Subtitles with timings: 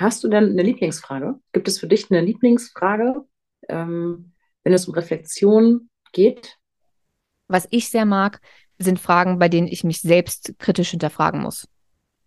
[0.00, 1.38] Hast du denn eine Lieblingsfrage?
[1.52, 3.22] Gibt es für dich eine Lieblingsfrage,
[3.68, 4.32] ähm,
[4.64, 6.56] wenn es um Reflexion geht?
[7.48, 8.40] Was ich sehr mag,
[8.78, 11.68] sind Fragen, bei denen ich mich selbst kritisch hinterfragen muss.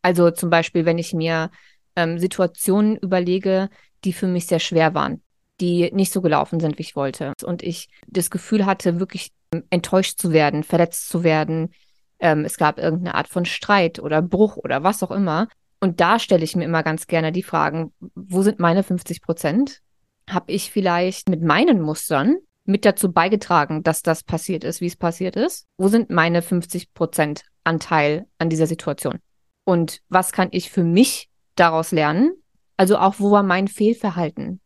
[0.03, 1.49] Also zum Beispiel, wenn ich mir
[1.95, 3.69] ähm, Situationen überlege,
[4.03, 5.23] die für mich sehr schwer waren,
[5.59, 7.33] die nicht so gelaufen sind, wie ich wollte.
[7.43, 11.73] Und ich das Gefühl hatte, wirklich ähm, enttäuscht zu werden, verletzt zu werden.
[12.19, 15.47] Ähm, es gab irgendeine Art von Streit oder Bruch oder was auch immer.
[15.83, 19.81] Und da stelle ich mir immer ganz gerne die Fragen, wo sind meine 50 Prozent?
[20.29, 24.95] Habe ich vielleicht mit meinen Mustern mit dazu beigetragen, dass das passiert ist, wie es
[24.95, 25.67] passiert ist?
[25.75, 29.19] Wo sind meine 50 Prozent Anteil an dieser Situation?
[29.65, 32.31] Und was kann ich für mich daraus lernen?
[32.77, 34.61] Also auch, wo war mein Fehlverhalten?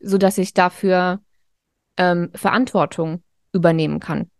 [0.00, 1.22] So dass ich dafür
[1.96, 3.22] ähm, Verantwortung
[3.54, 4.30] übernehmen kann.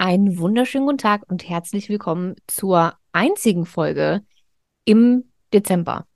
[0.00, 4.22] Einen wunderschönen guten Tag und herzlich willkommen zur einzigen Folge
[4.84, 6.06] im Dezember.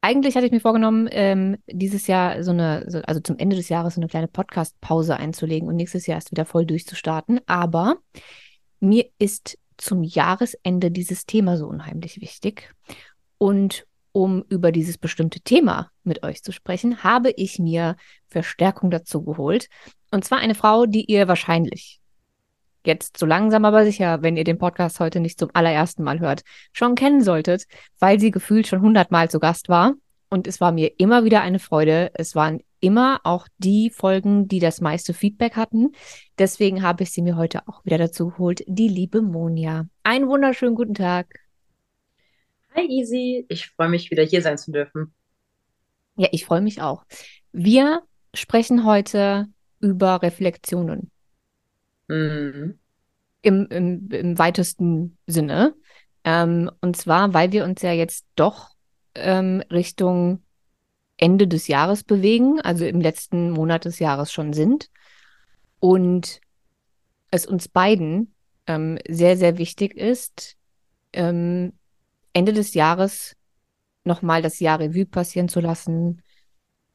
[0.00, 3.68] Eigentlich hatte ich mir vorgenommen, ähm, dieses Jahr so eine, so, also zum Ende des
[3.68, 7.40] Jahres so eine kleine Podcast-Pause einzulegen und nächstes Jahr erst wieder voll durchzustarten.
[7.46, 7.96] Aber
[8.78, 12.72] mir ist zum Jahresende dieses Thema so unheimlich wichtig.
[13.36, 17.96] Und um über dieses bestimmte Thema mit euch zu sprechen, habe ich mir
[18.28, 19.68] Verstärkung dazu geholt.
[20.12, 22.01] Und zwar eine Frau, die ihr wahrscheinlich
[22.84, 26.42] jetzt so langsam aber sicher, wenn ihr den Podcast heute nicht zum allerersten Mal hört,
[26.72, 27.64] schon kennen solltet,
[27.98, 29.94] weil sie gefühlt schon hundertmal zu Gast war.
[30.28, 32.10] Und es war mir immer wieder eine Freude.
[32.14, 35.92] Es waren immer auch die Folgen, die das meiste Feedback hatten.
[36.38, 39.86] Deswegen habe ich sie mir heute auch wieder dazu geholt, die liebe Monja.
[40.02, 41.26] Einen wunderschönen guten Tag.
[42.74, 45.14] Hi Easy, ich freue mich wieder hier sein zu dürfen.
[46.16, 47.04] Ja, ich freue mich auch.
[47.52, 48.02] Wir
[48.34, 49.48] sprechen heute
[49.80, 51.10] über Reflexionen.
[52.12, 52.78] Mhm.
[53.40, 55.74] Im, im, Im weitesten Sinne.
[56.24, 58.70] Ähm, und zwar, weil wir uns ja jetzt doch
[59.14, 60.42] ähm, Richtung
[61.16, 64.90] Ende des Jahres bewegen, also im letzten Monat des Jahres schon sind.
[65.80, 66.40] Und
[67.30, 68.34] es uns beiden
[68.66, 70.56] ähm, sehr, sehr wichtig ist,
[71.12, 71.72] ähm,
[72.32, 73.36] Ende des Jahres
[74.04, 76.22] nochmal das Jahr Revue passieren zu lassen,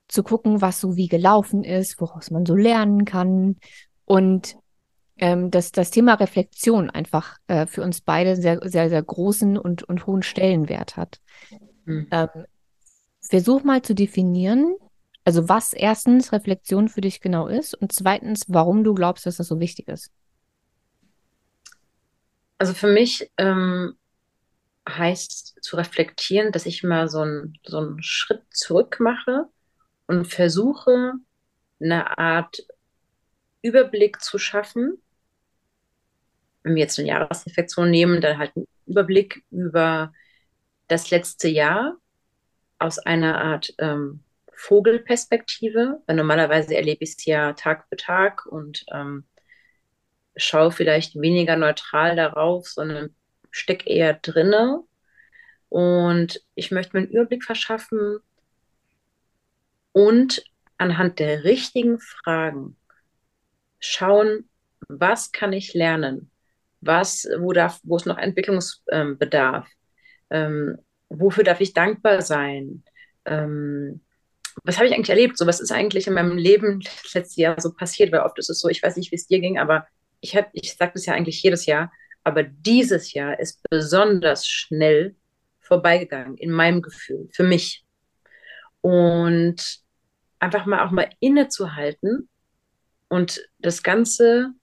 [0.07, 3.57] zu gucken, was so wie gelaufen ist, woraus man so lernen kann
[4.05, 4.55] und
[5.19, 9.83] ähm, dass das Thema Reflexion einfach äh, für uns beide sehr, sehr, sehr großen und,
[9.83, 11.19] und hohen Stellenwert hat.
[11.85, 12.07] Mhm.
[12.11, 12.45] Ähm,
[13.21, 14.75] versuch mal zu definieren,
[15.25, 19.47] also was erstens Reflexion für dich genau ist und zweitens, warum du glaubst, dass das
[19.47, 20.11] so wichtig ist.
[22.59, 23.95] Also für mich ähm,
[24.87, 29.45] heißt zu reflektieren, dass ich mal so, ein, so einen Schritt zurück mache
[30.07, 31.13] und versuche,
[31.79, 32.65] eine Art
[33.61, 35.01] Überblick zu schaffen
[36.67, 40.13] wenn wir jetzt eine Jahresreflexion nehmen, dann halt einen Überblick über
[40.87, 41.95] das letzte Jahr
[42.77, 44.23] aus einer Art ähm,
[44.53, 46.01] Vogelperspektive.
[46.05, 49.25] Weil normalerweise erlebe ich es ja Tag für Tag und ähm,
[50.35, 53.15] schaue vielleicht weniger neutral darauf, sondern
[53.49, 54.83] stecke eher drinne.
[55.69, 58.19] Und ich möchte mir einen Überblick verschaffen
[59.93, 60.43] und
[60.77, 62.77] anhand der richtigen Fragen
[63.79, 64.49] schauen,
[64.87, 66.31] was kann ich lernen?
[66.81, 69.67] Was, wo, darf, wo es noch Entwicklungsbedarf,
[70.29, 70.77] ähm,
[71.09, 72.83] wofür darf ich dankbar sein,
[73.25, 74.01] ähm,
[74.63, 76.81] was habe ich eigentlich erlebt, so was ist eigentlich in meinem Leben
[77.13, 79.39] letztes Jahr so passiert, weil oft ist es so, ich weiß nicht, wie es dir
[79.39, 79.87] ging, aber
[80.19, 81.91] ich habe, ich sage das ja eigentlich jedes Jahr,
[82.23, 85.15] aber dieses Jahr ist besonders schnell
[85.59, 87.85] vorbeigegangen in meinem Gefühl, für mich.
[88.81, 89.81] Und
[90.39, 92.29] einfach mal auch mal innezuhalten
[93.09, 94.53] und das Ganze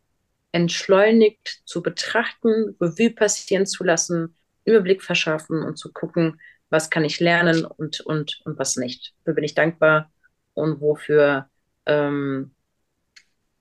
[0.54, 7.18] entschleunigt zu betrachten, Revue passieren zu lassen, Überblick verschaffen und zu gucken, was kann ich
[7.18, 9.14] lernen und, und, und was nicht.
[9.18, 10.12] Wofür bin ich dankbar
[10.54, 11.50] und wofür
[11.86, 12.54] ähm,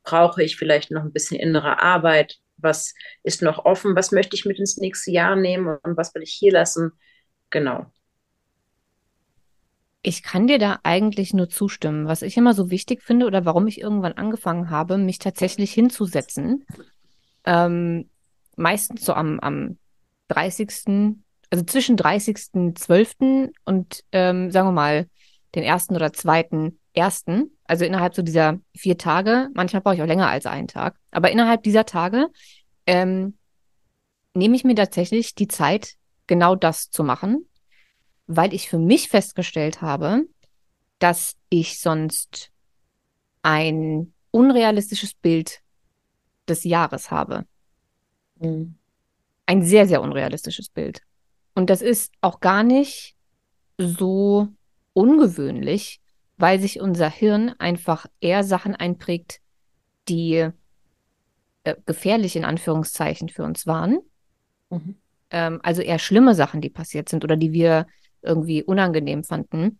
[0.04, 2.38] brauche ich vielleicht noch ein bisschen innere Arbeit?
[2.58, 2.94] Was
[3.24, 3.96] ist noch offen?
[3.96, 6.92] Was möchte ich mit ins nächste Jahr nehmen und was will ich hier lassen?
[7.50, 7.92] Genau.
[10.06, 12.08] Ich kann dir da eigentlich nur zustimmen.
[12.08, 16.66] Was ich immer so wichtig finde oder warum ich irgendwann angefangen habe, mich tatsächlich hinzusetzen,
[17.46, 18.10] ähm,
[18.58, 19.78] meistens so am, am
[20.28, 21.16] 30.,
[21.50, 23.52] also zwischen 30.12.
[23.64, 25.08] und ähm, sagen wir mal
[25.56, 30.08] den ersten oder zweiten ersten, also innerhalb so dieser vier Tage, manchmal brauche ich auch
[30.08, 32.28] länger als einen Tag, aber innerhalb dieser Tage
[32.88, 33.38] ähm,
[34.34, 35.96] nehme ich mir tatsächlich die Zeit,
[36.28, 37.48] genau das zu machen,
[38.28, 40.26] weil ich für mich festgestellt habe,
[41.00, 42.50] dass ich sonst
[43.42, 45.62] ein unrealistisches Bild
[46.48, 47.46] des Jahres habe.
[48.40, 48.76] Mhm.
[49.46, 51.02] Ein sehr, sehr unrealistisches Bild.
[51.54, 53.16] Und das ist auch gar nicht
[53.78, 54.48] so
[54.94, 56.02] ungewöhnlich,
[56.38, 59.40] weil sich unser Hirn einfach eher Sachen einprägt,
[60.08, 60.50] die
[61.64, 64.00] äh, gefährlich in Anführungszeichen für uns waren.
[64.70, 64.96] Mhm.
[65.30, 67.88] Ähm, also eher schlimme Sachen, die passiert sind oder die wir
[68.24, 69.80] irgendwie unangenehm fanden.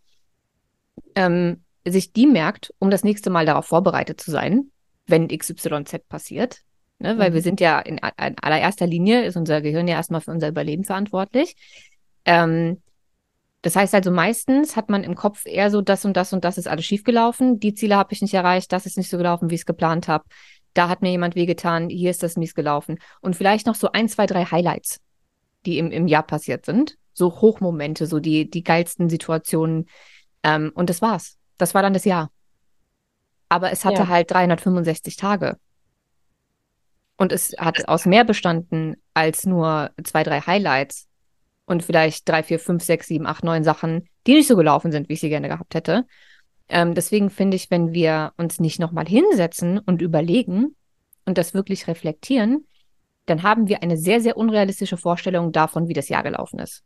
[1.16, 4.72] Ähm, sich die merkt, um das nächste Mal darauf vorbereitet zu sein,
[5.06, 6.62] wenn XYZ passiert.
[7.00, 7.18] Ne?
[7.18, 7.34] Weil mhm.
[7.36, 10.84] wir sind ja in, in, allererster Linie, ist unser Gehirn ja erstmal für unser Überleben
[10.86, 11.56] verantwortlich.
[12.26, 12.82] Ähm,
[13.62, 16.58] das heißt also, meistens hat man im Kopf eher so, das und das und das
[16.58, 17.60] ist alles schiefgelaufen.
[17.60, 20.08] Die Ziele habe ich nicht erreicht, das ist nicht so gelaufen, wie ich es geplant
[20.08, 20.26] habe.
[20.74, 23.00] Da hat mir jemand wehgetan, hier ist das mies gelaufen.
[23.22, 25.00] Und vielleicht noch so ein, zwei, drei Highlights,
[25.66, 26.98] die im, im Jahr passiert sind.
[27.14, 29.88] So Hochmomente, so die, die geilsten Situationen.
[30.44, 31.38] Ähm, und das war's.
[31.58, 32.32] Das war dann das Jahr.
[33.50, 34.08] Aber es hatte ja.
[34.08, 35.58] halt 365 Tage.
[37.18, 41.08] Und es hat aus mehr bestanden als nur zwei, drei Highlights
[41.66, 45.10] und vielleicht drei, vier, fünf, sechs, sieben, acht, neun Sachen, die nicht so gelaufen sind,
[45.10, 46.06] wie ich sie gerne gehabt hätte.
[46.70, 50.76] Ähm, deswegen finde ich, wenn wir uns nicht nochmal hinsetzen und überlegen
[51.26, 52.66] und das wirklich reflektieren,
[53.26, 56.84] dann haben wir eine sehr, sehr unrealistische Vorstellung davon, wie das Jahr gelaufen ist.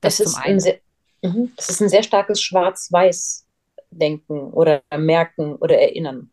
[0.00, 0.78] Das, das ist, ein sehr,
[1.22, 6.30] mhm, das ist ein sehr starkes Schwarz-Weiß-Denken oder Merken oder Erinnern.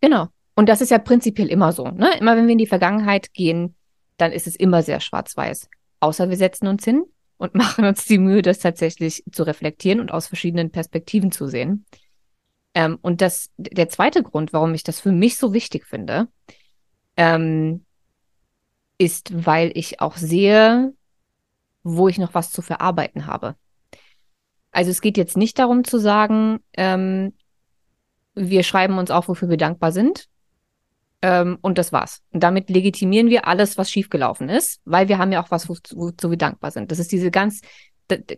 [0.00, 0.28] Genau.
[0.54, 1.88] Und das ist ja prinzipiell immer so.
[1.88, 2.16] Ne?
[2.18, 3.74] Immer wenn wir in die Vergangenheit gehen,
[4.16, 5.68] dann ist es immer sehr schwarz-weiß.
[6.00, 7.04] Außer wir setzen uns hin
[7.36, 11.84] und machen uns die Mühe, das tatsächlich zu reflektieren und aus verschiedenen Perspektiven zu sehen.
[12.74, 16.28] Ähm, und das, der zweite Grund, warum ich das für mich so wichtig finde,
[17.16, 17.84] ähm,
[18.98, 20.94] ist, weil ich auch sehe,
[21.86, 23.54] wo ich noch was zu verarbeiten habe.
[24.72, 27.32] Also es geht jetzt nicht darum zu sagen, ähm,
[28.34, 30.28] wir schreiben uns auf, wofür wir dankbar sind,
[31.22, 32.22] ähm, und das war's.
[32.32, 35.96] Und damit legitimieren wir alles, was schiefgelaufen ist, weil wir haben ja auch was, wozu,
[35.96, 36.90] wozu wir dankbar sind.
[36.90, 37.62] Das ist diese ganz,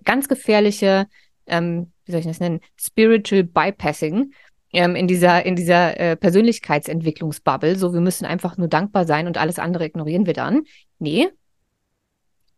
[0.05, 1.07] ganz gefährliche,
[1.47, 4.33] ähm, wie soll ich das nennen, Spiritual Bypassing
[4.73, 7.77] ähm, in dieser, in dieser äh, Persönlichkeitsentwicklungsbubble.
[7.77, 10.63] So, wir müssen einfach nur dankbar sein und alles andere ignorieren wir dann.
[10.99, 11.29] Nee.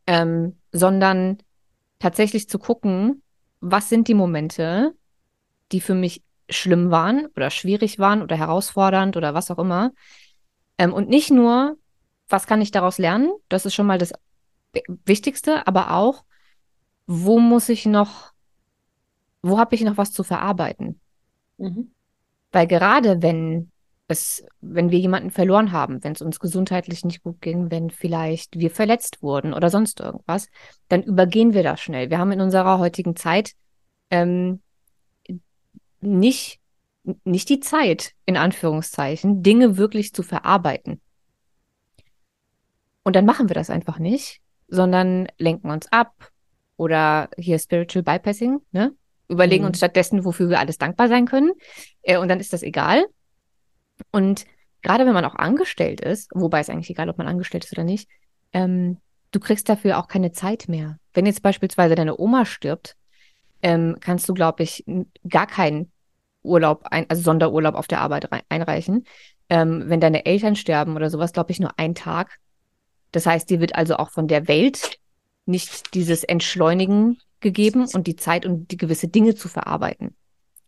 [0.07, 1.39] Ähm, sondern
[1.99, 3.23] tatsächlich zu gucken,
[3.61, 4.95] was sind die Momente,
[5.73, 9.93] die für mich schlimm waren oder schwierig waren oder herausfordernd oder was auch immer.
[10.79, 11.77] Ähm, und nicht nur,
[12.29, 13.31] was kann ich daraus lernen?
[13.49, 14.13] Das ist schon mal das
[15.05, 16.25] Wichtigste, aber auch,
[17.07, 18.33] wo muss ich noch,
[19.43, 21.01] wo habe ich noch was zu verarbeiten?
[21.59, 21.93] Mhm.
[22.53, 23.71] Weil gerade wenn
[24.11, 28.59] es, wenn wir jemanden verloren haben, wenn es uns gesundheitlich nicht gut ging, wenn vielleicht
[28.59, 30.49] wir verletzt wurden oder sonst irgendwas,
[30.89, 32.11] dann übergehen wir das schnell.
[32.11, 33.53] Wir haben in unserer heutigen Zeit
[34.11, 34.61] ähm,
[36.01, 36.61] nicht,
[37.25, 41.01] nicht die Zeit, in Anführungszeichen, Dinge wirklich zu verarbeiten.
[43.03, 46.31] Und dann machen wir das einfach nicht, sondern lenken uns ab
[46.77, 48.95] oder hier Spiritual Bypassing, ne?
[49.29, 49.69] Überlegen mhm.
[49.69, 51.53] uns stattdessen, wofür wir alles dankbar sein können.
[52.03, 53.05] Äh, und dann ist das egal.
[54.11, 54.45] Und
[54.83, 57.85] gerade wenn man auch angestellt ist, wobei es eigentlich egal, ob man angestellt ist oder
[57.85, 58.09] nicht,
[58.53, 58.99] ähm,
[59.31, 60.99] du kriegst dafür auch keine Zeit mehr.
[61.15, 62.97] Wenn jetzt beispielsweise deine Oma stirbt,
[63.63, 64.85] ähm, kannst du, glaube ich,
[65.29, 65.93] gar keinen
[66.43, 69.05] Urlaub, ein, also Sonderurlaub auf der Arbeit einreichen.
[69.49, 72.39] Ähm, wenn deine Eltern sterben oder sowas, glaube ich, nur ein Tag.
[73.13, 74.99] Das heißt, dir wird also auch von der Welt
[75.47, 80.15] nicht dieses Entschleunigen gegeben und die Zeit, um die gewisse Dinge zu verarbeiten.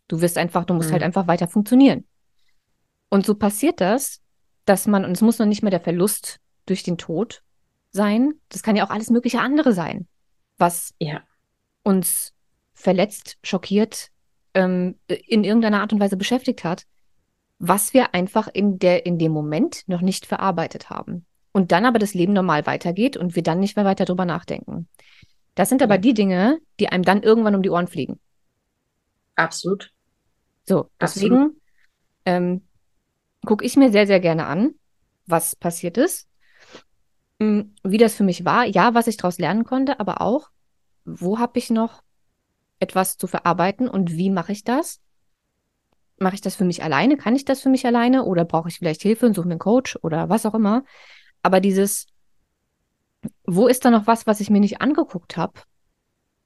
[0.07, 1.05] Du wirst einfach, du musst halt mhm.
[1.05, 2.05] halt einfach weiter funktionieren.
[3.13, 4.21] Und so passiert das,
[4.65, 7.43] dass man, und es muss noch nicht mehr der Verlust durch den Tod
[7.91, 10.07] sein, das kann ja auch alles mögliche andere sein,
[10.57, 11.21] was ja.
[11.83, 12.33] uns
[12.73, 14.09] verletzt, schockiert,
[14.55, 16.87] ähm, in irgendeiner Art und Weise beschäftigt hat,
[17.59, 21.27] was wir einfach in, der, in dem Moment noch nicht verarbeitet haben.
[21.51, 24.87] Und dann aber das Leben normal weitergeht und wir dann nicht mehr weiter drüber nachdenken.
[25.53, 28.19] Das sind aber die Dinge, die einem dann irgendwann um die Ohren fliegen.
[29.35, 29.91] Absolut.
[30.63, 31.61] So, deswegen
[32.25, 32.63] ähm,
[33.45, 34.75] gucke ich mir sehr, sehr gerne an,
[35.25, 36.27] was passiert ist,
[37.39, 40.49] hm, wie das für mich war, ja, was ich daraus lernen konnte, aber auch,
[41.05, 42.03] wo habe ich noch
[42.79, 45.01] etwas zu verarbeiten und wie mache ich das?
[46.17, 47.17] Mache ich das für mich alleine?
[47.17, 48.23] Kann ich das für mich alleine?
[48.23, 50.83] Oder brauche ich vielleicht Hilfe und suche mir einen Coach oder was auch immer?
[51.41, 52.07] Aber dieses,
[53.45, 55.61] wo ist da noch was, was ich mir nicht angeguckt habe,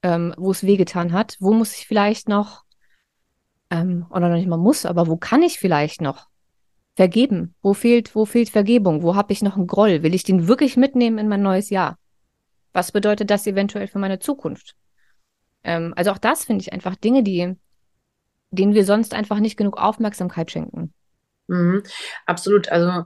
[0.02, 1.36] ähm, wo es wehgetan hat?
[1.38, 2.64] Wo muss ich vielleicht noch,
[3.70, 6.28] ähm, oder noch nicht mal muss, aber wo kann ich vielleicht noch
[6.98, 7.54] vergeben?
[7.62, 9.04] Wo fehlt, wo fehlt Vergebung?
[9.04, 10.02] Wo habe ich noch einen Groll?
[10.02, 11.96] Will ich den wirklich mitnehmen in mein neues Jahr?
[12.72, 14.74] Was bedeutet das eventuell für meine Zukunft?
[15.62, 17.54] Ähm, also auch das finde ich einfach Dinge, die
[18.50, 20.92] denen wir sonst einfach nicht genug Aufmerksamkeit schenken.
[21.46, 21.84] Mhm,
[22.26, 22.68] absolut.
[22.68, 23.04] Also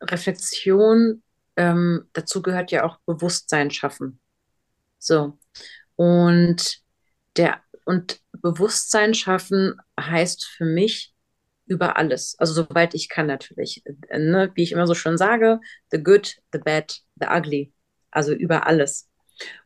[0.00, 1.22] Reflexion,
[1.56, 4.18] ähm, dazu gehört ja auch Bewusstsein schaffen.
[4.98, 5.38] So.
[5.94, 6.80] Und
[7.36, 11.11] der und Bewusstsein schaffen heißt für mich
[11.72, 12.36] über alles.
[12.38, 13.82] Also soweit ich kann natürlich.
[14.10, 14.50] Ne?
[14.54, 15.60] Wie ich immer so schön sage,
[15.90, 17.72] the good, the bad, the ugly.
[18.10, 19.08] Also über alles.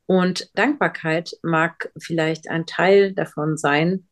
[0.07, 4.07] Und Dankbarkeit mag vielleicht ein Teil davon sein.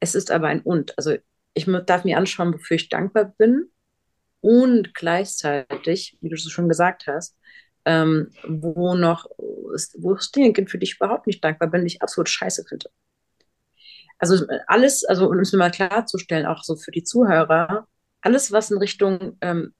[0.00, 0.96] Es ist aber ein Und.
[0.96, 1.16] Also
[1.54, 3.70] ich darf mir anschauen, wofür ich dankbar bin.
[4.40, 7.36] Und gleichzeitig, wie du es schon gesagt hast,
[7.84, 11.88] ähm, wo noch, wo es Dinge gibt, für die ich überhaupt nicht dankbar bin, die
[11.88, 12.88] ich absolut scheiße finde.
[14.22, 17.88] Also alles, also um es mir mal klarzustellen, auch so für die Zuhörer,
[18.20, 19.74] alles, was in Richtung, ähm,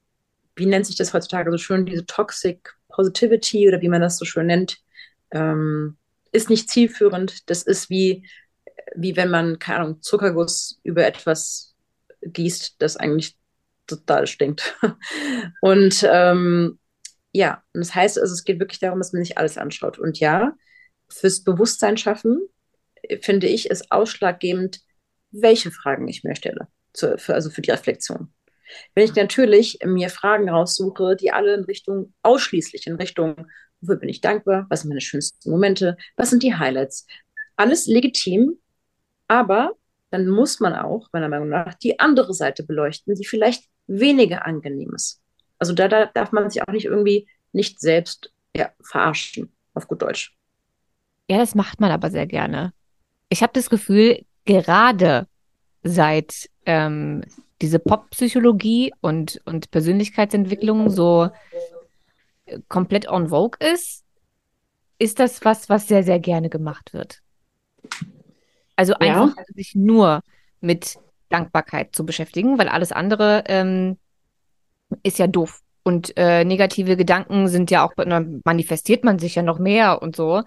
[0.57, 4.25] wie nennt sich das heutzutage so schön, diese Toxic Positivity oder wie man das so
[4.25, 4.79] schön nennt,
[5.31, 5.95] ähm,
[6.33, 7.49] ist nicht zielführend.
[7.49, 8.27] Das ist wie,
[8.93, 11.73] wie wenn man, keine Ahnung, Zuckerguss über etwas
[12.21, 13.37] gießt, das eigentlich
[13.87, 14.77] total stinkt.
[15.61, 16.79] Und ähm,
[17.31, 19.99] ja, das heißt, also es geht wirklich darum, dass man sich alles anschaut.
[19.99, 20.51] Und ja,
[21.07, 22.41] fürs Bewusstsein schaffen,
[23.21, 24.81] finde ich, ist ausschlaggebend,
[25.31, 28.33] welche Fragen ich mir stelle, zu, für, also für die Reflexion.
[28.95, 33.47] Wenn ich natürlich mir Fragen raussuche, die alle in Richtung, ausschließlich in Richtung,
[33.81, 37.05] wofür bin ich dankbar, was sind meine schönsten Momente, was sind die Highlights,
[37.55, 38.57] alles legitim,
[39.27, 39.73] aber
[40.09, 44.93] dann muss man auch, meiner Meinung nach, die andere Seite beleuchten, die vielleicht weniger angenehm
[44.93, 45.21] ist.
[45.57, 50.01] Also da, da darf man sich auch nicht irgendwie nicht selbst ja, verarschen, auf gut
[50.01, 50.35] Deutsch.
[51.29, 52.73] Ja, das macht man aber sehr gerne.
[53.33, 55.25] Ich habe das Gefühl, gerade
[55.81, 57.23] seit ähm,
[57.63, 61.31] diese Pop-Psychologie und, und Persönlichkeitsentwicklung so
[62.45, 64.03] äh, komplett on vogue ist,
[64.99, 67.21] ist das was, was sehr, sehr gerne gemacht wird.
[68.75, 69.43] Also einfach ja.
[69.55, 70.21] sich nur
[70.61, 70.99] mit
[71.29, 73.97] Dankbarkeit zu beschäftigen, weil alles andere ähm,
[75.01, 75.61] ist ja doof.
[75.81, 77.93] Und äh, negative Gedanken sind ja auch,
[78.45, 80.43] manifestiert man sich ja noch mehr und so.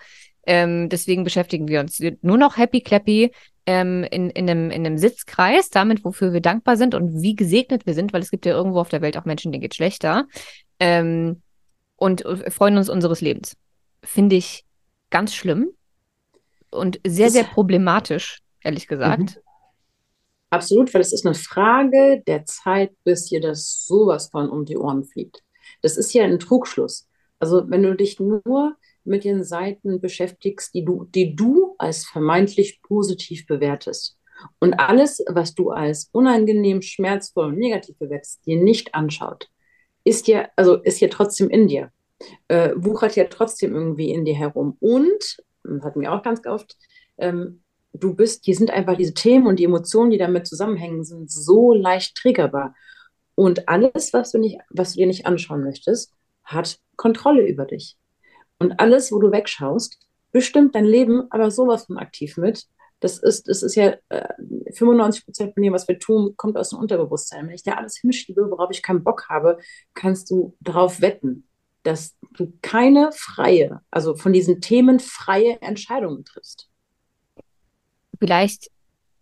[0.47, 3.33] Ähm, deswegen beschäftigen wir uns nur noch happy clappy
[3.67, 7.85] ähm, in, in, einem, in einem Sitzkreis, damit, wofür wir dankbar sind und wie gesegnet
[7.85, 10.27] wir sind, weil es gibt ja irgendwo auf der Welt auch Menschen, denen geht schlechter.
[10.79, 11.43] Ähm,
[11.97, 13.57] und freuen uns unseres Lebens.
[14.03, 14.65] Finde ich
[15.11, 15.71] ganz schlimm
[16.71, 19.37] und sehr, sehr problematisch, ehrlich gesagt.
[19.37, 19.43] Mhm.
[20.51, 24.77] Absolut, weil es ist eine Frage der Zeit, bis dir das sowas von um die
[24.77, 25.43] Ohren fliegt.
[25.83, 27.09] Das ist ja ein Trugschluss.
[27.39, 32.81] Also wenn du dich nur mit den Seiten beschäftigst, die du, die du als vermeintlich
[32.83, 34.19] positiv bewertest.
[34.59, 39.49] Und alles, was du als unangenehm, schmerzvoll und negativ bewertest, dir nicht anschaut,
[40.05, 41.91] ist ja, also ist ja trotzdem in dir.
[42.49, 44.77] Äh, wuchert ja trotzdem irgendwie in dir herum.
[44.81, 46.77] Und, das hatten wir auch ganz oft,
[47.19, 51.31] ähm, du bist, hier sind einfach diese Themen und die Emotionen, die damit zusammenhängen, sind
[51.31, 52.75] so leicht triggerbar.
[53.35, 56.13] Und alles, was du, nicht, was du dir nicht anschauen möchtest,
[56.45, 57.97] hat Kontrolle über dich.
[58.59, 59.99] Und alles, wo du wegschaust,
[60.33, 62.67] bestimmt dein Leben aber sowas von aktiv mit.
[63.01, 64.29] Das ist, das ist ja äh,
[64.73, 67.47] 95 Prozent von dem, was wir tun, kommt aus dem Unterbewusstsein.
[67.47, 69.59] Wenn ich da alles hinschiebe, worauf ich keinen Bock habe,
[69.95, 71.47] kannst du darauf wetten,
[71.83, 76.69] dass du keine freie, also von diesen Themen freie Entscheidungen triffst.
[78.19, 78.71] Vielleicht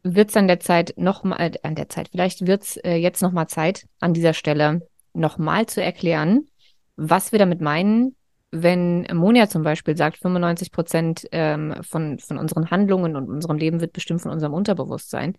[0.04, 3.22] wird es an der Zeit nochmal, äh, an der Zeit, vielleicht wird es äh, jetzt
[3.22, 6.48] nochmal Zeit, an dieser Stelle nochmal zu erklären,
[6.96, 8.14] was wir damit meinen,
[8.54, 13.80] wenn Monia zum Beispiel sagt, 95 Prozent ähm, von, von unseren Handlungen und unserem Leben
[13.80, 15.36] wird bestimmt von unserem Unterbewusstsein,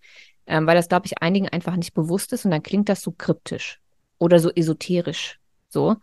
[0.47, 3.11] ähm, weil das, glaube ich, einigen einfach nicht bewusst ist und dann klingt das so
[3.11, 3.79] kryptisch
[4.17, 5.39] oder so esoterisch.
[5.69, 5.95] So.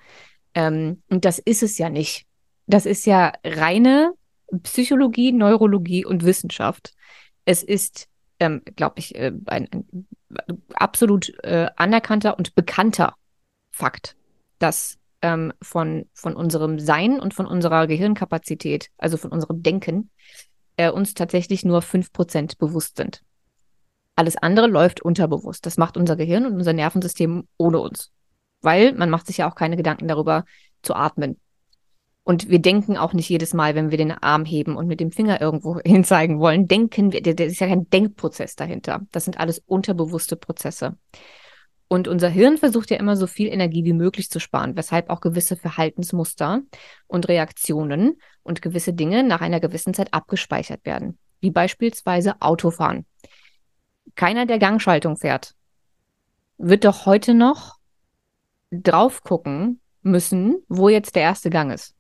[0.55, 2.27] Ähm, und das ist es ja nicht.
[2.67, 4.15] Das ist ja reine
[4.63, 6.95] Psychologie, Neurologie und Wissenschaft.
[7.45, 8.09] Es ist,
[8.41, 10.09] ähm, glaube ich, äh, ein, ein
[10.73, 13.17] absolut äh, anerkannter und bekannter
[13.71, 14.17] Fakt,
[14.59, 20.11] dass ähm, von, von unserem Sein und von unserer Gehirnkapazität, also von unserem Denken,
[20.77, 23.23] äh, uns tatsächlich nur 5% bewusst sind.
[24.17, 25.65] Alles andere läuft unterbewusst.
[25.65, 28.13] Das macht unser Gehirn und unser Nervensystem ohne uns.
[28.61, 30.45] Weil man macht sich ja auch keine Gedanken darüber
[30.83, 31.41] zu atmen.
[32.25, 35.11] Und wir denken auch nicht jedes Mal, wenn wir den Arm heben und mit dem
[35.11, 39.01] Finger irgendwo hin zeigen wollen, denken wir, der ist ja kein Denkprozess dahinter.
[39.11, 40.97] Das sind alles unterbewusste Prozesse.
[41.93, 45.21] Und unser Hirn versucht ja immer so viel Energie wie möglich zu sparen, weshalb auch
[45.21, 46.63] gewisse Verhaltensmuster
[47.07, 53.05] und Reaktionen und gewisse Dinge nach einer gewissen Zeit abgespeichert werden, wie beispielsweise Autofahren.
[54.15, 55.55] Keiner, der Gangschaltung fährt,
[56.57, 57.77] wird doch heute noch
[58.71, 61.95] drauf gucken müssen, wo jetzt der erste Gang ist.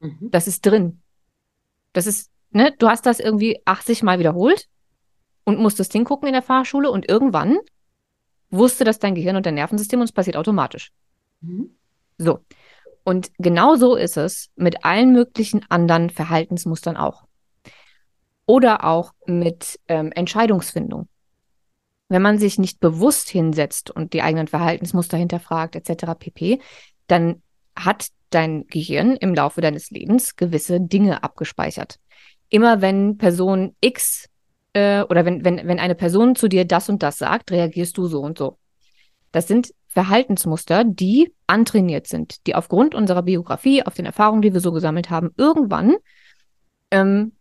[0.00, 0.32] Mhm.
[0.32, 1.00] Das ist drin.
[1.92, 4.66] Das ist, ne, du hast das irgendwie 80 Mal wiederholt
[5.44, 7.58] und musstest hingucken in der Fahrschule und irgendwann
[8.50, 10.92] wusste das dein Gehirn und dein Nervensystem und es passiert automatisch.
[11.40, 11.70] Mhm.
[12.18, 12.40] So.
[13.04, 17.24] Und genau so ist es mit allen möglichen anderen Verhaltensmustern auch.
[18.46, 21.08] Oder auch mit ähm, Entscheidungsfindung.
[22.08, 26.14] Wenn man sich nicht bewusst hinsetzt und die eigenen Verhaltensmuster hinterfragt, etc.
[26.18, 26.60] pp.,
[27.06, 27.42] dann
[27.76, 31.98] hat dein Gehirn im Laufe deines Lebens gewisse Dinge abgespeichert.
[32.48, 34.28] Immer wenn Person X
[34.78, 38.06] äh, oder wenn, wenn, wenn eine Person zu dir das und das sagt, reagierst du
[38.06, 38.58] so und so.
[39.32, 44.60] Das sind Verhaltensmuster, die antrainiert sind, die aufgrund unserer Biografie, auf den Erfahrungen, die wir
[44.60, 45.96] so gesammelt haben, irgendwann
[46.92, 47.32] ähm,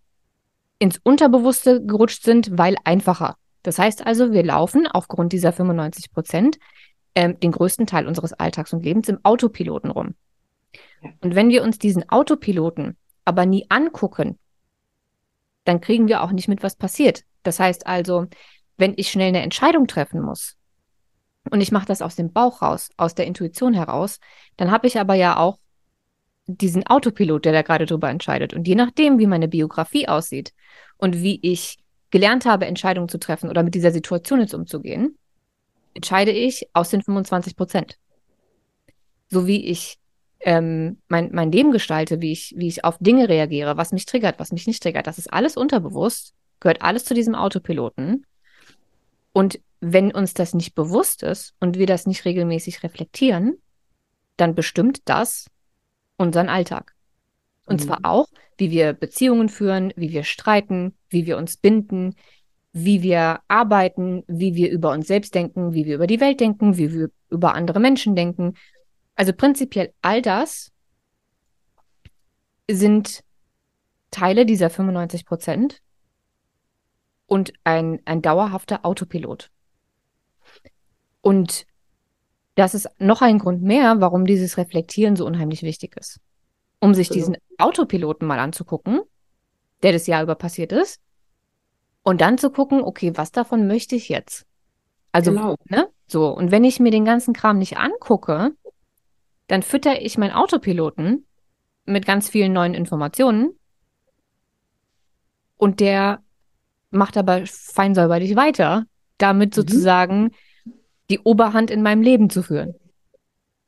[0.79, 3.35] ins Unterbewusste gerutscht sind, weil einfacher.
[3.61, 6.57] Das heißt also, wir laufen aufgrund dieser 95 Prozent
[7.13, 10.15] ähm, den größten Teil unseres Alltags und Lebens im Autopiloten rum.
[11.21, 14.39] Und wenn wir uns diesen Autopiloten aber nie angucken,
[15.67, 17.23] dann kriegen wir auch nicht mit, was passiert.
[17.43, 18.27] Das heißt also,
[18.77, 20.55] wenn ich schnell eine Entscheidung treffen muss
[21.51, 24.19] und ich mache das aus dem Bauch raus, aus der Intuition heraus,
[24.55, 25.57] dann habe ich aber ja auch
[26.45, 28.53] diesen Autopilot, der da gerade drüber entscheidet.
[28.53, 30.53] Und je nachdem, wie meine Biografie aussieht
[30.95, 31.77] und wie ich
[32.11, 35.17] gelernt habe, Entscheidungen zu treffen oder mit dieser Situation jetzt umzugehen,
[35.93, 37.97] entscheide ich aus den 25 Prozent.
[39.29, 39.97] So wie ich
[40.39, 44.39] ähm, mein, mein Leben gestalte, wie ich, wie ich auf Dinge reagiere, was mich triggert,
[44.39, 48.25] was mich nicht triggert, das ist alles unterbewusst, gehört alles zu diesem Autopiloten.
[49.33, 53.57] Und wenn uns das nicht bewusst ist und wir das nicht regelmäßig reflektieren,
[54.35, 55.47] dann bestimmt das
[56.17, 56.93] unseren Alltag.
[57.65, 57.85] Und mhm.
[57.85, 58.27] zwar auch,
[58.57, 62.15] wie wir Beziehungen führen, wie wir streiten, wie wir uns binden,
[62.73, 66.77] wie wir arbeiten, wie wir über uns selbst denken, wie wir über die Welt denken,
[66.77, 68.53] wie wir über andere Menschen denken
[69.17, 70.71] also prinzipiell all das
[72.69, 73.23] sind
[74.11, 75.81] Teile dieser 95 Prozent
[77.25, 79.49] und ein, ein dauerhafter Autopilot.
[81.21, 81.65] Und
[82.55, 86.19] das ist noch ein Grund mehr, warum dieses Reflektieren so unheimlich wichtig ist.
[86.79, 87.19] Um sich genau.
[87.19, 89.01] diesen Autopiloten mal anzugucken,
[89.83, 91.01] der das Jahr über passiert ist,
[92.03, 94.45] und dann zu gucken, okay, was davon möchte ich jetzt?
[95.11, 95.55] Also, genau.
[95.65, 95.89] ne?
[96.07, 98.53] So, und wenn ich mir den ganzen Kram nicht angucke,
[99.47, 101.25] dann fütter ich meinen Autopiloten
[101.85, 103.57] mit ganz vielen neuen Informationen
[105.57, 106.21] und der
[106.89, 108.85] macht aber feinsäuberlich weiter,
[109.17, 109.61] damit mhm.
[109.61, 110.31] sozusagen
[111.09, 112.75] die Oberhand in meinem Leben zu führen.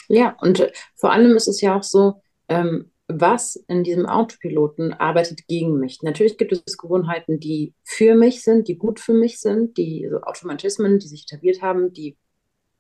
[0.07, 4.93] Ja, und äh, vor allem ist es ja auch so, ähm, was in diesem Autopiloten
[4.93, 6.03] arbeitet gegen mich.
[6.03, 10.21] Natürlich gibt es Gewohnheiten, die für mich sind, die gut für mich sind, die so
[10.21, 12.17] Automatismen, die sich etabliert haben, die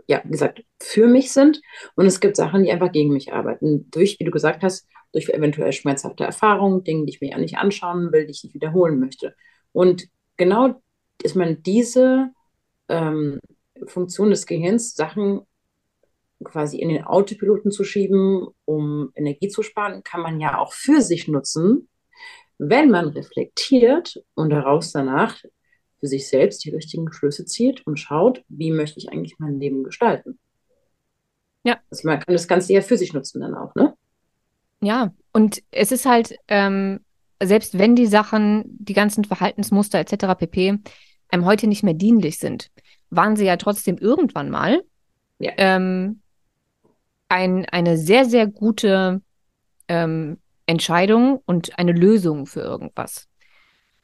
[0.09, 1.61] ja, wie gesagt, für mich sind.
[1.95, 3.91] Und es gibt Sachen, die einfach gegen mich arbeiten.
[3.91, 7.57] Durch, wie du gesagt hast, durch eventuell schmerzhafte Erfahrungen, Dinge, die ich mir ja nicht
[7.57, 9.35] anschauen will, die ich nicht wiederholen möchte.
[9.71, 10.81] Und genau
[11.21, 12.31] ist man diese
[12.87, 13.39] ähm,
[13.85, 15.41] Funktion des Gehirns, Sachen
[16.43, 21.01] quasi in den Autopiloten zu schieben, um Energie zu sparen, kann man ja auch für
[21.01, 21.87] sich nutzen,
[22.57, 25.37] wenn man reflektiert und daraus danach
[25.99, 29.83] für sich selbst die richtigen Schlüsse zieht und schaut, wie möchte ich eigentlich mein Leben
[29.83, 30.39] gestalten.
[31.63, 31.77] Ja.
[31.89, 33.93] Also man kann das Ganze ja für sich nutzen dann auch, ne?
[34.81, 37.01] Ja, und es ist halt, ähm,
[37.43, 40.35] selbst wenn die Sachen, die ganzen Verhaltensmuster etc.
[40.37, 40.79] pp.
[41.29, 42.71] einem heute nicht mehr dienlich sind,
[43.09, 44.81] waren sie ja trotzdem irgendwann mal
[45.39, 45.51] ja.
[45.57, 46.21] ähm,
[47.27, 49.21] ein, eine sehr, sehr gute
[49.89, 53.28] ähm, Entscheidung und eine Lösung für irgendwas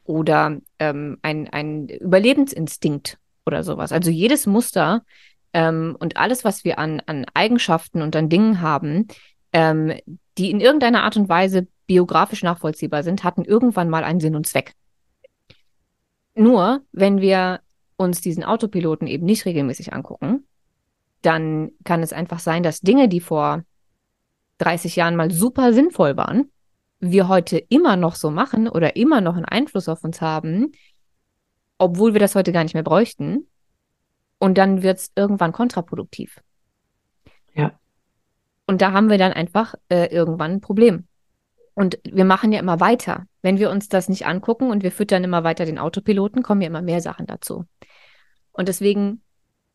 [0.05, 3.91] oder ähm, ein, ein Überlebensinstinkt oder sowas.
[3.91, 5.03] Also jedes Muster
[5.53, 9.07] ähm, und alles, was wir an, an Eigenschaften und an Dingen haben,
[9.51, 9.93] ähm,
[10.37, 14.47] die in irgendeiner Art und Weise biografisch nachvollziehbar sind, hatten irgendwann mal einen Sinn und
[14.47, 14.73] Zweck.
[16.35, 17.61] Nur, wenn wir
[17.97, 20.45] uns diesen Autopiloten eben nicht regelmäßig angucken,
[21.21, 23.63] dann kann es einfach sein, dass Dinge, die vor
[24.59, 26.51] 30 Jahren mal super sinnvoll waren,
[26.99, 30.71] wir heute immer noch so machen oder immer noch einen Einfluss auf uns haben,
[31.77, 33.47] obwohl wir das heute gar nicht mehr bräuchten.
[34.37, 36.41] Und dann wird es irgendwann kontraproduktiv.
[37.53, 37.79] Ja.
[38.67, 41.07] Und da haben wir dann einfach äh, irgendwann ein Problem.
[41.73, 43.25] Und wir machen ja immer weiter.
[43.41, 46.67] Wenn wir uns das nicht angucken und wir füttern immer weiter den Autopiloten, kommen ja
[46.67, 47.65] immer mehr Sachen dazu.
[48.51, 49.21] Und deswegen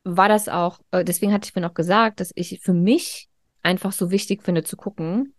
[0.02, 3.28] war das auch, äh, deswegen hatte ich mir noch gesagt, dass ich für mich
[3.62, 5.34] einfach so wichtig finde zu gucken,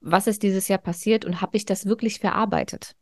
[0.00, 2.94] was ist dieses Jahr passiert und habe ich das wirklich verarbeitet?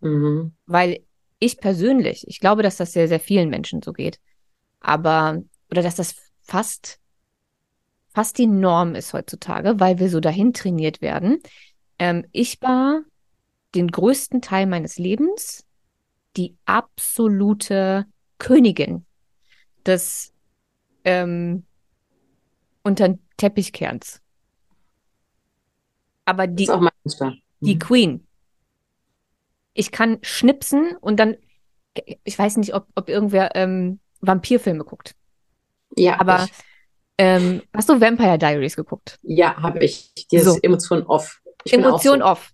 [0.00, 0.52] Mhm.
[0.66, 1.00] Weil
[1.38, 4.20] ich persönlich, ich glaube, dass das sehr, sehr vielen Menschen so geht,
[4.80, 6.98] aber, oder dass das fast,
[8.12, 11.38] fast die Norm ist heutzutage, weil wir so dahin trainiert werden.
[11.98, 13.02] Ähm, ich war
[13.74, 15.64] den größten Teil meines Lebens
[16.36, 18.06] die absolute
[18.38, 19.06] Königin
[19.84, 20.32] des
[21.04, 21.64] ähm,
[22.82, 24.20] unter Teppichkerns.
[26.26, 26.68] Aber die,
[27.60, 27.78] die mhm.
[27.78, 28.26] Queen.
[29.72, 31.36] Ich kann schnipsen und dann,
[32.24, 35.14] ich weiß nicht, ob, ob irgendwer ähm, Vampirfilme guckt.
[35.96, 36.46] Ja, aber
[37.18, 39.18] ähm, hast du Vampire Diaries geguckt?
[39.22, 40.12] Ja, habe ich.
[40.30, 40.60] Dieses so.
[40.62, 41.40] Emotion off.
[41.64, 42.24] Ich Emotion so.
[42.26, 42.52] off.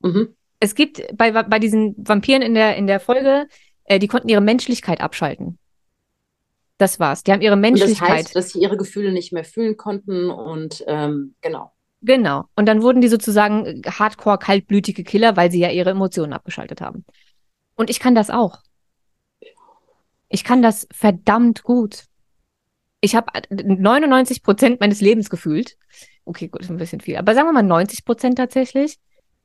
[0.00, 0.36] Mhm.
[0.60, 3.48] Es gibt bei, bei diesen Vampiren in der, in der Folge,
[3.84, 5.58] äh, die konnten ihre Menschlichkeit abschalten.
[6.78, 7.22] Das war's.
[7.22, 8.08] Die haben ihre Menschlichkeit.
[8.08, 11.72] das heißt, dass sie ihre Gefühle nicht mehr fühlen konnten und ähm, genau.
[12.02, 12.44] Genau.
[12.54, 17.04] Und dann wurden die sozusagen hardcore kaltblütige Killer, weil sie ja ihre Emotionen abgeschaltet haben.
[17.74, 18.60] Und ich kann das auch.
[20.28, 22.04] Ich kann das verdammt gut.
[23.00, 25.76] Ich habe 99 Prozent meines Lebens gefühlt.
[26.24, 27.16] Okay, gut, ist ein bisschen viel.
[27.16, 28.98] Aber sagen wir mal 90 Prozent tatsächlich,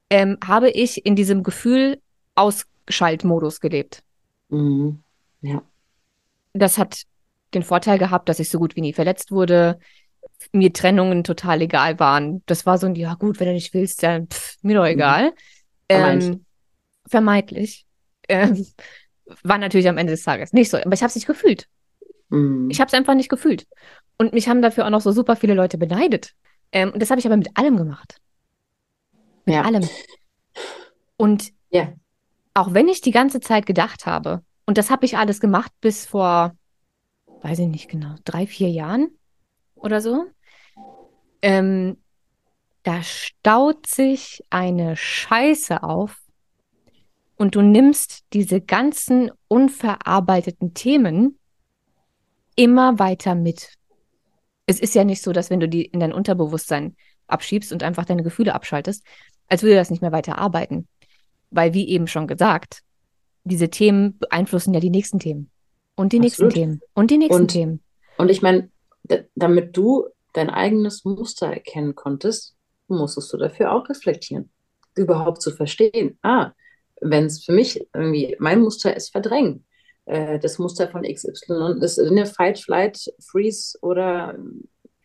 [0.10, 2.02] ähm, habe ich in diesem Gefühl
[2.36, 4.04] Ausschaltmodus gelebt.
[4.50, 5.04] Mhm.
[5.42, 5.62] Ja.
[6.54, 7.04] Das hat
[7.54, 9.80] den Vorteil gehabt, dass ich so gut wie nie verletzt wurde,
[10.52, 12.44] mir Trennungen total egal waren.
[12.46, 14.90] Das war so ein, ja gut, wenn du nicht willst, dann pff, mir doch mhm.
[14.90, 15.26] egal.
[15.30, 15.34] Mhm.
[15.90, 16.46] Ähm,
[17.08, 17.86] vermeintlich.
[18.28, 18.66] Ähm,
[19.44, 21.68] war natürlich am Ende des Tages nicht so, aber ich habe es nicht gefühlt.
[22.30, 22.70] Mhm.
[22.70, 23.68] Ich habe es einfach nicht gefühlt.
[24.18, 26.34] Und mich haben dafür auch noch so super viele Leute beneidet.
[26.72, 28.18] Ähm, und das habe ich aber mit allem gemacht.
[29.46, 29.62] Mit ja.
[29.64, 29.88] allem.
[31.18, 31.94] Und ja.
[32.54, 36.06] auch wenn ich die ganze Zeit gedacht habe, und das habe ich alles gemacht bis
[36.06, 36.56] vor
[37.42, 39.10] weiß ich nicht genau, drei, vier Jahren
[39.82, 40.26] oder so.
[41.42, 41.98] Ähm,
[42.84, 46.18] da staut sich eine Scheiße auf
[47.38, 51.40] und du nimmst diese ganzen unverarbeiteten Themen
[52.56, 53.74] immer weiter mit.
[54.66, 56.96] Es ist ja nicht so, dass wenn du die in dein Unterbewusstsein
[57.28, 59.04] abschiebst und einfach deine Gefühle abschaltest,
[59.48, 60.88] als würde das nicht mehr weiter arbeiten.
[61.50, 62.82] Weil, wie eben schon gesagt,
[63.44, 65.50] diese Themen beeinflussen ja die nächsten Themen.
[65.96, 66.82] Und die nächsten Themen.
[66.94, 67.84] Und die nächsten und, Themen.
[68.18, 68.70] Und ich meine,
[69.36, 72.56] damit du dein eigenes Muster erkennen konntest,
[72.88, 74.52] musstest du dafür auch reflektieren.
[74.96, 76.18] Überhaupt zu verstehen.
[76.22, 76.52] Ah,
[77.02, 79.66] wenn es für mich irgendwie, mein Muster ist verdrängen.
[80.06, 84.38] Äh, das Muster von XY ist eine Fight, Flight, Freeze oder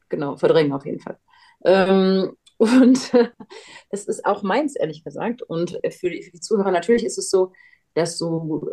[0.08, 1.18] genau, verdrängen auf jeden Fall.
[1.64, 3.12] Ähm, und
[3.90, 5.42] das ist auch meins, ehrlich gesagt.
[5.42, 7.52] Und für die, für die Zuhörer natürlich ist es so,
[7.94, 8.70] dass du,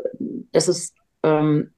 [0.52, 1.74] dass es ähm,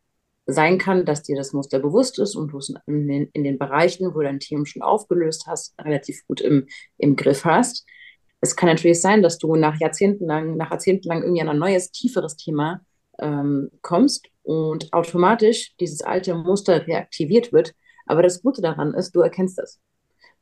[0.45, 3.58] sein kann, dass dir das Muster bewusst ist und du es in den, in den
[3.58, 7.86] Bereichen, wo du dein Team schon aufgelöst hast, relativ gut im, im Griff hast.
[8.41, 11.58] Es kann natürlich sein, dass du nach Jahrzehnten lang, nach Jahrzehnten lang irgendwie an ein
[11.58, 12.81] neues, tieferes Thema
[13.19, 17.73] ähm, kommst und automatisch dieses alte Muster reaktiviert wird.
[18.05, 19.79] Aber das Gute daran ist, du erkennst das.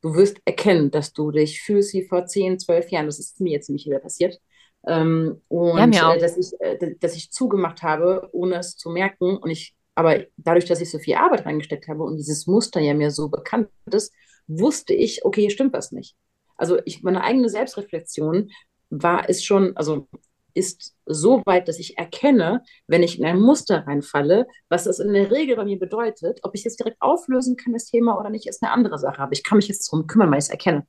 [0.01, 3.05] Du wirst erkennen, dass du dich fühlst wie vor 10, 12 Jahren.
[3.05, 4.41] Das ist mir jetzt nämlich wieder passiert.
[4.85, 9.37] Ähm, und ja, äh, dass, ich, äh, dass ich zugemacht habe, ohne es zu merken.
[9.37, 12.93] Und ich aber dadurch, dass ich so viel Arbeit reingesteckt habe und dieses Muster ja
[12.93, 14.13] mir so bekannt ist,
[14.47, 16.15] wusste ich, okay, hier stimmt was nicht.
[16.55, 18.49] Also ich, meine eigene Selbstreflexion
[18.89, 20.07] war, ist schon, also
[20.53, 25.13] ist so weit, dass ich erkenne, wenn ich in ein Muster reinfalle, was das in
[25.13, 26.39] der Regel bei mir bedeutet.
[26.43, 29.19] Ob ich es direkt auflösen kann, das Thema oder nicht, ist eine andere Sache.
[29.19, 30.85] Aber ich kann mich jetzt darum kümmern, weil ich es erkenne.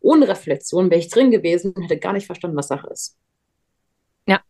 [0.00, 3.18] Ohne Reflexion wäre ich drin gewesen und hätte gar nicht verstanden, was Sache ist.
[4.26, 4.40] Ja.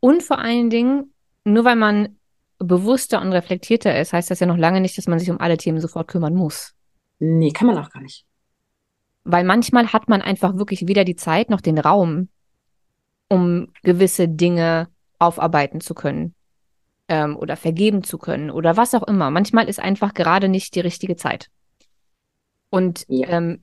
[0.00, 1.14] Und vor allen Dingen,
[1.44, 2.18] nur weil man
[2.58, 5.56] bewusster und reflektierter ist, heißt das ja noch lange nicht, dass man sich um alle
[5.56, 6.74] Themen sofort kümmern muss.
[7.18, 8.24] Nee, kann man auch gar nicht.
[9.24, 12.28] Weil manchmal hat man einfach wirklich weder die Zeit noch den Raum,
[13.28, 14.88] um gewisse Dinge
[15.18, 16.34] aufarbeiten zu können
[17.08, 19.30] ähm, oder vergeben zu können oder was auch immer.
[19.30, 21.50] Manchmal ist einfach gerade nicht die richtige Zeit.
[22.70, 23.28] Und ja.
[23.28, 23.62] ähm,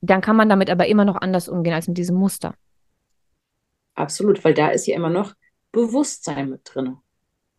[0.00, 2.54] dann kann man damit aber immer noch anders umgehen als mit diesem Muster.
[3.94, 5.34] Absolut, weil da ist ja immer noch
[5.72, 6.96] Bewusstsein mit drin.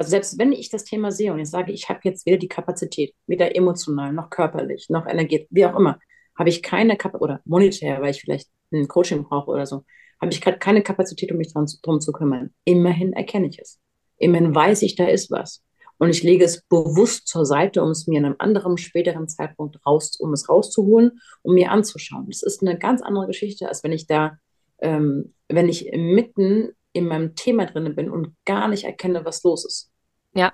[0.01, 2.47] Also selbst wenn ich das Thema sehe und ich sage, ich habe jetzt weder die
[2.47, 5.99] Kapazität, weder emotional noch körperlich noch energetisch, wie auch immer,
[6.35, 9.83] habe ich keine Kapazität, oder monetär, weil ich vielleicht ein Coaching brauche oder so,
[10.19, 12.49] habe ich gerade keine Kapazität, um mich dran, drum zu kümmern.
[12.63, 13.79] Immerhin erkenne ich es.
[14.17, 15.63] Immerhin weiß ich, da ist was.
[15.99, 19.85] Und ich lege es bewusst zur Seite, um es mir in einem anderen, späteren Zeitpunkt
[19.85, 22.25] raus, um es rauszuholen, um mir anzuschauen.
[22.27, 24.39] Das ist eine ganz andere Geschichte, als wenn ich da,
[24.79, 29.63] ähm, wenn ich mitten in meinem Thema drin bin und gar nicht erkenne, was los
[29.63, 29.90] ist.
[30.33, 30.53] Ja.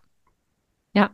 [0.94, 1.12] Ja.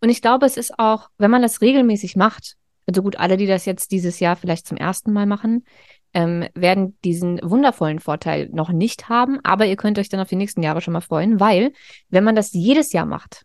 [0.00, 3.46] Und ich glaube, es ist auch, wenn man das regelmäßig macht, also gut, alle, die
[3.46, 5.64] das jetzt dieses Jahr vielleicht zum ersten Mal machen,
[6.12, 10.36] ähm, werden diesen wundervollen Vorteil noch nicht haben, aber ihr könnt euch dann auf die
[10.36, 11.72] nächsten Jahre schon mal freuen, weil
[12.08, 13.44] wenn man das jedes Jahr macht,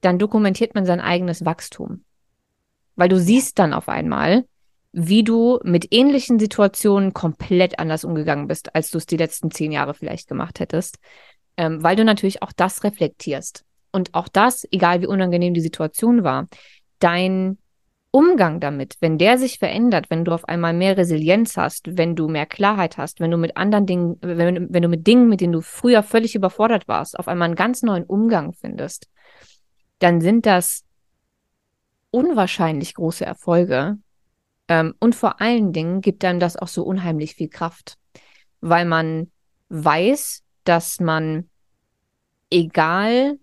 [0.00, 2.04] dann dokumentiert man sein eigenes Wachstum.
[2.96, 4.44] Weil du siehst dann auf einmal,
[4.92, 9.70] wie du mit ähnlichen Situationen komplett anders umgegangen bist, als du es die letzten zehn
[9.70, 10.98] Jahre vielleicht gemacht hättest.
[11.58, 13.64] Ähm, weil du natürlich auch das reflektierst.
[13.90, 16.46] Und auch das, egal wie unangenehm die Situation war,
[17.00, 17.58] dein
[18.10, 22.28] Umgang damit, wenn der sich verändert, wenn du auf einmal mehr Resilienz hast, wenn du
[22.28, 25.52] mehr Klarheit hast, wenn du mit anderen Dingen, wenn, wenn du mit Dingen, mit denen
[25.52, 29.08] du früher völlig überfordert warst, auf einmal einen ganz neuen Umgang findest,
[29.98, 30.84] dann sind das
[32.10, 33.98] unwahrscheinlich große Erfolge.
[34.68, 37.98] Ähm, und vor allen Dingen gibt einem das auch so unheimlich viel Kraft,
[38.60, 39.30] weil man
[39.68, 41.48] weiß, dass man,
[42.50, 43.38] egal,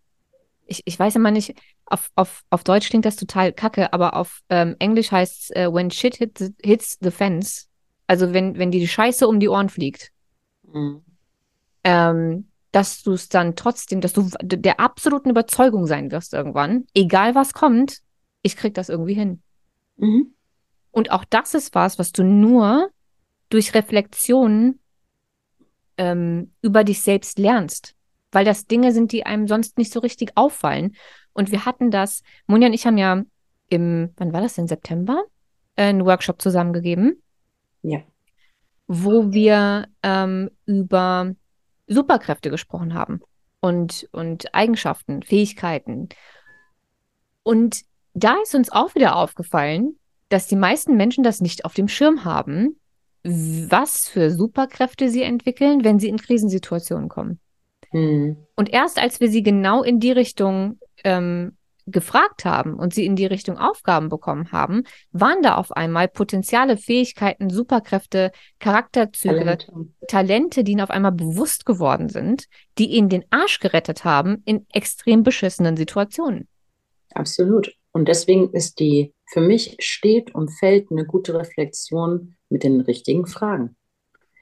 [0.65, 4.41] ich, ich weiß immer nicht, auf, auf, auf Deutsch klingt das total kacke, aber auf
[4.49, 7.67] ähm, Englisch heißt es, uh, when shit hit the, hits the fence.
[8.07, 10.11] Also wenn, wenn die Scheiße um die Ohren fliegt.
[10.63, 11.03] Mhm.
[11.83, 17.33] Ähm, dass du es dann trotzdem, dass du der absoluten Überzeugung sein wirst irgendwann, egal
[17.33, 17.99] was kommt,
[18.41, 19.41] ich krieg das irgendwie hin.
[19.95, 20.33] Mhm.
[20.91, 22.89] Und auch das ist was, was du nur
[23.49, 24.79] durch Reflexion
[25.97, 27.95] ähm, über dich selbst lernst.
[28.31, 30.95] Weil das Dinge sind, die einem sonst nicht so richtig auffallen.
[31.33, 33.23] Und wir hatten das, Monja und ich haben ja
[33.69, 35.23] im, wann war das denn, September,
[35.75, 37.21] äh, einen Workshop zusammengegeben.
[37.81, 38.01] Ja.
[38.87, 41.33] Wo wir ähm, über
[41.87, 43.21] Superkräfte gesprochen haben
[43.59, 46.09] und, und Eigenschaften, Fähigkeiten.
[47.43, 47.81] Und
[48.13, 49.97] da ist uns auch wieder aufgefallen,
[50.29, 52.79] dass die meisten Menschen das nicht auf dem Schirm haben,
[53.25, 57.39] was für Superkräfte sie entwickeln, wenn sie in Krisensituationen kommen.
[57.91, 58.37] Mhm.
[58.55, 61.57] Und erst als wir sie genau in die Richtung ähm,
[61.87, 66.77] gefragt haben und sie in die Richtung Aufgaben bekommen haben, waren da auf einmal Potenziale,
[66.77, 69.73] Fähigkeiten, Superkräfte, Charakterzüge, Talente.
[70.07, 72.45] Talente, die ihnen auf einmal bewusst geworden sind,
[72.77, 76.47] die ihnen den Arsch gerettet haben in extrem beschissenen Situationen.
[77.13, 77.71] Absolut.
[77.91, 83.27] Und deswegen ist die, für mich steht und fällt eine gute Reflexion mit den richtigen
[83.27, 83.75] Fragen.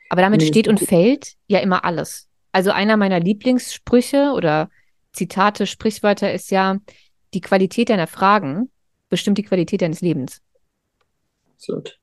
[0.09, 2.29] Aber damit steht und fällt ja immer alles.
[2.51, 4.69] Also einer meiner Lieblingssprüche oder
[5.11, 6.77] Zitate, Sprichwörter ist ja,
[7.33, 8.69] die Qualität deiner Fragen
[9.09, 10.41] bestimmt die Qualität deines Lebens.
[11.51, 11.99] Absolut.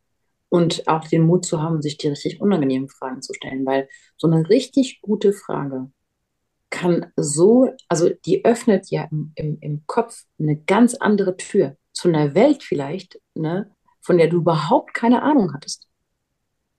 [0.48, 4.26] Und auch den Mut zu haben, sich die richtig unangenehmen Fragen zu stellen, weil so
[4.26, 5.90] eine richtig gute Frage
[6.70, 12.08] kann so, also die öffnet ja im, im, im Kopf eine ganz andere Tür zu
[12.08, 15.89] einer Welt vielleicht, ne, von der du überhaupt keine Ahnung hattest.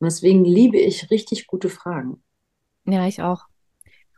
[0.01, 2.23] Und deswegen liebe ich richtig gute Fragen.
[2.85, 3.45] Ja, ich auch.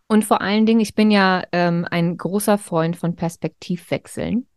[0.07, 4.47] Und vor allen Dingen, ich bin ja ähm, ein großer Freund von Perspektivwechseln.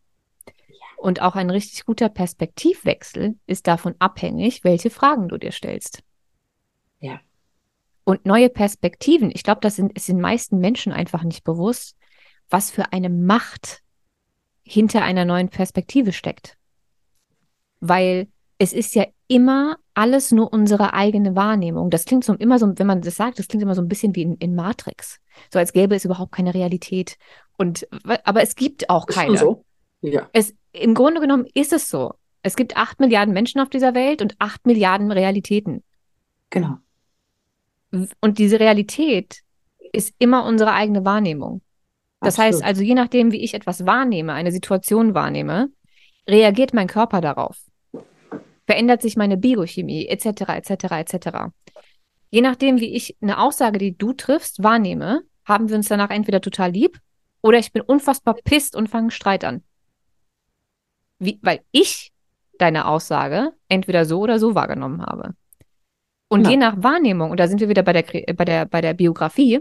[0.97, 6.05] Und auch ein richtig guter Perspektivwechsel ist davon abhängig, welche Fragen du dir stellst.
[7.01, 7.21] Ja.
[8.05, 11.97] Und neue Perspektiven, ich glaube, das sind, ist den meisten Menschen einfach nicht bewusst,
[12.49, 13.83] was für eine Macht
[14.63, 16.57] hinter einer neuen Perspektive steckt.
[17.81, 21.91] Weil es ist ja immer alles nur unsere eigene Wahrnehmung.
[21.91, 24.15] Das klingt so immer so, wenn man das sagt, das klingt immer so ein bisschen
[24.15, 25.21] wie in, in Matrix.
[25.53, 27.17] So als gäbe es überhaupt keine Realität.
[27.59, 27.87] Und
[28.25, 29.35] aber es gibt auch keine.
[29.35, 29.65] Ist so?
[30.01, 30.29] Ja.
[30.33, 32.15] Es, Im Grunde genommen ist es so.
[32.43, 35.83] Es gibt acht Milliarden Menschen auf dieser Welt und acht Milliarden Realitäten.
[36.51, 36.77] Genau.
[38.21, 39.41] Und diese Realität
[39.93, 41.63] ist immer unsere eigene Wahrnehmung.
[42.21, 42.55] Das Absolut.
[42.55, 45.69] heißt also, je nachdem, wie ich etwas wahrnehme, eine Situation wahrnehme,
[46.29, 47.66] reagiert mein Körper darauf
[48.67, 51.29] verändert sich meine Biochemie, etc., etc., etc.
[52.31, 56.41] Je nachdem, wie ich eine Aussage, die du triffst, wahrnehme, haben wir uns danach entweder
[56.41, 56.99] total lieb
[57.41, 59.63] oder ich bin unfassbar pisst und fange Streit an.
[61.19, 62.13] Wie, weil ich
[62.59, 65.35] deine Aussage entweder so oder so wahrgenommen habe.
[66.29, 66.51] Und ja.
[66.51, 68.03] je nach Wahrnehmung, und da sind wir wieder bei der,
[68.35, 69.61] bei der, bei der Biografie,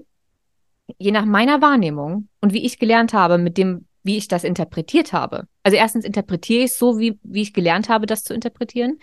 [0.98, 5.14] je nach meiner Wahrnehmung und wie ich gelernt habe, mit dem wie ich das interpretiert
[5.14, 5.48] habe.
[5.64, 9.00] Also erstens interpretiere ich es so, wie, wie ich gelernt habe, das zu interpretieren.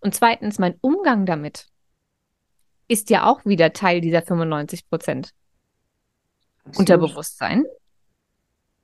[0.00, 1.68] Und zweitens, mein Umgang damit
[2.86, 5.32] ist ja auch wieder Teil dieser 95 Prozent
[6.76, 7.64] Unterbewusstsein.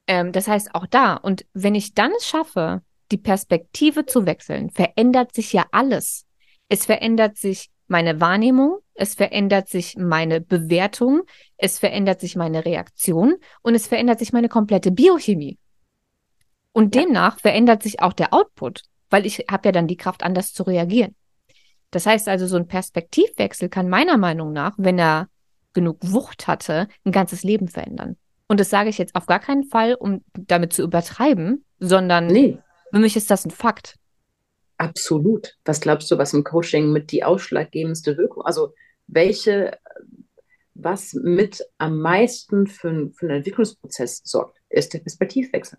[0.07, 4.70] Ähm, das heißt, auch da, und wenn ich dann es schaffe, die Perspektive zu wechseln,
[4.70, 6.26] verändert sich ja alles.
[6.70, 11.22] Es verändert sich meine Wahrnehmung, es verändert sich meine Bewertung,
[11.57, 15.59] es verändert sich meine Reaktion und es verändert sich meine komplette Biochemie.
[16.72, 17.03] Und ja.
[17.03, 20.62] demnach verändert sich auch der Output, weil ich habe ja dann die Kraft, anders zu
[20.62, 21.16] reagieren.
[21.90, 25.29] Das heißt also, so ein Perspektivwechsel kann meiner Meinung nach, wenn er
[25.72, 28.16] genug Wucht hatte, ein ganzes Leben verändern.
[28.48, 32.59] Und das sage ich jetzt auf gar keinen Fall, um damit zu übertreiben, sondern nee.
[32.92, 33.97] für mich ist das ein Fakt.
[34.78, 35.56] Absolut.
[35.64, 38.74] Was glaubst du, was im Coaching mit die ausschlaggebendste Wirkung, also
[39.08, 39.76] welche,
[40.74, 45.78] was mit am meisten für, für einen Entwicklungsprozess sorgt, ist der Perspektivwechsel.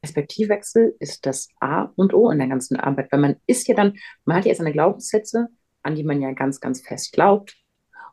[0.00, 3.94] Perspektivwechsel ist das A und O in der ganzen Arbeit, weil man ist ja dann,
[4.24, 5.48] man hat ja seine Glaubenssätze,
[5.82, 7.56] an die man ja ganz, ganz fest glaubt.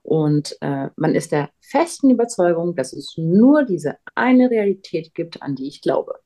[0.01, 5.55] Und äh, man ist der festen Überzeugung, dass es nur diese eine Realität gibt, an
[5.55, 6.19] die ich glaube.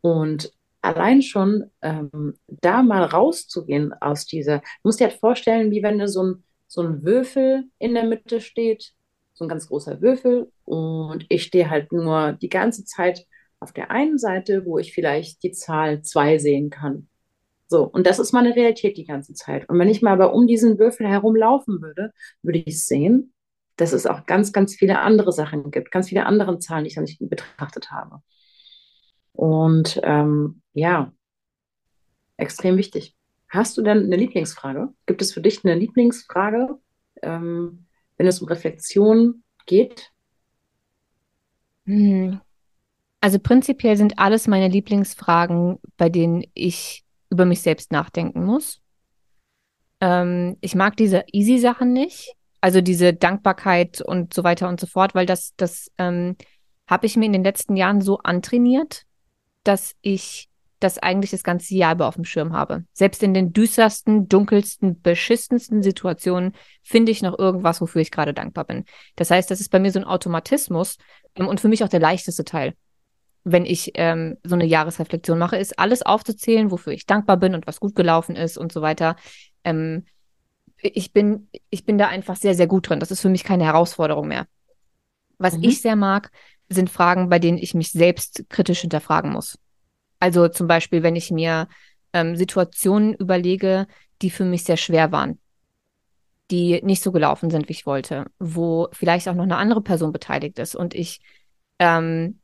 [0.00, 0.52] Und
[0.84, 5.98] allein schon ähm, da mal rauszugehen aus dieser, du musst dir halt vorstellen, wie wenn
[5.98, 8.92] da so ein, so ein Würfel in der Mitte steht,
[9.32, 13.26] so ein ganz großer Würfel, und ich stehe halt nur die ganze Zeit
[13.60, 17.08] auf der einen Seite, wo ich vielleicht die Zahl 2 sehen kann.
[17.66, 19.68] So, und das ist meine Realität die ganze Zeit.
[19.68, 23.32] Und wenn ich mal aber um diesen Würfel herumlaufen würde, würde ich sehen,
[23.76, 26.96] dass es auch ganz, ganz viele andere Sachen gibt, ganz viele andere Zahlen, die ich
[26.96, 28.20] noch nicht betrachtet habe.
[29.34, 31.12] Und ähm, ja,
[32.36, 33.14] extrem wichtig.
[33.48, 34.88] Hast du denn eine Lieblingsfrage?
[35.06, 36.78] Gibt es für dich eine Lieblingsfrage,
[37.22, 40.12] ähm, wenn es um Reflexion geht?
[41.86, 42.40] Hm.
[43.20, 48.80] Also prinzipiell sind alles meine Lieblingsfragen, bei denen ich über mich selbst nachdenken muss.
[50.00, 55.14] Ähm, ich mag diese Easy-Sachen nicht, also diese Dankbarkeit und so weiter und so fort,
[55.14, 56.36] weil das, das ähm,
[56.86, 59.04] habe ich mir in den letzten Jahren so antrainiert,
[59.64, 60.48] dass ich
[60.80, 62.84] das eigentlich das ganze Jahr über auf dem Schirm habe.
[62.92, 68.64] Selbst in den düstersten, dunkelsten, beschissensten Situationen finde ich noch irgendwas, wofür ich gerade dankbar
[68.64, 68.84] bin.
[69.16, 70.98] Das heißt, das ist bei mir so ein Automatismus
[71.36, 72.74] ähm, und für mich auch der leichteste Teil,
[73.44, 77.66] wenn ich ähm, so eine Jahresreflexion mache, ist alles aufzuzählen, wofür ich dankbar bin und
[77.66, 79.16] was gut gelaufen ist und so weiter.
[79.64, 80.04] Ähm,
[80.76, 83.00] ich bin, ich bin da einfach sehr, sehr gut drin.
[83.00, 84.46] Das ist für mich keine Herausforderung mehr.
[85.38, 85.64] Was mhm.
[85.64, 86.30] ich sehr mag,
[86.68, 89.58] sind Fragen, bei denen ich mich selbst kritisch hinterfragen muss.
[90.20, 91.68] Also zum Beispiel, wenn ich mir
[92.12, 93.86] ähm, Situationen überlege,
[94.22, 95.38] die für mich sehr schwer waren,
[96.50, 100.12] die nicht so gelaufen sind, wie ich wollte, wo vielleicht auch noch eine andere Person
[100.12, 101.20] beteiligt ist und ich
[101.78, 102.38] ähm,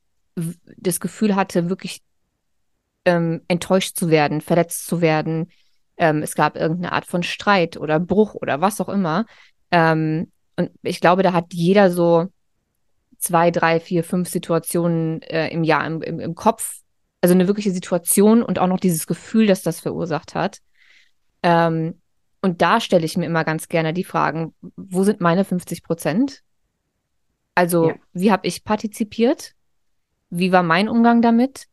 [0.77, 2.03] das Gefühl hatte, wirklich
[3.05, 5.51] ähm, enttäuscht zu werden, verletzt zu werden.
[5.97, 9.27] Ähm, es gab irgendeine Art von Streit oder Bruch oder was auch immer.
[9.71, 12.29] Ähm, und ich glaube, da hat jeder so
[13.21, 16.81] zwei, drei, vier, fünf Situationen äh, im Jahr im, im, im Kopf.
[17.21, 20.59] Also eine wirkliche Situation und auch noch dieses Gefühl, das das verursacht hat.
[21.43, 22.01] Ähm,
[22.43, 26.43] und da stelle ich mir immer ganz gerne die Fragen, wo sind meine 50 Prozent?
[27.55, 27.95] Also, ja.
[28.15, 29.55] wie habe ich partizipiert?
[30.31, 31.67] Wie war mein Umgang damit?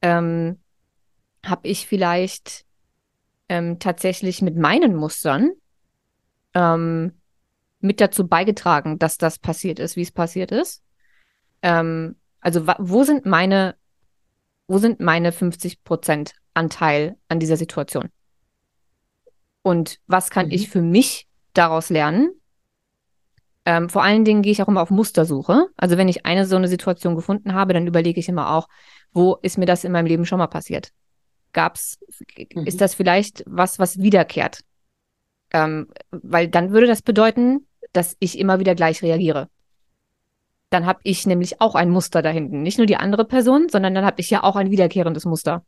[0.00, 0.60] Ähm,
[1.44, 2.64] habe ich vielleicht
[3.50, 5.50] ähm, tatsächlich mit meinen Mustern
[6.54, 7.20] ähm,
[7.80, 10.82] mit dazu beigetragen, dass das passiert ist, wie es passiert ist?
[11.66, 13.74] Ähm, also wo sind meine,
[14.68, 18.08] wo sind meine 50 Prozent Anteil an dieser Situation?
[19.62, 20.52] Und was kann mhm.
[20.52, 22.30] ich für mich daraus lernen?
[23.64, 25.66] Ähm, vor allen Dingen gehe ich auch immer auf Mustersuche.
[25.76, 28.68] Also wenn ich eine so eine Situation gefunden habe, dann überlege ich immer auch,
[29.12, 30.92] wo ist mir das in meinem Leben schon mal passiert?
[31.52, 31.98] Gab's,
[32.54, 32.64] mhm.
[32.64, 34.60] ist das vielleicht was, was wiederkehrt?
[35.50, 39.48] Ähm, weil dann würde das bedeuten, dass ich immer wieder gleich reagiere.
[40.76, 42.60] Dann habe ich nämlich auch ein Muster da hinten.
[42.60, 45.64] Nicht nur die andere Person, sondern dann habe ich ja auch ein wiederkehrendes Muster.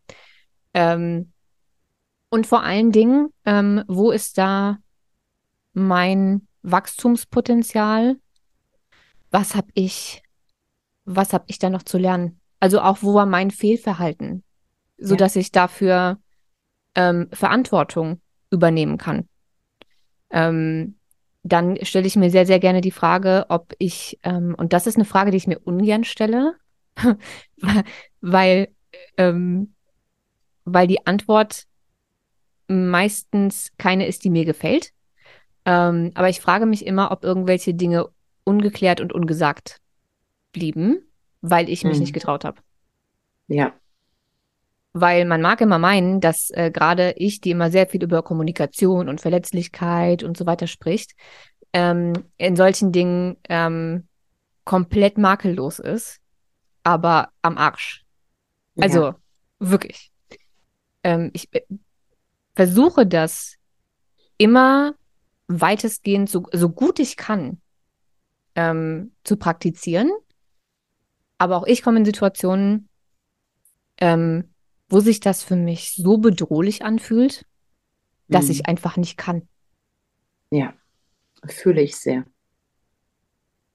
[0.75, 1.33] Ähm,
[2.29, 4.77] und vor allen Dingen, ähm, wo ist da
[5.73, 8.17] mein Wachstumspotenzial?
[9.31, 10.23] Was habe ich,
[11.07, 12.39] was habe ich da noch zu lernen?
[12.61, 14.45] Also auch, wo war mein Fehlverhalten,
[14.99, 15.17] so ja.
[15.21, 16.19] dass ich dafür
[16.97, 19.27] ähm, Verantwortung übernehmen kann.
[20.29, 20.98] Ähm,
[21.43, 24.97] dann stelle ich mir sehr, sehr gerne die Frage, ob ich, ähm, und das ist
[24.97, 26.57] eine Frage, die ich mir ungern stelle,
[28.21, 28.69] weil,
[29.17, 29.75] ähm,
[30.65, 31.65] weil die Antwort
[32.67, 34.93] meistens keine ist, die mir gefällt.
[35.65, 38.09] Ähm, aber ich frage mich immer, ob irgendwelche Dinge
[38.45, 39.81] ungeklärt und ungesagt
[40.53, 41.03] blieben,
[41.41, 42.01] weil ich mich hm.
[42.01, 42.61] nicht getraut habe.
[43.49, 43.73] Ja.
[44.93, 49.09] Weil man mag immer meinen, dass äh, gerade ich, die immer sehr viel über Kommunikation
[49.09, 51.15] und Verletzlichkeit und so weiter spricht,
[51.73, 54.09] ähm, in solchen Dingen ähm,
[54.65, 56.21] komplett makellos ist,
[56.83, 58.05] aber am Arsch.
[58.81, 59.17] Also ja.
[59.59, 60.11] wirklich.
[61.03, 61.63] Ähm, ich äh,
[62.55, 63.57] versuche das
[64.37, 64.95] immer
[65.49, 67.61] weitestgehend so, so gut ich kann
[68.55, 70.11] ähm, zu praktizieren.
[71.39, 72.89] Aber auch ich komme in Situationen,
[73.99, 74.53] ähm,
[74.89, 77.45] wo sich das für mich so bedrohlich anfühlt,
[78.29, 78.51] dass mhm.
[78.53, 79.49] ich einfach nicht kann.
[80.51, 80.75] Ja,
[81.47, 82.25] fühle ich sehr.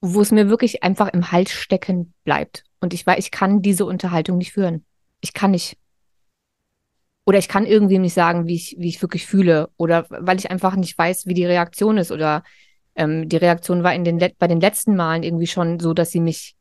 [0.00, 2.64] Wo es mir wirklich einfach im Hals stecken bleibt.
[2.80, 4.84] Und ich weiß, ich kann diese Unterhaltung nicht führen.
[5.20, 5.78] Ich kann nicht
[7.26, 10.50] oder ich kann irgendwie nicht sagen, wie ich, wie ich wirklich fühle oder weil ich
[10.50, 12.44] einfach nicht weiß, wie die Reaktion ist oder
[12.96, 16.20] ähm, die Reaktion war in den bei den letzten Malen irgendwie schon so, dass sie
[16.20, 16.54] mich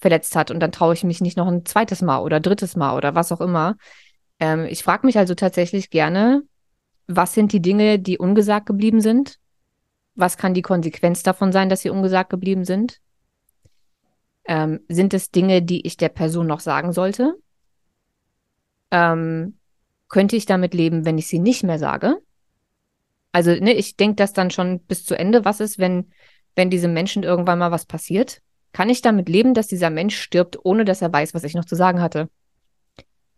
[0.00, 2.96] verletzt hat und dann traue ich mich nicht noch ein zweites Mal oder drittes Mal
[2.96, 3.76] oder was auch immer.
[4.38, 6.42] Ähm, ich frage mich also tatsächlich gerne,
[7.06, 9.40] was sind die Dinge, die ungesagt geblieben sind?
[10.20, 13.00] was kann die Konsequenz davon sein, dass sie ungesagt geblieben sind?
[14.44, 17.36] Ähm, sind es Dinge, die ich der Person noch sagen sollte?
[18.90, 19.58] Ähm,
[20.08, 22.16] könnte ich damit leben, wenn ich sie nicht mehr sage?
[23.32, 25.44] Also, ne, ich denke das dann schon bis zu Ende.
[25.44, 26.12] Was ist, wenn,
[26.56, 28.42] wenn diesem Menschen irgendwann mal was passiert?
[28.72, 31.64] Kann ich damit leben, dass dieser Mensch stirbt, ohne dass er weiß, was ich noch
[31.64, 32.28] zu sagen hatte?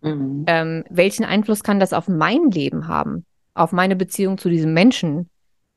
[0.03, 0.45] Mhm.
[0.47, 3.24] Ähm, welchen Einfluss kann das auf mein Leben haben?
[3.55, 5.30] Auf meine Beziehung zu diesem Menschen?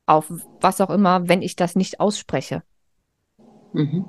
[0.04, 0.30] Auf
[0.60, 2.62] was auch immer, wenn ich das nicht ausspreche?
[3.72, 4.06] Mhm.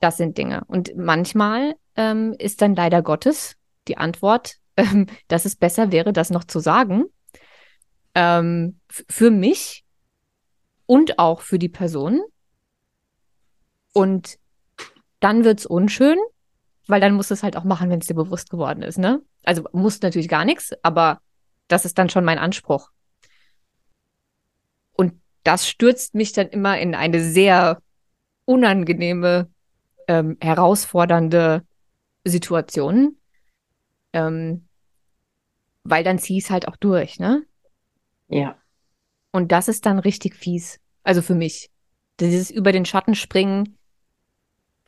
[0.00, 0.62] Das sind Dinge.
[0.68, 3.56] Und manchmal ähm, ist dann leider Gottes
[3.88, 7.04] die Antwort, ähm, dass es besser wäre, das noch zu sagen.
[8.14, 9.84] Ähm, für mich
[10.86, 12.20] und auch für die Person.
[13.92, 14.38] Und
[15.20, 16.18] dann wird es unschön,
[16.86, 19.22] weil dann musst du es halt auch machen, wenn es dir bewusst geworden ist, ne?
[19.44, 21.20] Also muss natürlich gar nichts, aber
[21.68, 22.90] das ist dann schon mein Anspruch.
[24.92, 27.80] Und das stürzt mich dann immer in eine sehr
[28.44, 29.50] unangenehme,
[30.08, 31.62] ähm, herausfordernde
[32.24, 33.16] Situation.
[34.12, 34.66] Ähm,
[35.84, 37.44] weil dann zieh ich es halt auch durch, ne?
[38.28, 38.56] Ja.
[39.32, 40.80] Und das ist dann richtig fies.
[41.02, 41.70] Also für mich.
[42.20, 43.77] Dieses über den Schatten springen,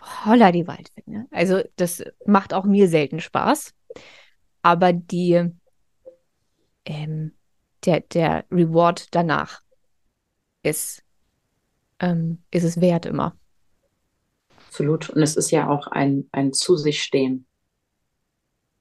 [0.01, 1.03] holla die Waldfee.
[1.07, 1.27] Ne?
[1.31, 3.75] Also das macht auch mir selten Spaß.
[4.63, 5.51] Aber die,
[6.85, 7.33] ähm,
[7.85, 9.63] der, der Reward danach
[10.63, 11.03] ist,
[11.99, 13.37] ähm, ist es wert immer.
[14.67, 15.11] Absolut.
[15.11, 17.47] Und es ist ja auch ein, ein zu sich stehen.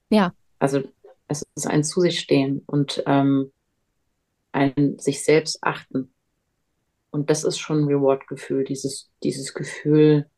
[0.09, 0.33] Ja.
[0.59, 0.83] Also
[1.27, 3.51] es ist ein zu sich stehen und ähm,
[4.51, 6.13] ein sich selbst achten.
[7.11, 10.29] Und das ist schon ein Reward-Gefühl, dieses, dieses Gefühl,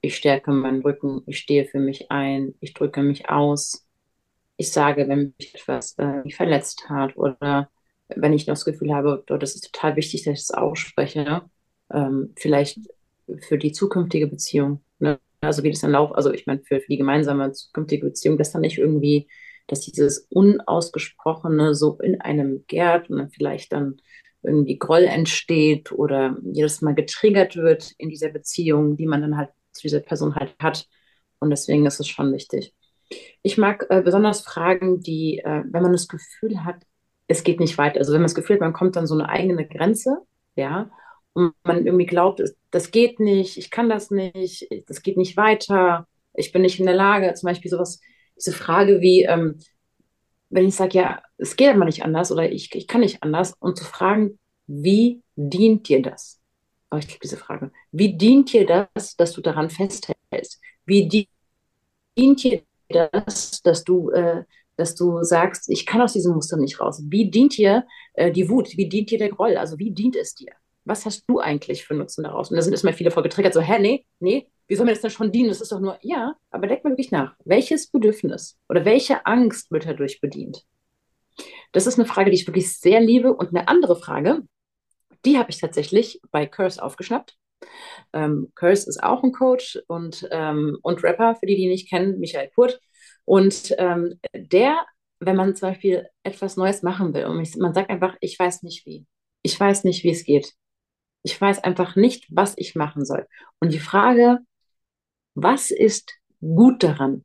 [0.00, 3.86] ich stärke meinen Rücken, ich stehe für mich ein, ich drücke mich aus.
[4.56, 7.70] Ich sage, wenn mich etwas äh, verletzt hat oder
[8.08, 11.22] wenn ich noch das Gefühl habe, oh, das ist total wichtig, dass ich das ausspreche,
[11.22, 11.50] ne?
[11.92, 12.78] ähm, vielleicht
[13.40, 14.80] für die zukünftige Beziehung.
[14.98, 15.18] Ne?
[15.40, 18.52] Also wie das dann laufen, also ich meine, für, für die gemeinsame zukünftige Beziehung, dass
[18.52, 19.28] dann nicht irgendwie,
[19.66, 24.00] dass dieses Unausgesprochene so in einem gärt und dann vielleicht dann
[24.42, 29.50] irgendwie Groll entsteht oder jedes Mal getriggert wird in dieser Beziehung, die man dann halt
[29.82, 30.86] dieser Person halt hat.
[31.40, 32.74] Und deswegen ist es schon wichtig.
[33.42, 36.84] Ich mag äh, besonders Fragen, die, äh, wenn man das Gefühl hat,
[37.26, 37.98] es geht nicht weiter.
[37.98, 40.18] Also wenn man das Gefühl hat, man kommt an so eine eigene Grenze,
[40.56, 40.90] ja,
[41.34, 46.06] und man irgendwie glaubt, das geht nicht, ich kann das nicht, das geht nicht weiter,
[46.34, 48.00] ich bin nicht in der Lage, zum Beispiel sowas,
[48.36, 49.58] diese Frage wie, ähm,
[50.50, 53.54] wenn ich sage, ja, es geht aber nicht anders oder ich, ich kann nicht anders,
[53.60, 56.37] und zu fragen, wie dient dir das?
[56.90, 57.70] Oh, ich liebe diese Frage.
[57.92, 60.60] Wie dient dir das, dass du daran festhältst?
[60.86, 64.44] Wie dient dir das, dass du, äh,
[64.76, 67.02] dass du sagst, ich kann aus diesem Muster nicht raus?
[67.04, 68.76] Wie dient dir äh, die Wut?
[68.76, 69.56] Wie dient dir der Groll?
[69.56, 70.52] Also wie dient es dir?
[70.84, 72.50] Was hast du eigentlich für Nutzen daraus?
[72.50, 75.02] Und da sind erstmal viele voll getriggert, so, hä, nee, nee, wie soll mir das
[75.02, 75.48] denn schon dienen?
[75.48, 77.34] Das ist doch nur, ja, aber denk mal wirklich nach.
[77.44, 80.64] Welches Bedürfnis oder welche Angst wird dadurch bedient?
[81.72, 83.34] Das ist eine Frage, die ich wirklich sehr liebe.
[83.34, 84.42] Und eine andere Frage,
[85.24, 87.36] die habe ich tatsächlich bei Curse aufgeschnappt.
[88.12, 91.88] Ähm, Curse ist auch ein Coach und, ähm, und Rapper, für die, die ihn nicht
[91.88, 92.80] kennen, Michael Kurt.
[93.24, 94.86] Und ähm, der,
[95.20, 98.86] wenn man zum Beispiel etwas Neues machen will und man sagt einfach, ich weiß nicht
[98.86, 99.06] wie.
[99.42, 100.54] Ich weiß nicht, wie es geht.
[101.22, 103.26] Ich weiß einfach nicht, was ich machen soll.
[103.60, 104.38] Und die Frage,
[105.34, 107.24] was ist gut daran,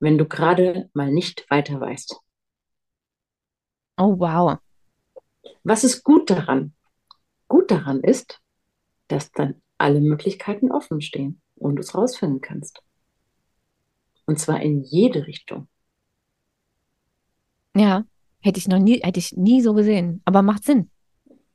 [0.00, 2.20] wenn du gerade mal nicht weiter weißt?
[3.98, 4.58] Oh, wow.
[5.64, 6.74] Was ist gut daran?
[7.48, 8.40] Gut daran ist,
[9.08, 12.82] dass dann alle Möglichkeiten offen stehen und du es rausfinden kannst.
[14.26, 15.68] Und zwar in jede Richtung.
[17.74, 18.04] Ja,
[18.40, 20.90] hätte ich noch nie, hätte ich nie so gesehen, aber macht Sinn.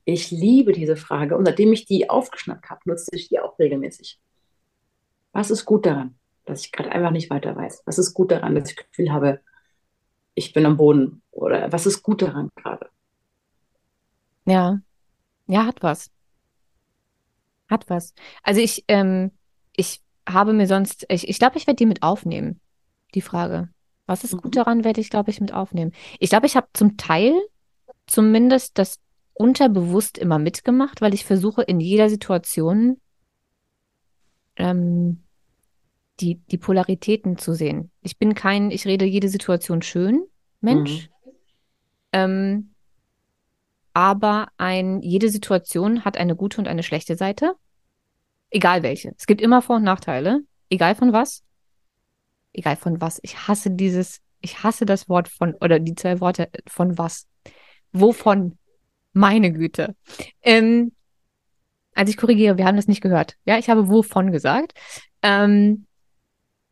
[0.05, 4.19] Ich liebe diese Frage und seitdem ich die aufgeschnappt habe, nutze ich die auch regelmäßig.
[5.31, 6.15] Was ist gut daran,
[6.45, 7.83] dass ich gerade einfach nicht weiter weiß?
[7.85, 9.39] Was ist gut daran, dass ich das Gefühl habe,
[10.35, 11.21] ich bin am Boden?
[11.31, 12.89] Oder was ist gut daran gerade?
[14.45, 14.79] Ja.
[15.47, 16.11] Ja, hat was.
[17.69, 18.13] Hat was.
[18.43, 19.31] Also ich, ähm,
[19.75, 22.59] ich habe mir sonst, ich, ich glaube, ich werde die mit aufnehmen,
[23.13, 23.69] die Frage.
[24.05, 24.59] Was ist gut mhm.
[24.59, 25.91] daran, werde ich, glaube ich, mit aufnehmen.
[26.19, 27.33] Ich glaube, ich habe zum Teil
[28.05, 28.99] zumindest das
[29.33, 32.99] unterbewusst immer mitgemacht, weil ich versuche in jeder Situation
[34.55, 35.23] ähm,
[36.19, 37.91] die, die Polaritäten zu sehen.
[38.01, 40.23] Ich bin kein, ich rede jede Situation schön,
[40.61, 41.09] Mensch.
[41.25, 41.31] Mhm.
[42.11, 42.72] Ähm,
[43.93, 47.53] aber ein, jede Situation hat eine gute und eine schlechte Seite.
[48.49, 49.13] Egal welche.
[49.17, 50.41] Es gibt immer Vor- und Nachteile.
[50.69, 51.43] Egal von was.
[52.53, 53.19] Egal von was.
[53.23, 57.27] Ich hasse dieses, ich hasse das Wort von, oder die zwei Worte von was.
[57.91, 58.57] Wovon?
[59.13, 59.95] Meine Güte.
[60.41, 60.91] Ähm,
[61.95, 63.35] Also ich korrigiere, wir haben das nicht gehört.
[63.45, 64.73] Ja, ich habe wovon gesagt.
[65.21, 65.85] Ähm,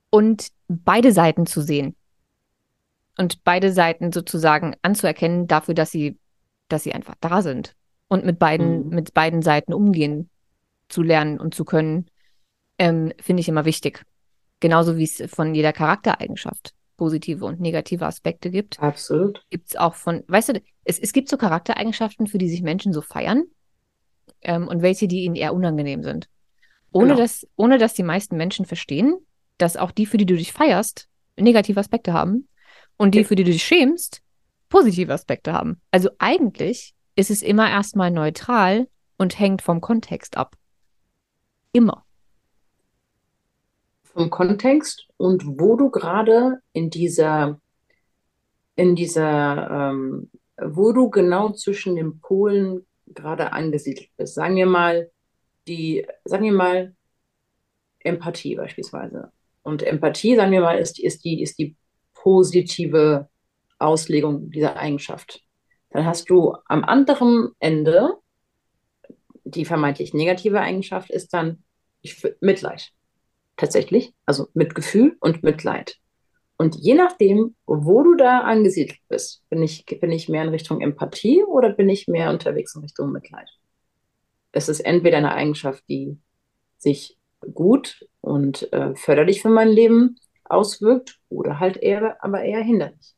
[0.10, 1.96] und beide Seiten zu sehen.
[3.18, 6.18] Und beide Seiten sozusagen anzuerkennen dafür, dass sie,
[6.72, 7.76] dass sie einfach da sind.
[8.08, 8.96] Und mit beiden, mhm.
[8.96, 10.30] mit beiden Seiten umgehen
[10.90, 12.08] zu lernen und zu können,
[12.78, 14.06] ähm, finde ich immer wichtig.
[14.60, 18.80] Genauso wie es von jeder Charaktereigenschaft positive und negative Aspekte gibt.
[18.80, 19.44] Absolut.
[19.50, 22.94] Gibt es auch von, weißt du, es, es gibt so Charaktereigenschaften, für die sich Menschen
[22.94, 23.46] so feiern
[24.42, 26.30] ähm, und welche, die ihnen eher unangenehm sind.
[26.92, 27.20] Ohne, genau.
[27.20, 29.16] dass, ohne dass die meisten Menschen verstehen,
[29.58, 31.08] dass auch die, für die du dich feierst,
[31.38, 32.48] negative Aspekte haben
[32.98, 34.22] und die, für die du dich schämst,
[34.72, 35.80] positive Aspekte haben.
[35.92, 40.56] Also eigentlich ist es immer erstmal neutral und hängt vom Kontext ab.
[41.74, 42.06] Immer.
[44.04, 47.62] Vom Kontext und wo du gerade in dieser,
[48.76, 54.34] in dieser, ähm, wo du genau zwischen den Polen gerade angesiedelt bist.
[54.34, 55.12] Sagen wir mal,
[55.68, 56.96] die, sagen wir mal,
[58.00, 59.32] Empathie beispielsweise.
[59.64, 61.76] Und Empathie, sagen wir mal, ist, ist, die, ist die
[62.14, 63.30] positive
[63.82, 65.42] Auslegung dieser Eigenschaft.
[65.90, 68.22] Dann hast du am anderen Ende
[69.44, 71.64] die vermeintlich negative Eigenschaft ist dann
[72.02, 72.92] ich, Mitleid.
[73.58, 75.98] Tatsächlich, also Mitgefühl und Mitleid.
[76.58, 80.82] Und je nachdem, wo du da angesiedelt bist, bin ich, bin ich mehr in Richtung
[80.82, 83.50] Empathie oder bin ich mehr unterwegs in Richtung Mitleid?
[84.52, 86.18] Es ist entweder eine Eigenschaft, die
[86.78, 87.18] sich
[87.54, 93.16] gut und äh, förderlich für mein Leben auswirkt oder halt eher, aber eher hinderlich.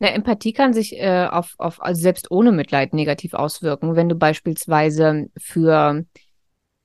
[0.00, 4.14] Na, Empathie kann sich äh, auf, auf also selbst ohne Mitleid negativ auswirken, wenn du
[4.14, 6.04] beispielsweise für,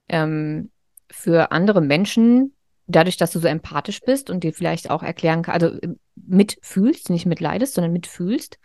[0.09, 0.70] ähm,
[1.09, 2.53] für andere Menschen,
[2.88, 7.09] dadurch, dass du so empathisch bist und dir vielleicht auch erklären kannst, also äh, mitfühlst,
[7.09, 8.59] nicht mitleidest, sondern mitfühlst,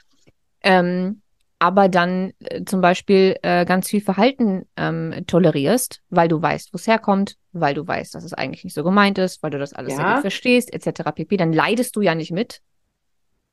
[0.62, 1.22] ähm,
[1.61, 6.76] aber dann äh, zum Beispiel äh, ganz viel Verhalten ähm, tolerierst, weil du weißt, wo
[6.76, 9.74] es herkommt, weil du weißt, dass es eigentlich nicht so gemeint ist, weil du das
[9.74, 9.98] alles ja.
[9.98, 11.12] sehr gut verstehst, etc.
[11.14, 11.36] pp.
[11.36, 12.62] Dann leidest du ja nicht mit,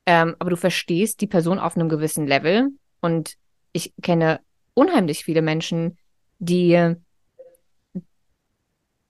[0.08, 2.70] ähm, aber du verstehst die Person auf einem gewissen Level.
[3.02, 3.36] Und
[3.74, 4.40] ich kenne
[4.74, 5.98] unheimlich viele Menschen,
[6.40, 6.96] die,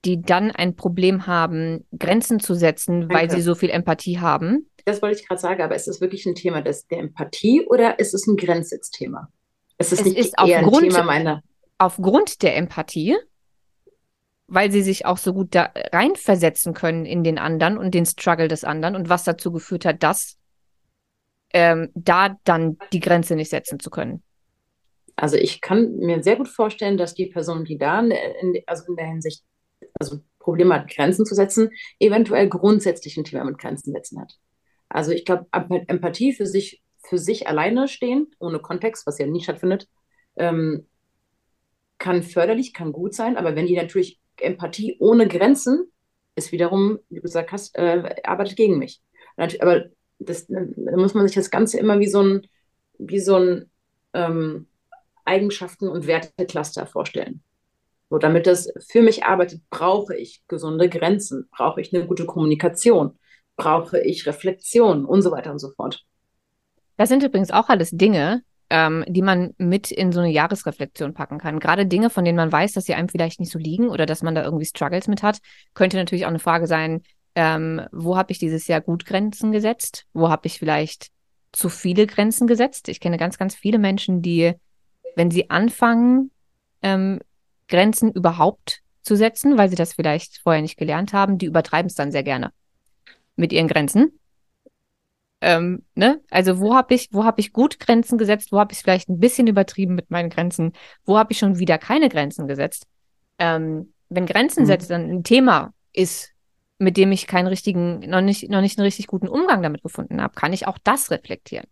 [0.04, 3.14] die dann ein Problem haben, Grenzen zu setzen, Danke.
[3.14, 4.68] weil sie so viel Empathie haben.
[4.84, 8.00] Das wollte ich gerade sagen, aber ist es wirklich ein Thema des, der Empathie oder
[8.00, 9.28] ist es ein Grenzsetzthema?
[9.76, 11.42] Es ist es nicht ist eher aufgrund, ein Thema meiner.
[11.78, 13.16] Aufgrund der Empathie,
[14.48, 18.48] weil sie sich auch so gut da reinversetzen können in den anderen und den Struggle
[18.48, 20.38] des anderen und was dazu geführt hat, dass
[21.52, 24.22] ähm, da dann die Grenze nicht setzen zu können?
[25.16, 28.96] Also ich kann mir sehr gut vorstellen, dass die Person, die da in, also in
[28.96, 29.42] der Hinsicht
[29.98, 34.34] also Probleme hat, Grenzen zu setzen, eventuell grundsätzlich ein Thema mit Grenzen setzen hat.
[34.88, 39.42] Also ich glaube, Empathie für sich, für sich alleine stehen, ohne Kontext, was ja nie
[39.42, 39.88] stattfindet,
[40.36, 40.86] ähm,
[41.98, 45.90] kann förderlich, kann gut sein, aber wenn die natürlich Empathie ohne Grenzen
[46.36, 49.02] ist wiederum, wie du gesagt hast, äh, arbeitet gegen mich.
[49.36, 49.84] Aber
[50.18, 52.46] das, da muss man sich das Ganze immer wie so ein,
[52.98, 53.70] wie so ein
[54.12, 54.66] ähm,
[55.24, 57.42] Eigenschaften- und Wertecluster vorstellen.
[58.10, 63.18] So, damit das für mich arbeitet, brauche ich gesunde Grenzen, brauche ich eine gute Kommunikation,
[63.56, 66.04] brauche ich Reflexion und so weiter und so fort.
[66.96, 71.38] Das sind übrigens auch alles Dinge, ähm, die man mit in so eine Jahresreflexion packen
[71.38, 71.60] kann.
[71.60, 74.22] Gerade Dinge, von denen man weiß, dass sie einem vielleicht nicht so liegen oder dass
[74.22, 75.38] man da irgendwie Struggles mit hat,
[75.74, 77.02] könnte natürlich auch eine Frage sein,
[77.38, 80.06] ähm, wo habe ich dieses Jahr gut Grenzen gesetzt?
[80.12, 81.12] Wo habe ich vielleicht
[81.52, 82.88] zu viele Grenzen gesetzt?
[82.88, 84.54] Ich kenne ganz, ganz viele Menschen, die,
[85.14, 86.32] wenn sie anfangen,
[86.82, 87.20] ähm,
[87.68, 91.94] Grenzen überhaupt zu setzen, weil sie das vielleicht vorher nicht gelernt haben, die übertreiben es
[91.94, 92.50] dann sehr gerne
[93.36, 94.18] mit ihren Grenzen.
[95.40, 96.20] Ähm, ne?
[96.30, 98.50] Also wo habe ich, wo habe ich gut Grenzen gesetzt?
[98.50, 100.72] Wo habe ich vielleicht ein bisschen übertrieben mit meinen Grenzen?
[101.04, 102.88] Wo habe ich schon wieder keine Grenzen gesetzt?
[103.38, 104.66] Ähm, wenn Grenzen mhm.
[104.66, 106.34] setzen ein Thema ist,
[106.78, 110.22] mit dem ich keinen richtigen, noch nicht, noch nicht einen richtig guten Umgang damit gefunden
[110.22, 111.66] habe, kann ich auch das reflektieren.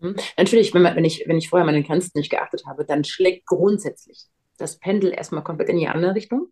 [0.00, 0.16] Mhm.
[0.36, 4.24] Natürlich, wenn, wenn, ich, wenn ich vorher meine Grenzen nicht geachtet habe, dann schlägt grundsätzlich
[4.58, 6.48] das Pendel erstmal komplett in die andere Richtung,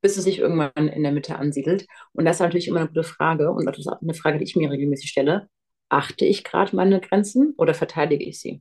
[0.00, 1.86] bis es sich irgendwann in der Mitte ansiedelt.
[2.12, 4.44] Und das ist natürlich immer eine gute Frage und das ist auch eine Frage, die
[4.44, 5.48] ich mir regelmäßig stelle.
[5.88, 8.60] Achte ich gerade meine Grenzen oder verteidige ich sie?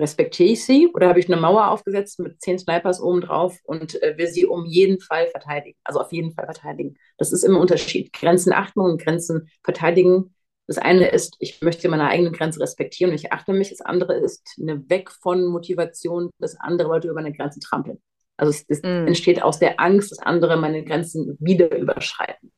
[0.00, 4.02] Respektiere ich sie oder habe ich eine Mauer aufgesetzt mit zehn Snipers oben drauf und
[4.02, 6.96] äh, will sie um jeden Fall verteidigen, also auf jeden Fall verteidigen.
[7.18, 8.12] Das ist immer ein Unterschied.
[8.12, 10.34] Grenzen achten und Grenzen verteidigen.
[10.66, 13.70] Das eine ist, ich möchte meine eigene Grenze respektieren und ich achte mich.
[13.70, 18.00] Das andere ist eine Weg von Motivation, dass andere Leute über eine Grenze trampeln.
[18.36, 19.06] Also es, es mm.
[19.08, 22.52] entsteht aus der Angst, dass andere meine Grenzen wieder überschreiten.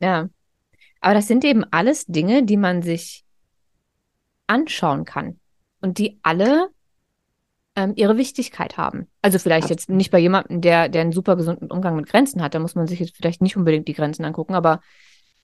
[0.00, 0.28] Ja.
[1.00, 3.24] Aber das sind eben alles Dinge, die man sich
[4.46, 5.40] anschauen kann
[5.86, 6.68] und die alle
[7.76, 9.06] ähm, ihre Wichtigkeit haben.
[9.22, 12.54] Also vielleicht jetzt nicht bei jemandem, der, der einen super gesunden Umgang mit Grenzen hat,
[12.54, 14.80] da muss man sich jetzt vielleicht nicht unbedingt die Grenzen angucken, aber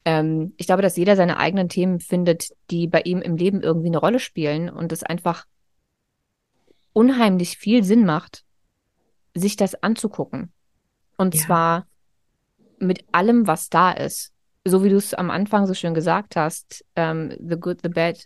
[0.05, 3.87] ähm, ich glaube, dass jeder seine eigenen Themen findet, die bei ihm im Leben irgendwie
[3.87, 5.45] eine Rolle spielen und es einfach
[6.93, 8.45] unheimlich viel Sinn macht,
[9.35, 10.53] sich das anzugucken.
[11.17, 11.41] Und ja.
[11.43, 11.87] zwar
[12.79, 14.33] mit allem, was da ist.
[14.65, 18.17] So wie du es am Anfang so schön gesagt hast, ähm, the good, the bad,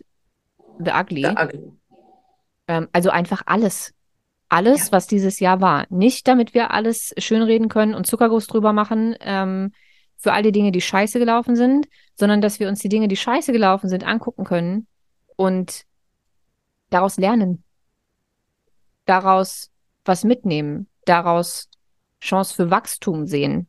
[0.79, 1.23] the ugly.
[1.23, 1.76] The ugly.
[2.67, 3.93] Ähm, also einfach alles.
[4.49, 4.91] Alles, ja.
[4.93, 5.85] was dieses Jahr war.
[5.89, 9.71] Nicht, damit wir alles schönreden können und Zuckerguss drüber machen, ähm,
[10.15, 13.17] für all die Dinge, die scheiße gelaufen sind, sondern dass wir uns die Dinge, die
[13.17, 14.87] scheiße gelaufen sind, angucken können
[15.35, 15.83] und
[16.89, 17.63] daraus lernen.
[19.05, 19.69] Daraus
[20.05, 20.87] was mitnehmen.
[21.05, 21.69] Daraus
[22.21, 23.67] Chance für Wachstum sehen.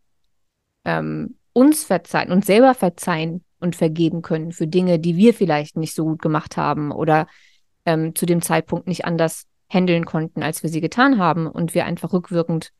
[0.85, 5.95] Ähm, uns verzeihen, uns selber verzeihen und vergeben können für Dinge, die wir vielleicht nicht
[5.95, 7.27] so gut gemacht haben oder
[7.89, 11.87] ähm, zu dem Zeitpunkt nicht anders handeln konnten, als wir sie getan haben und wir
[11.87, 12.71] einfach rückwirkend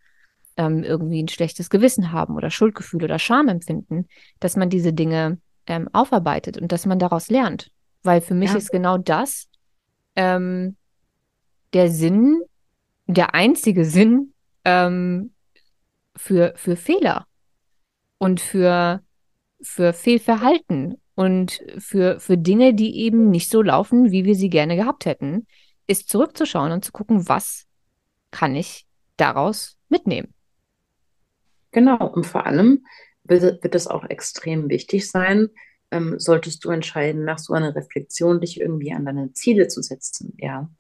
[0.59, 4.07] ähm, irgendwie ein schlechtes Gewissen haben oder Schuldgefühl oder Scham empfinden,
[4.39, 7.71] dass man diese Dinge ähm, aufarbeitet und dass man daraus lernt.
[8.03, 8.59] Weil für mich ja.
[8.59, 9.49] ist genau das
[10.15, 10.77] ähm,
[11.73, 12.43] der Sinn,
[13.07, 14.35] der einzige Sinn
[14.67, 15.33] ähm,
[16.17, 17.27] für, für Fehler
[18.19, 19.01] und für,
[19.63, 24.77] für Fehlverhalten und für, für Dinge, die eben nicht so laufen, wie wir sie gerne
[24.77, 25.49] gehabt hätten,
[25.89, 27.67] ist zurückzuschauen und zu gucken, was
[28.31, 30.33] kann ich daraus mitnehmen.
[31.73, 32.87] Genau, und vor allem
[33.25, 35.49] wird, wird es auch extrem wichtig sein,
[35.91, 40.35] ähm, solltest du entscheiden, nach so einer Reflexion dich irgendwie an deine Ziele zu setzen,
[40.37, 40.71] ja.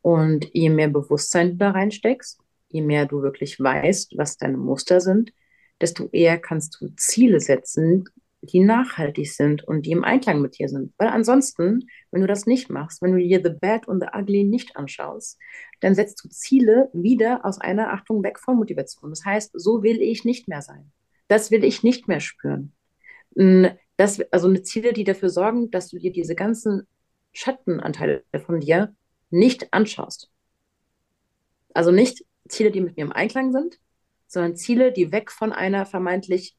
[0.00, 2.38] Und je mehr Bewusstsein du da reinsteckst,
[2.68, 5.32] je mehr du wirklich weißt, was deine Muster sind,
[5.80, 8.04] desto eher kannst du Ziele setzen,
[8.40, 10.92] die nachhaltig sind und die im Einklang mit dir sind.
[10.96, 14.44] Weil ansonsten, wenn du das nicht machst, wenn du dir The Bad und The Ugly
[14.44, 15.38] nicht anschaust,
[15.80, 19.10] dann setzt du Ziele wieder aus einer Achtung weg von Motivation.
[19.10, 20.92] Das heißt, so will ich nicht mehr sein.
[21.26, 22.72] Das will ich nicht mehr spüren.
[23.96, 26.86] Das, also eine Ziele, die dafür sorgen, dass du dir diese ganzen
[27.32, 28.94] Schattenanteile von dir
[29.30, 30.30] nicht anschaust.
[31.74, 33.78] Also nicht Ziele, die mit mir im Einklang sind,
[34.26, 36.56] sondern Ziele, die weg von einer vermeintlich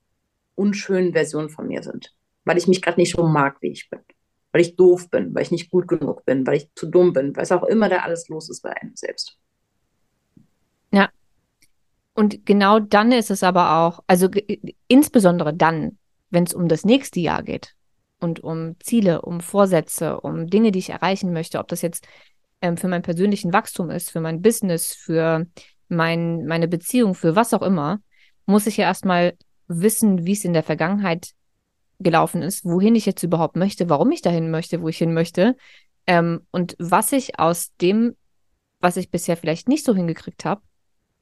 [0.59, 2.13] unschönen Version von mir sind.
[2.45, 3.99] Weil ich mich gerade nicht so mag, wie ich bin.
[4.51, 7.35] Weil ich doof bin, weil ich nicht gut genug bin, weil ich zu dumm bin,
[7.35, 9.37] weil es auch immer da alles los ist bei einem selbst.
[10.91, 11.09] Ja.
[12.13, 14.27] Und genau dann ist es aber auch, also
[14.87, 15.97] insbesondere dann,
[16.31, 17.75] wenn es um das nächste Jahr geht
[18.19, 22.07] und um Ziele, um Vorsätze, um Dinge, die ich erreichen möchte, ob das jetzt
[22.61, 25.45] ähm, für mein persönlichen Wachstum ist, für mein Business, für
[25.87, 28.01] mein, meine Beziehung, für was auch immer,
[28.45, 29.35] muss ich ja erstmal
[29.69, 31.31] wissen, wie es in der Vergangenheit
[31.99, 35.55] gelaufen ist, wohin ich jetzt überhaupt möchte, warum ich dahin möchte, wo ich hin möchte
[36.07, 38.15] ähm, und was ich aus dem,
[38.79, 40.61] was ich bisher vielleicht nicht so hingekriegt habe,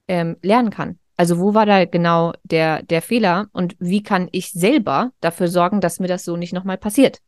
[0.07, 0.99] ähm, lernen kann.
[1.17, 5.81] Also wo war da genau der, der Fehler und wie kann ich selber dafür sorgen,
[5.81, 7.19] dass mir das so nicht nochmal passiert?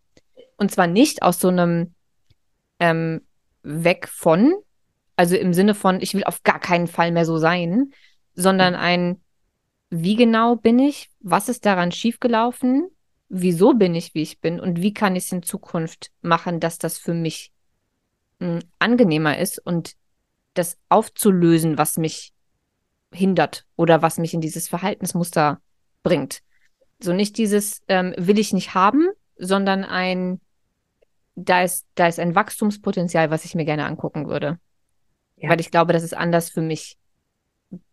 [0.58, 1.96] Und zwar nicht aus so einem
[2.80, 3.22] ähm,
[3.64, 4.54] Weg von,
[5.16, 7.92] also im Sinne von, ich will auf gar keinen Fall mehr so sein,
[8.36, 9.22] sondern ein,
[9.90, 12.90] wie genau bin ich, was ist daran schiefgelaufen,
[13.30, 14.60] wieso bin ich, wie ich bin?
[14.60, 17.52] Und wie kann ich es in Zukunft machen, dass das für mich
[18.40, 19.94] mh, hm, angenehmer ist und
[20.54, 22.34] das aufzulösen, was mich
[23.12, 25.62] hindert oder was mich in dieses Verhaltensmuster
[26.04, 26.42] bringt.
[27.00, 30.42] So nicht dieses ähm, will ich nicht haben, sondern ein
[31.36, 34.60] da ist da ist ein Wachstumspotenzial, was ich mir gerne angucken würde.
[35.38, 35.50] Ja.
[35.50, 36.98] weil ich glaube, dass es anders für mich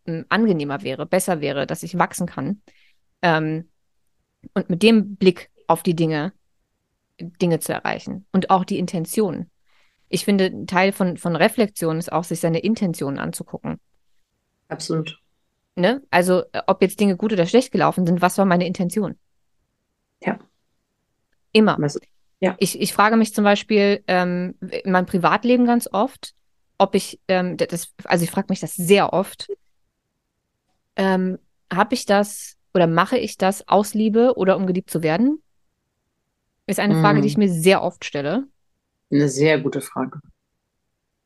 [0.07, 2.63] hm, angenehmer wäre, besser wäre, dass ich wachsen kann.
[3.23, 3.69] Ähm,
[4.55, 6.33] und mit dem Blick auf die Dinge,
[7.19, 9.51] Dinge zu erreichen und auch die Intention.
[10.09, 13.81] Ich finde, ein Teil von, von Reflexion ist auch, sich seine Intentionen anzugucken.
[14.69, 15.21] Absolut.
[15.75, 16.03] Ne?
[16.11, 19.19] Also, äh, ob jetzt Dinge gut oder schlecht gelaufen sind, was war meine Intention?
[20.23, 20.39] Ja.
[21.53, 21.79] Immer.
[22.41, 22.55] Ja.
[22.59, 26.35] Ich, ich frage mich zum Beispiel ähm, in meinem Privatleben ganz oft,
[26.79, 29.49] ob ich, ähm, das, also ich frage mich das sehr oft,
[30.97, 31.39] ähm,
[31.73, 35.43] habe ich das oder mache ich das aus Liebe oder um geliebt zu werden?
[36.67, 37.41] Ist eine Frage, die ich mm.
[37.41, 38.45] mir sehr oft stelle.
[39.11, 40.21] Eine sehr gute Frage.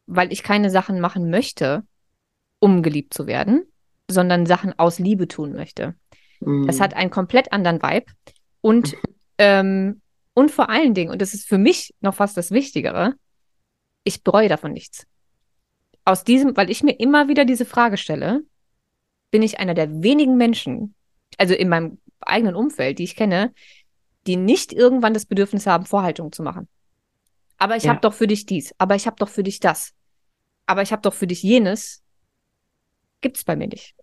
[0.07, 1.83] Weil ich keine Sachen machen möchte,
[2.59, 3.64] um geliebt zu werden,
[4.09, 5.95] sondern Sachen aus Liebe tun möchte.
[6.41, 6.66] Mm.
[6.66, 8.12] Das hat einen komplett anderen Vibe.
[8.61, 8.97] Und,
[9.39, 10.03] ähm,
[10.35, 13.14] und vor allen Dingen, und das ist für mich noch fast das Wichtigere,
[14.05, 15.07] ich bereue davon nichts
[16.05, 18.43] aus diesem, weil ich mir immer wieder diese Frage stelle,
[19.31, 20.95] bin ich einer der wenigen Menschen,
[21.39, 23.53] also in meinem eigenen Umfeld, die ich kenne,
[24.26, 26.68] die nicht irgendwann das Bedürfnis haben, Vorhaltungen zu machen.
[27.57, 27.91] Aber ich ja.
[27.91, 29.93] habe doch für dich dies, aber ich habe doch für dich das.
[30.66, 32.03] aber ich habe doch für dich jenes,
[33.20, 33.97] gibt es bei mir nicht.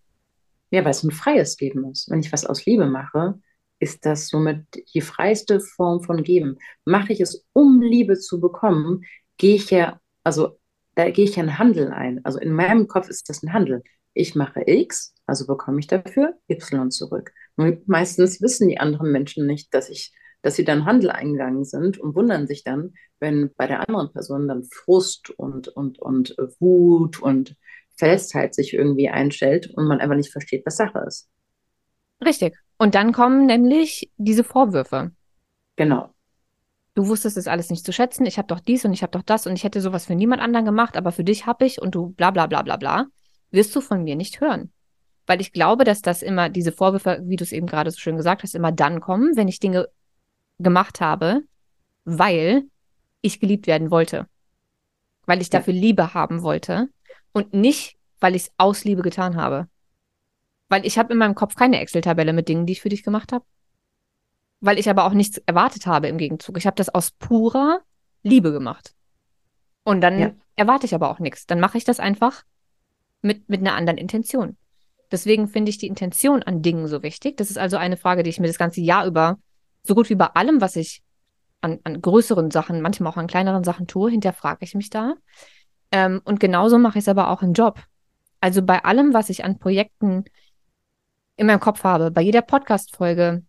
[0.70, 2.10] Ja, weil es ein freies Geben ist.
[2.10, 3.40] Wenn ich was aus Liebe mache,
[3.80, 6.58] ist das somit die freiste Form von Geben.
[6.84, 9.06] Mache ich es, um Liebe zu bekommen,
[9.38, 10.60] gehe ich ja, also
[10.96, 12.26] da gehe ich ja einen Handel ein.
[12.26, 13.84] Also in meinem Kopf ist das ein Handel.
[14.18, 17.34] Ich mache X, also bekomme ich dafür Y zurück.
[17.56, 20.12] Und meistens wissen die anderen Menschen nicht, dass ich,
[20.42, 24.48] dass sie dann Handel eingegangen sind und wundern sich dann, wenn bei der anderen Person
[24.48, 27.56] dann Frust und, und, und Wut und
[27.96, 31.30] Festheit sich irgendwie einstellt und man einfach nicht versteht, was Sache ist.
[32.26, 32.56] Richtig.
[32.80, 35.12] Und dann kommen nämlich diese Vorwürfe.
[35.76, 36.10] Genau.
[36.96, 39.22] Du wusstest es alles nicht zu schätzen, ich habe doch dies und ich habe doch
[39.22, 41.94] das und ich hätte sowas für niemand anderen gemacht, aber für dich habe ich und
[41.94, 43.06] du bla bla bla bla bla,
[43.58, 44.72] wirst du von mir nicht hören.
[45.26, 48.16] Weil ich glaube, dass das immer, diese Vorwürfe, wie du es eben gerade so schön
[48.16, 49.90] gesagt hast, immer dann kommen, wenn ich Dinge
[50.60, 51.42] gemacht habe,
[52.06, 52.64] weil
[53.22, 54.28] ich geliebt werden wollte.
[55.26, 56.90] Weil ich dafür Liebe haben wollte
[57.34, 59.68] und nicht, weil ich es aus Liebe getan habe.
[60.70, 63.34] Weil ich habe in meinem Kopf keine Excel-Tabelle mit Dingen, die ich für dich gemacht
[63.34, 63.44] habe.
[64.62, 66.58] Weil ich aber auch nichts erwartet habe im Gegenzug.
[66.58, 67.82] Ich habe das aus purer
[68.24, 68.94] Liebe gemacht.
[69.84, 70.32] Und dann ja.
[70.56, 71.48] erwarte ich aber auch nichts.
[71.48, 72.44] Dann mache ich das einfach
[73.22, 74.58] mit, mit einer anderen Intention.
[75.12, 77.38] Deswegen finde ich die Intention an Dingen so wichtig.
[77.38, 79.40] Das ist also eine Frage, die ich mir das ganze Jahr über,
[79.84, 81.02] so gut wie bei allem, was ich
[81.62, 85.16] an, an größeren Sachen, manchmal auch an kleineren Sachen tue, hinterfrage ich mich da.
[85.92, 87.80] Ähm, und genauso mache ich es aber auch im Job.
[88.42, 90.26] Also bei allem, was ich an Projekten
[91.38, 93.44] in meinem Kopf habe, bei jeder Podcast-Folge,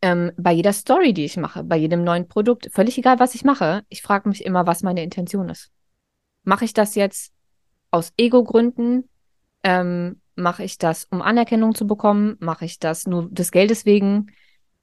[0.00, 3.44] ähm, bei jeder Story, die ich mache, bei jedem neuen Produkt, völlig egal, was ich
[3.44, 5.70] mache, ich frage mich immer, was meine Intention ist.
[6.44, 7.32] Mache ich das jetzt
[7.92, 9.08] aus Ego-Gründen?
[9.62, 12.36] Ähm, mache ich das, um Anerkennung zu bekommen?
[12.40, 14.32] Mache ich das nur des Geldes wegen?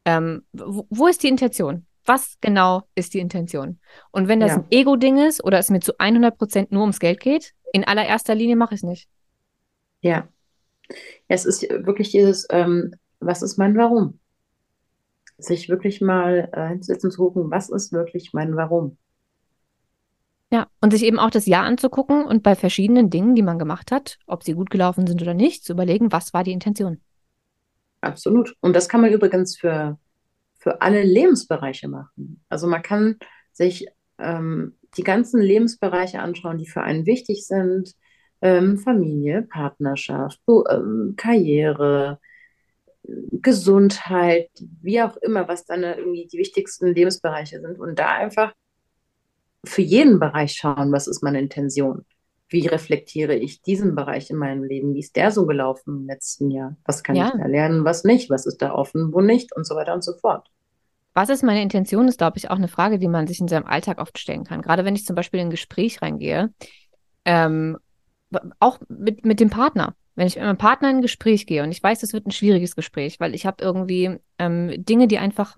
[0.06, 1.86] Ähm, wo, wo, ist die Intention?
[2.06, 3.80] Was genau ist die Intention?
[4.12, 4.58] Und wenn das ja.
[4.58, 8.36] ein Ego-Ding ist oder es mir zu 100 Prozent nur ums Geld geht, in allererster
[8.36, 9.10] Linie mache ich es nicht.
[10.02, 10.28] Ja.
[11.28, 14.20] Es ist wirklich dieses, ähm, was ist mein Warum?
[15.38, 18.98] Sich wirklich mal äh, hinzusetzen zu gucken, was ist wirklich mein Warum?
[20.52, 23.92] Ja, und sich eben auch das Jahr anzugucken und bei verschiedenen Dingen, die man gemacht
[23.92, 27.00] hat, ob sie gut gelaufen sind oder nicht, zu überlegen, was war die Intention.
[28.02, 28.56] Absolut.
[28.60, 30.00] Und das kann man übrigens für,
[30.56, 32.44] für alle Lebensbereiche machen.
[32.50, 33.18] Also man kann
[33.52, 33.88] sich
[34.18, 37.94] ähm, die ganzen Lebensbereiche anschauen, die für einen wichtig sind.
[38.42, 42.20] Ähm, Familie, Partnerschaft, ähm, Karriere,
[43.04, 44.50] Gesundheit,
[44.82, 47.80] wie auch immer, was dann irgendwie die wichtigsten Lebensbereiche sind.
[47.80, 48.54] Und da einfach
[49.66, 52.06] für jeden Bereich schauen, was ist meine Intention?
[52.48, 54.94] Wie reflektiere ich diesen Bereich in meinem Leben?
[54.94, 56.76] Wie ist der so gelaufen im letzten Jahr?
[56.86, 57.28] Was kann ja.
[57.28, 58.30] ich da lernen, was nicht?
[58.30, 59.56] Was ist da offen, wo nicht?
[59.56, 60.48] Und so weiter und so fort.
[61.14, 63.66] Was ist meine Intention, ist, glaube ich, auch eine Frage, die man sich in seinem
[63.66, 64.62] Alltag oft stellen kann.
[64.62, 66.54] Gerade wenn ich zum Beispiel in ein Gespräch reingehe,
[67.26, 67.78] ähm,
[68.60, 69.96] auch mit, mit dem Partner.
[70.16, 72.32] Wenn ich mit meinem Partner in ein Gespräch gehe und ich weiß, es wird ein
[72.32, 75.58] schwieriges Gespräch, weil ich habe irgendwie ähm, Dinge, die einfach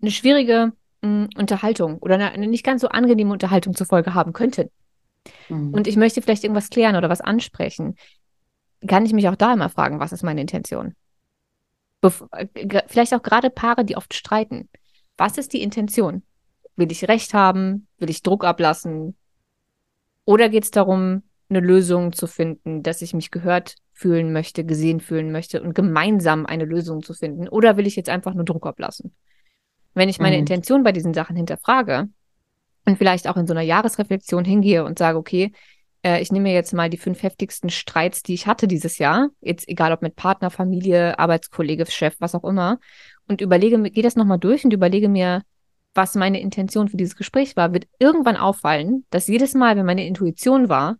[0.00, 0.72] eine schwierige
[1.02, 4.70] mh, Unterhaltung oder eine, eine, nicht ganz so angenehme Unterhaltung zur Folge haben könnten.
[5.48, 5.74] Mhm.
[5.74, 7.96] Und ich möchte vielleicht irgendwas klären oder was ansprechen,
[8.86, 10.94] kann ich mich auch da immer fragen, was ist meine Intention?
[12.00, 14.68] Bef äh, vielleicht auch gerade Paare, die oft streiten.
[15.16, 16.22] Was ist die Intention?
[16.76, 17.86] Will ich Recht haben?
[17.98, 19.16] Will ich Druck ablassen?
[20.24, 25.00] Oder geht es darum, eine Lösung zu finden, dass ich mich gehört fühlen möchte, gesehen
[25.00, 27.48] fühlen möchte und gemeinsam eine Lösung zu finden?
[27.48, 29.14] Oder will ich jetzt einfach nur Druck ablassen?
[29.94, 30.40] Wenn ich meine mhm.
[30.40, 32.08] Intention bei diesen Sachen hinterfrage
[32.84, 35.52] und vielleicht auch in so einer Jahresreflexion hingehe und sage, okay,
[36.02, 39.28] äh, ich nehme mir jetzt mal die fünf heftigsten Streits, die ich hatte dieses Jahr,
[39.40, 42.78] jetzt egal ob mit Partner, Familie, Arbeitskollege, Chef, was auch immer,
[43.28, 45.42] und überlege, gehe das nochmal durch und überlege mir,
[45.94, 50.06] was meine Intention für dieses Gespräch war, wird irgendwann auffallen, dass jedes Mal, wenn meine
[50.06, 50.96] Intuition war,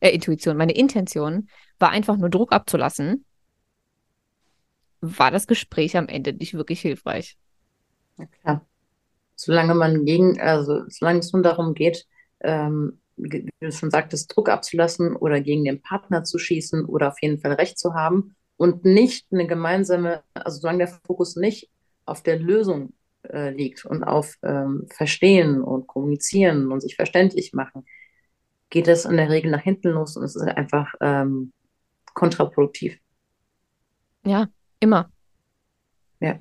[0.00, 3.24] äh, Intuition, meine Intention war einfach nur Druck abzulassen,
[5.00, 7.36] war das Gespräch am Ende nicht wirklich hilfreich.
[8.18, 8.66] Ja, klar.
[9.34, 12.06] Solange man gegen, also solange es nun darum geht,
[12.40, 17.20] ähm, wie du schon sagtest, Druck abzulassen oder gegen den Partner zu schießen oder auf
[17.22, 21.70] jeden Fall Recht zu haben und nicht eine gemeinsame, also solange der Fokus nicht
[22.04, 22.92] auf der Lösung
[23.22, 27.84] äh, liegt und auf ähm, Verstehen und Kommunizieren und sich verständlich machen,
[28.70, 31.52] geht es in der Regel nach hinten los und es ist einfach ähm,
[32.14, 32.98] kontraproduktiv.
[34.24, 34.48] Ja,
[34.80, 35.10] immer.
[36.20, 36.38] Ja.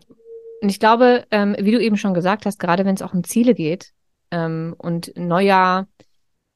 [0.65, 3.23] Und ich glaube, ähm, wie du eben schon gesagt hast, gerade wenn es auch um
[3.23, 3.91] Ziele geht
[4.31, 5.87] ähm, und Neujahr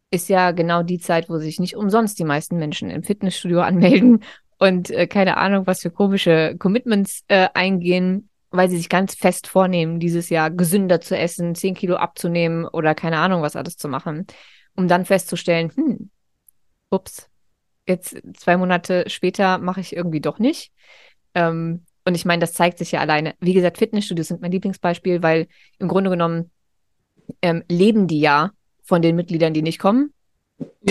[0.09, 4.23] ist ja genau die Zeit, wo sich nicht umsonst die meisten Menschen im Fitnessstudio anmelden
[4.57, 9.45] und äh, keine Ahnung, was für komische Commitments äh, eingehen, weil sie sich ganz fest
[9.45, 13.89] vornehmen, dieses Jahr gesünder zu essen, 10 Kilo abzunehmen oder keine Ahnung, was alles zu
[13.89, 14.25] machen,
[14.75, 16.09] um dann festzustellen, hm,
[16.89, 17.29] ups,
[17.87, 20.71] jetzt zwei Monate später mache ich irgendwie doch nicht.
[21.35, 23.35] Ähm, und ich meine, das zeigt sich ja alleine.
[23.39, 25.47] Wie gesagt, Fitnessstudios sind mein Lieblingsbeispiel, weil
[25.77, 26.49] im Grunde genommen
[27.43, 28.49] ähm, leben die ja
[28.81, 30.11] von den Mitgliedern, die nicht kommen.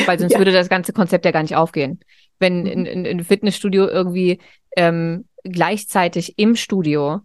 [0.06, 0.38] Weil sonst ja.
[0.38, 1.98] würde das ganze Konzept ja gar nicht aufgehen.
[2.38, 4.38] Wenn ein in, in Fitnessstudio irgendwie
[4.76, 7.22] ähm, gleichzeitig im Studio,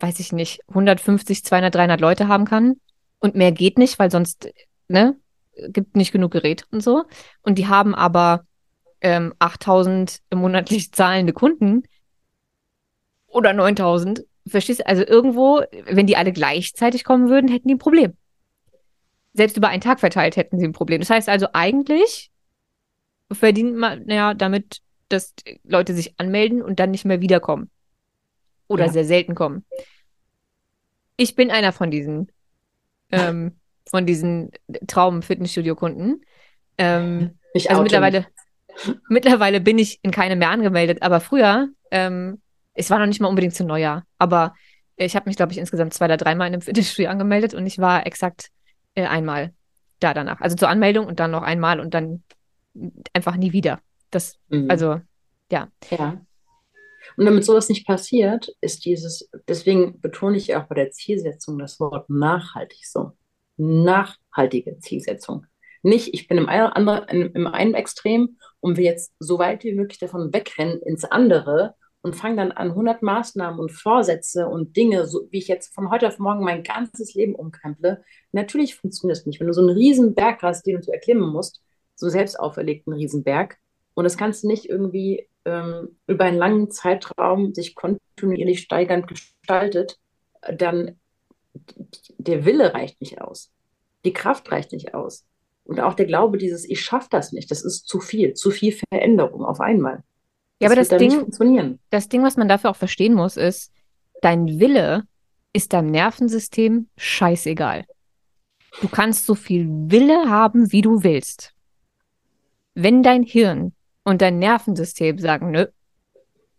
[0.00, 2.76] weiß ich nicht, 150, 200, 300 Leute haben kann
[3.20, 4.52] und mehr geht nicht, weil sonst,
[4.88, 5.16] ne,
[5.68, 7.04] gibt nicht genug Gerät und so.
[7.40, 8.44] Und die haben aber
[9.00, 11.84] ähm, 8000 monatlich zahlende Kunden
[13.30, 14.24] oder 9000.
[14.46, 14.86] Verstehst du?
[14.86, 18.14] Also irgendwo, wenn die alle gleichzeitig kommen würden, hätten die ein Problem.
[19.32, 21.00] Selbst über einen Tag verteilt hätten sie ein Problem.
[21.00, 22.30] Das heißt also eigentlich
[23.32, 27.70] verdient man ja damit, dass Leute sich anmelden und dann nicht mehr wiederkommen.
[28.68, 28.92] Oder ja.
[28.92, 29.64] sehr selten kommen.
[31.16, 32.30] Ich bin einer von diesen,
[33.10, 33.56] ähm,
[33.88, 34.52] von diesen
[34.86, 36.22] Traum-Fitnessstudio-Kunden.
[36.78, 38.26] Ähm, ich also mittlerweile,
[39.08, 42.40] mittlerweile bin ich in keine mehr angemeldet, aber früher, ähm,
[42.80, 44.54] es war noch nicht mal unbedingt zu Neujahr, aber
[44.96, 47.78] ich habe mich, glaube ich, insgesamt zwei oder dreimal in einem Fitnessstudio angemeldet und ich
[47.78, 48.50] war exakt
[48.94, 49.54] äh, einmal
[50.00, 50.40] da danach.
[50.40, 52.22] Also zur Anmeldung und dann noch einmal und dann
[53.12, 53.80] einfach nie wieder.
[54.10, 54.70] Das, mhm.
[54.70, 55.00] also,
[55.52, 55.68] ja.
[55.90, 56.20] Ja.
[57.16, 61.80] Und damit sowas nicht passiert, ist dieses, deswegen betone ich auch bei der Zielsetzung das
[61.80, 63.12] Wort nachhaltig so.
[63.56, 65.46] Nachhaltige Zielsetzung.
[65.82, 69.98] Nicht, ich bin im, anderen, im einen Extrem und will jetzt so weit wie möglich
[69.98, 75.28] davon wegrennen ins andere und fange dann an, 100 Maßnahmen und Vorsätze und Dinge, so
[75.30, 78.02] wie ich jetzt von heute auf morgen mein ganzes Leben umkremple.
[78.32, 79.40] Natürlich funktioniert das nicht.
[79.40, 81.62] Wenn du so einen riesen Berg hast, den du erklimmen musst,
[81.94, 83.58] so selbst auferlegten Riesenberg,
[83.94, 89.98] und das kannst du nicht irgendwie ähm, über einen langen Zeitraum sich kontinuierlich steigernd gestaltet,
[90.56, 90.98] dann
[92.18, 93.50] der Wille reicht nicht aus.
[94.04, 95.26] Die Kraft reicht nicht aus.
[95.64, 98.72] Und auch der Glaube, dieses Ich schaffe das nicht, das ist zu viel, zu viel
[98.72, 100.02] Veränderung auf einmal.
[100.60, 103.72] Ja, aber das Ding, das Ding, was man dafür auch verstehen muss, ist,
[104.20, 105.04] dein Wille
[105.52, 107.86] ist deinem Nervensystem scheißegal.
[108.80, 111.54] Du kannst so viel Wille haben, wie du willst.
[112.74, 113.72] Wenn dein Hirn
[114.04, 115.66] und dein Nervensystem sagen, nö,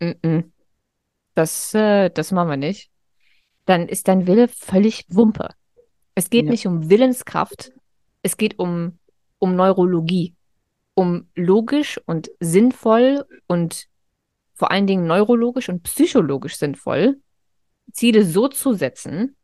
[0.00, 0.52] n -n,
[1.34, 2.90] das, äh, das machen wir nicht,
[3.64, 5.50] dann ist dein Wille völlig Wumpe.
[6.14, 6.50] Es geht ja.
[6.50, 7.72] nicht um Willenskraft,
[8.22, 8.98] es geht um,
[9.38, 10.34] um Neurologie,
[10.94, 13.88] um logisch und sinnvoll und
[14.62, 17.20] vor allen Dingen neurologisch und psychologisch sinnvoll,
[17.90, 19.34] Ziele so zu setzen,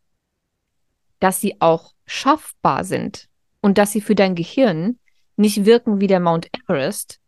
[1.19, 3.29] dass sie auch schaffbar sind
[3.61, 5.01] und dass sie für dein Gehirn
[5.35, 7.19] nicht wirken wie der Mount Everest,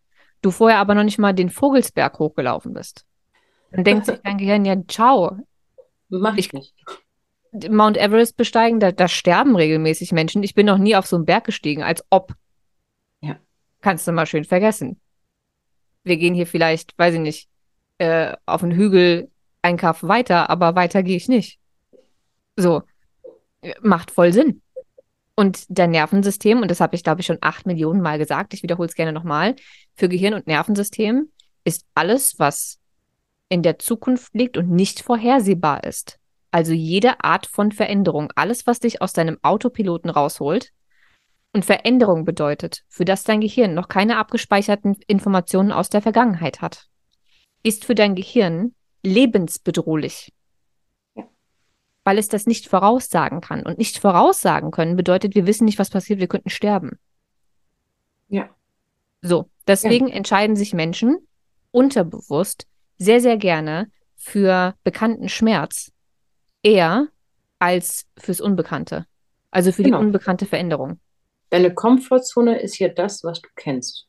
[0.40, 3.06] du vorher aber noch nicht mal den Vogelsberg hochgelaufen bist.
[3.72, 5.38] Dann denkt sich dein Gehirn, ja, ciao.
[6.08, 6.72] Mach ich nicht.
[7.68, 10.44] Mount Everest besteigen, da, da sterben regelmäßig Menschen.
[10.44, 12.34] Ich bin noch nie auf so einen Berg gestiegen, als ob.
[13.20, 13.40] Ja.
[13.80, 15.00] Kannst du mal schön vergessen.
[16.04, 17.50] Wir gehen hier vielleicht, weiß ich nicht,
[18.00, 19.30] äh, auf einen Hügel
[19.62, 21.58] ein Kaff weiter, aber weiter gehe ich nicht.
[22.56, 22.82] So.
[23.82, 24.62] Macht voll Sinn.
[25.36, 28.62] Und dein Nervensystem, und das habe ich, glaube ich, schon acht Millionen Mal gesagt, ich
[28.62, 29.54] wiederhole es gerne nochmal,
[29.94, 31.30] für Gehirn und Nervensystem
[31.64, 32.78] ist alles, was
[33.50, 36.18] in der Zukunft liegt und nicht vorhersehbar ist.
[36.50, 40.72] Also jede Art von Veränderung, alles, was dich aus deinem Autopiloten rausholt
[41.52, 46.89] und Veränderung bedeutet, für das dein Gehirn noch keine abgespeicherten Informationen aus der Vergangenheit hat,
[47.62, 50.32] ist für dein Gehirn lebensbedrohlich
[52.04, 53.64] weil es das nicht voraussagen kann.
[53.64, 56.98] Und nicht voraussagen können bedeutet, wir wissen nicht, was passiert, wir könnten sterben.
[58.28, 58.48] Ja.
[59.22, 60.14] So, deswegen ja.
[60.14, 61.18] entscheiden sich Menschen
[61.72, 62.66] unterbewusst
[62.98, 65.92] sehr, sehr gerne für bekannten Schmerz
[66.62, 67.08] eher
[67.58, 69.06] als fürs Unbekannte.
[69.50, 69.98] Also für genau.
[69.98, 71.00] die unbekannte Veränderung.
[71.50, 74.06] Deine Komfortzone ist ja das, was du kennst.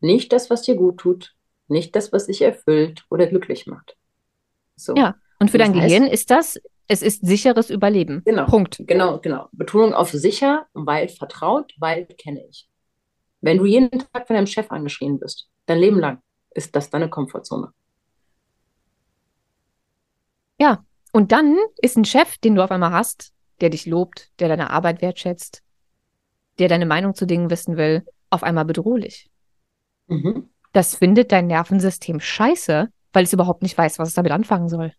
[0.00, 1.34] Nicht das, was dir gut tut,
[1.68, 3.96] nicht das, was dich erfüllt oder glücklich macht.
[4.76, 4.94] So.
[4.96, 6.58] Ja, und für das dein heißt, Gehirn ist das
[6.88, 8.22] es ist sicheres Überleben.
[8.24, 8.46] Genau.
[8.46, 8.82] Punkt.
[8.86, 9.48] Genau, genau.
[9.52, 12.68] Betonung auf sicher, weil vertraut, weil kenne ich.
[13.40, 17.08] Wenn du jeden Tag von deinem Chef angeschrien bist, dein Leben lang, ist das deine
[17.08, 17.72] Komfortzone.
[20.58, 24.48] Ja, und dann ist ein Chef, den du auf einmal hast, der dich lobt, der
[24.48, 25.62] deine Arbeit wertschätzt,
[26.58, 29.30] der deine Meinung zu Dingen wissen will, auf einmal bedrohlich.
[30.06, 30.50] Mhm.
[30.74, 34.92] Das findet dein Nervensystem scheiße, weil es überhaupt nicht weiß, was es damit anfangen soll.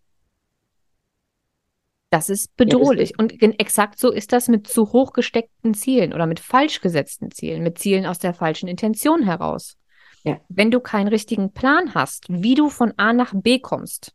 [2.09, 3.09] Das ist bedrohlich.
[3.09, 6.39] Ja, das ist und exakt so ist das mit zu hoch gesteckten Zielen oder mit
[6.39, 9.78] falsch gesetzten Zielen, mit Zielen aus der falschen Intention heraus.
[10.23, 10.39] Ja.
[10.47, 14.13] Wenn du keinen richtigen Plan hast, wie du von A nach B kommst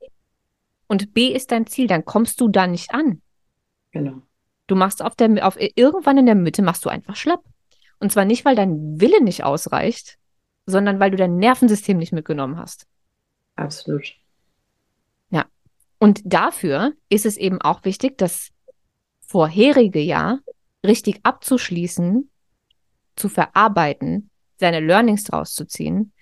[0.86, 3.20] und B ist dein Ziel, dann kommst du da nicht an.
[3.90, 4.22] Genau.
[4.66, 7.44] Du machst auf der, auf, irgendwann in der Mitte machst du einfach schlapp.
[7.98, 10.16] Und zwar nicht, weil dein Wille nicht ausreicht,
[10.71, 12.87] sondern weil du dein Nervensystem nicht mitgenommen hast.
[13.57, 14.14] Absolut.
[15.31, 15.47] Ja.
[15.99, 18.51] Und dafür ist es eben auch wichtig, das
[19.21, 20.41] vorherige Jahr
[20.85, 22.31] richtig abzuschließen,
[23.16, 26.12] zu verarbeiten, seine Learnings draus zu ziehen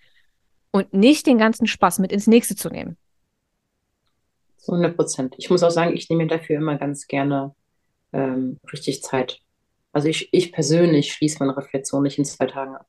[0.70, 2.96] und nicht den ganzen Spaß mit ins nächste zu nehmen.
[4.66, 5.34] 100 Prozent.
[5.38, 7.54] Ich muss auch sagen, ich nehme mir dafür immer ganz gerne
[8.12, 9.40] ähm, richtig Zeit.
[9.92, 12.86] Also ich, ich persönlich schließe meine Reflexion nicht in zwei Tagen ab,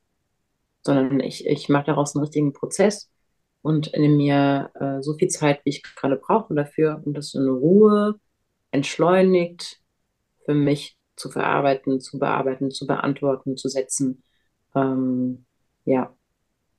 [0.90, 3.12] sondern ich, ich mache daraus einen richtigen Prozess
[3.62, 7.48] und nehme mir äh, so viel Zeit, wie ich gerade brauche dafür, um das in
[7.48, 8.16] Ruhe,
[8.72, 9.82] entschleunigt
[10.46, 14.24] für mich zu verarbeiten, zu bearbeiten, zu beantworten, zu setzen.
[14.74, 15.46] Ähm,
[15.86, 16.12] ja,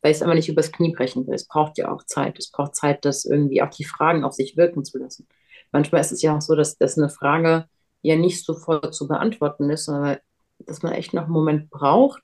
[0.02, 1.34] weil ich es einfach nicht übers Knie brechen will.
[1.34, 2.36] Es braucht ja auch Zeit.
[2.36, 5.28] Es braucht Zeit, das irgendwie auch die Fragen auf sich wirken zu lassen.
[5.70, 7.66] Manchmal ist es ja auch so, dass, dass eine Frage
[8.02, 10.16] ja nicht sofort zu beantworten ist, sondern
[10.58, 12.22] dass man echt noch einen Moment braucht,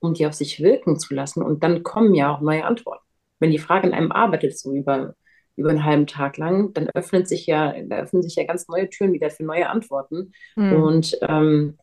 [0.00, 1.42] um die auf sich wirken zu lassen.
[1.42, 3.04] Und dann kommen ja auch neue Antworten.
[3.38, 5.14] Wenn die Frage in einem arbeitet, so über,
[5.56, 8.88] über einen halben Tag lang, dann öffnet sich ja, da öffnen sich ja ganz neue
[8.88, 10.32] Türen wieder für neue Antworten.
[10.56, 10.72] Mhm.
[10.82, 11.78] Und ähm,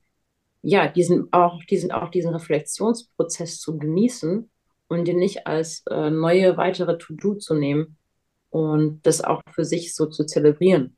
[0.61, 4.49] ja, diesen auch, diesen, auch diesen Reflexionsprozess zu genießen
[4.88, 7.97] und den nicht als äh, neue weitere To-Do zu nehmen
[8.49, 10.95] und das auch für sich so zu zelebrieren.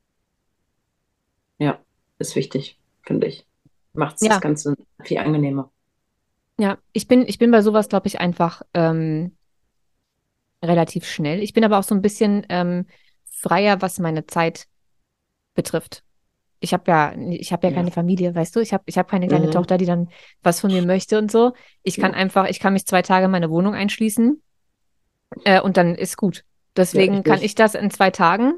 [1.57, 1.79] Ja,
[2.19, 3.45] ist wichtig, finde ich.
[3.93, 4.29] Macht ja.
[4.29, 5.71] das Ganze viel angenehmer.
[6.59, 9.35] Ja, ich bin, ich bin bei sowas, glaube ich, einfach ähm,
[10.63, 11.41] relativ schnell.
[11.41, 12.85] Ich bin aber auch so ein bisschen ähm,
[13.31, 14.67] freier, was meine Zeit
[15.55, 16.03] betrifft
[16.59, 18.59] ich habe ja, ich habe ja, ja, keine Familie, weißt du?
[18.59, 19.51] Ich habe ich hab keine kleine mhm.
[19.51, 20.09] Tochter, die dann
[20.43, 21.53] was von mir möchte und so.
[21.83, 22.17] Ich kann ja.
[22.17, 24.41] einfach, ich kann mich zwei Tage in meine Wohnung einschließen
[25.45, 26.43] äh, und dann ist gut.
[26.75, 28.53] Deswegen ja, ich kann ich das in zwei Tagen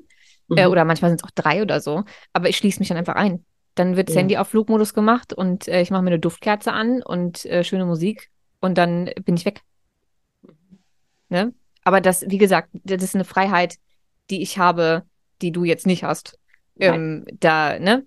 [0.49, 0.57] äh, mhm.
[0.57, 2.03] äh, oder manchmal sind es auch drei oder so.
[2.33, 3.45] Aber ich schließe mich dann einfach ein.
[3.81, 7.01] Dann wird das Handy auf Flugmodus gemacht und äh, ich mache mir eine Duftkerze an
[7.01, 8.29] und äh, schöne Musik
[8.59, 9.61] und dann bin ich weg.
[11.29, 11.51] Ne?
[11.83, 13.77] Aber das, wie gesagt, das ist eine Freiheit,
[14.29, 15.01] die ich habe,
[15.41, 16.37] die du jetzt nicht hast.
[16.77, 18.05] Ähm, da, ne?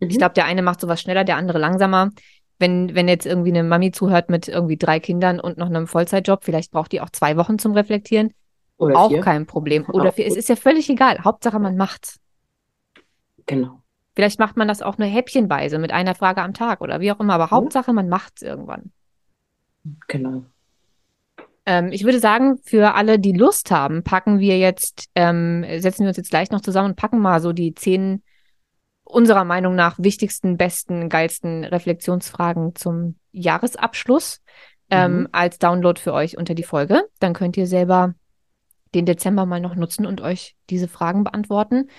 [0.00, 0.10] Mhm.
[0.10, 2.10] Ich glaube, der eine macht sowas schneller, der andere langsamer.
[2.58, 6.44] Wenn, wenn jetzt irgendwie eine Mami zuhört mit irgendwie drei Kindern und noch einem Vollzeitjob,
[6.44, 8.34] vielleicht braucht die auch zwei Wochen zum Reflektieren.
[8.76, 9.22] Oder auch vier.
[9.22, 9.86] kein Problem.
[9.88, 10.26] Oder vier.
[10.26, 11.24] Es ist ja völlig egal.
[11.24, 12.20] Hauptsache, man macht's.
[13.46, 13.80] Genau.
[14.16, 17.20] Vielleicht macht man das auch nur häppchenweise mit einer Frage am Tag oder wie auch
[17.20, 17.34] immer.
[17.34, 18.90] Aber Hauptsache, man macht's irgendwann.
[20.08, 20.46] Genau.
[21.66, 26.08] Ähm, ich würde sagen, für alle, die Lust haben, packen wir jetzt, ähm, setzen wir
[26.08, 28.22] uns jetzt gleich noch zusammen und packen mal so die zehn
[29.04, 34.40] unserer Meinung nach wichtigsten, besten, geilsten Reflexionsfragen zum Jahresabschluss
[34.90, 35.28] ähm, mhm.
[35.32, 37.04] als Download für euch unter die Folge.
[37.20, 38.14] Dann könnt ihr selber
[38.94, 41.90] den Dezember mal noch nutzen und euch diese Fragen beantworten.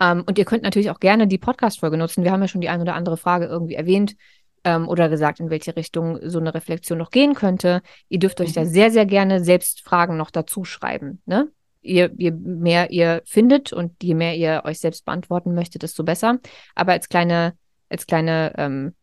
[0.00, 2.24] Ähm, und ihr könnt natürlich auch gerne die Podcast-Folge nutzen.
[2.24, 4.16] Wir haben ja schon die ein oder andere Frage irgendwie erwähnt
[4.64, 7.82] ähm, oder gesagt, in welche Richtung so eine Reflexion noch gehen könnte.
[8.08, 8.54] Ihr dürft euch mhm.
[8.54, 11.22] da sehr, sehr gerne selbst Fragen noch dazu schreiben.
[11.24, 11.48] Ne?
[11.80, 16.40] Je, je mehr ihr findet und je mehr ihr euch selbst beantworten möchtet, desto besser.
[16.74, 17.56] Aber als kleine,
[17.88, 18.94] als kleine, ähm,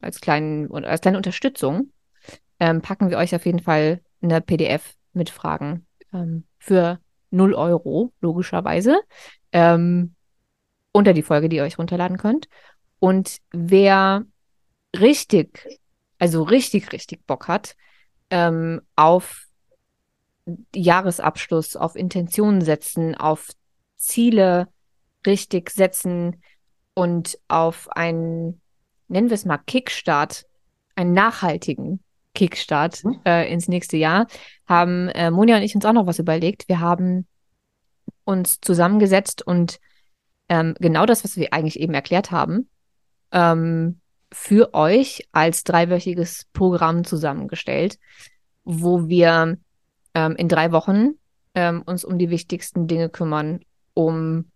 [0.00, 1.92] als kleinen, als kleine Unterstützung
[2.58, 6.98] ähm, packen wir euch auf jeden Fall eine PDF mit Fragen ähm, für
[7.32, 9.00] 0 Euro, logischerweise,
[9.52, 10.14] ähm,
[10.92, 12.48] unter die Folge, die ihr euch runterladen könnt.
[12.98, 14.24] Und wer
[14.96, 15.80] richtig,
[16.18, 17.74] also richtig, richtig Bock hat
[18.30, 19.46] ähm, auf
[20.74, 23.48] Jahresabschluss, auf Intentionen setzen, auf
[23.96, 24.68] Ziele
[25.26, 26.42] richtig setzen
[26.94, 28.60] und auf einen,
[29.08, 30.46] nennen wir es mal, Kickstart,
[30.94, 32.02] einen nachhaltigen
[32.34, 33.20] Kickstart mhm.
[33.24, 34.26] äh, ins nächste Jahr,
[34.66, 36.68] haben äh, Monja und ich uns auch noch was überlegt.
[36.68, 37.26] Wir haben
[38.24, 39.78] uns zusammengesetzt und
[40.48, 42.68] ähm, genau das, was wir eigentlich eben erklärt haben,
[43.32, 44.00] ähm,
[44.32, 47.98] für euch als dreiwöchiges Programm zusammengestellt,
[48.64, 49.58] wo wir
[50.14, 51.12] ähm, in drei Wochen
[51.54, 53.60] ähm, uns um die wichtigsten Dinge kümmern,
[53.94, 54.50] um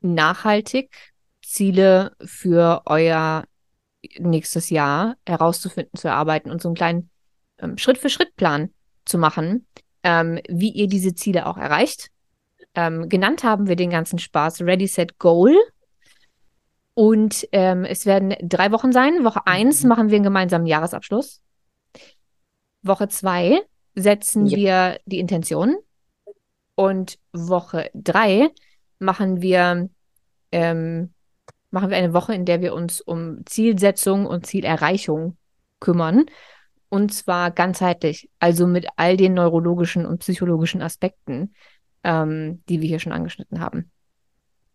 [0.00, 3.44] nachhaltig Ziele für euer
[4.18, 7.10] nächstes Jahr herauszufinden, zu erarbeiten und so einen kleinen
[7.58, 8.70] ähm, Schritt-für-Schritt-Plan
[9.04, 9.66] zu machen,
[10.02, 12.10] ähm, wie ihr diese Ziele auch erreicht.
[12.74, 15.56] Ähm, genannt haben wir den ganzen Spaß Ready, Set, Goal.
[16.94, 19.24] Und ähm, es werden drei Wochen sein.
[19.24, 19.88] Woche eins mhm.
[19.88, 21.40] machen wir einen gemeinsamen Jahresabschluss.
[22.82, 23.62] Woche zwei
[23.94, 24.56] setzen ja.
[24.56, 25.76] wir die Intention.
[26.74, 28.50] Und Woche drei
[28.98, 29.88] machen wir,
[30.50, 31.12] ähm,
[31.72, 35.36] machen wir eine Woche, in der wir uns um Zielsetzung und Zielerreichung
[35.80, 36.26] kümmern.
[36.88, 41.54] Und zwar ganzheitlich, also mit all den neurologischen und psychologischen Aspekten,
[42.04, 43.90] ähm, die wir hier schon angeschnitten haben.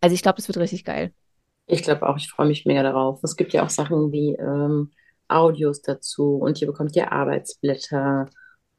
[0.02, 1.14] Also ich glaube, es wird richtig geil.
[1.68, 3.24] Ich glaube auch, ich freue mich mega darauf.
[3.24, 4.92] Es gibt ja auch Sachen wie ähm,
[5.28, 8.28] Audios dazu und ihr bekommt ja Arbeitsblätter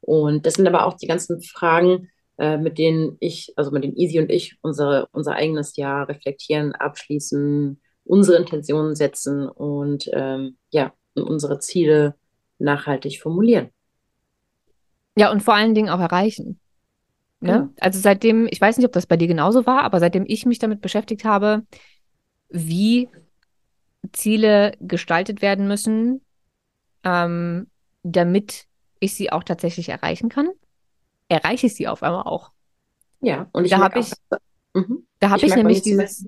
[0.00, 2.08] Und das sind aber auch die ganzen Fragen,
[2.38, 6.72] äh, mit denen ich, also mit denen Easy und ich unsere, unser eigenes Jahr reflektieren,
[6.72, 12.14] abschließen, unsere Intentionen setzen und ähm, ja, unsere Ziele
[12.59, 13.70] nachhaltig formulieren.
[15.16, 16.59] Ja, und vor allen Dingen auch erreichen.
[17.40, 17.52] Ne?
[17.52, 17.68] Genau.
[17.80, 20.59] Also seitdem, ich weiß nicht, ob das bei dir genauso war, aber seitdem ich mich
[20.59, 21.64] damit beschäftigt habe,
[22.48, 23.09] wie
[24.12, 26.24] Ziele gestaltet werden müssen,
[27.04, 27.68] ähm,
[28.02, 28.66] damit
[29.00, 30.48] ich sie auch tatsächlich erreichen kann,
[31.28, 32.52] erreiche ich sie auf einmal auch.
[33.20, 34.12] Ja, und ich da habe ich,
[34.74, 35.06] mhm.
[35.18, 36.26] da habe ich, ich nämlich dieses.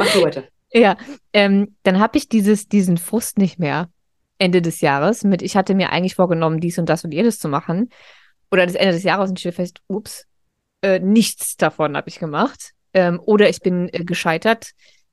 [0.00, 0.44] Mach du weiter.
[0.72, 0.96] Ja,
[1.32, 3.88] ähm, dann habe ich dieses, diesen Frust nicht mehr
[4.38, 7.48] Ende des Jahres mit, ich hatte mir eigentlich vorgenommen, dies und das und jedes zu
[7.48, 7.90] machen.
[8.50, 10.26] Oder das Ende des Jahres und stelle fest, ups,
[10.82, 12.72] äh, nichts davon habe ich gemacht.
[12.94, 14.70] Ähm, oder ich bin äh, gescheitert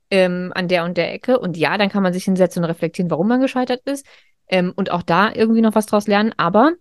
[0.09, 1.39] ähm, an der und der Ecke.
[1.39, 4.05] Und ja, dann kann man sich hinsetzen und reflektieren, warum man gescheitert ist.
[4.47, 6.33] Ähm, und auch da irgendwie noch was draus lernen.
[6.38, 6.73] Aber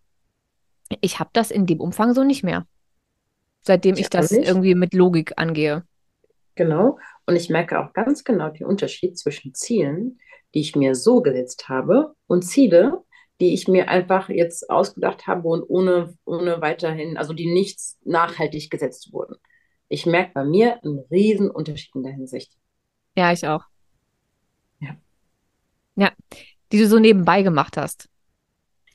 [1.01, 2.67] ich habe das in dem Umfang so nicht mehr.
[3.63, 4.47] Seitdem ich, ich das nicht.
[4.47, 5.83] irgendwie mit Logik angehe.
[6.55, 6.99] Genau.
[7.27, 10.21] Und ich merke auch ganz genau den Unterschied zwischen Zielen,
[10.55, 13.05] die ich mir so gesetzt habe, und Ziele,
[13.41, 18.71] die ich mir einfach jetzt ausgedacht habe und ohne, ohne weiterhin, also die nichts nachhaltig
[18.71, 19.37] gesetzt wurden.
[19.89, 22.57] Ich merke bei mir einen riesen Unterschied in der Hinsicht.
[23.17, 23.65] Ja, ich auch.
[24.81, 24.97] Ja.
[25.97, 26.13] Ja,
[26.73, 28.09] die du so nebenbei gemacht hast.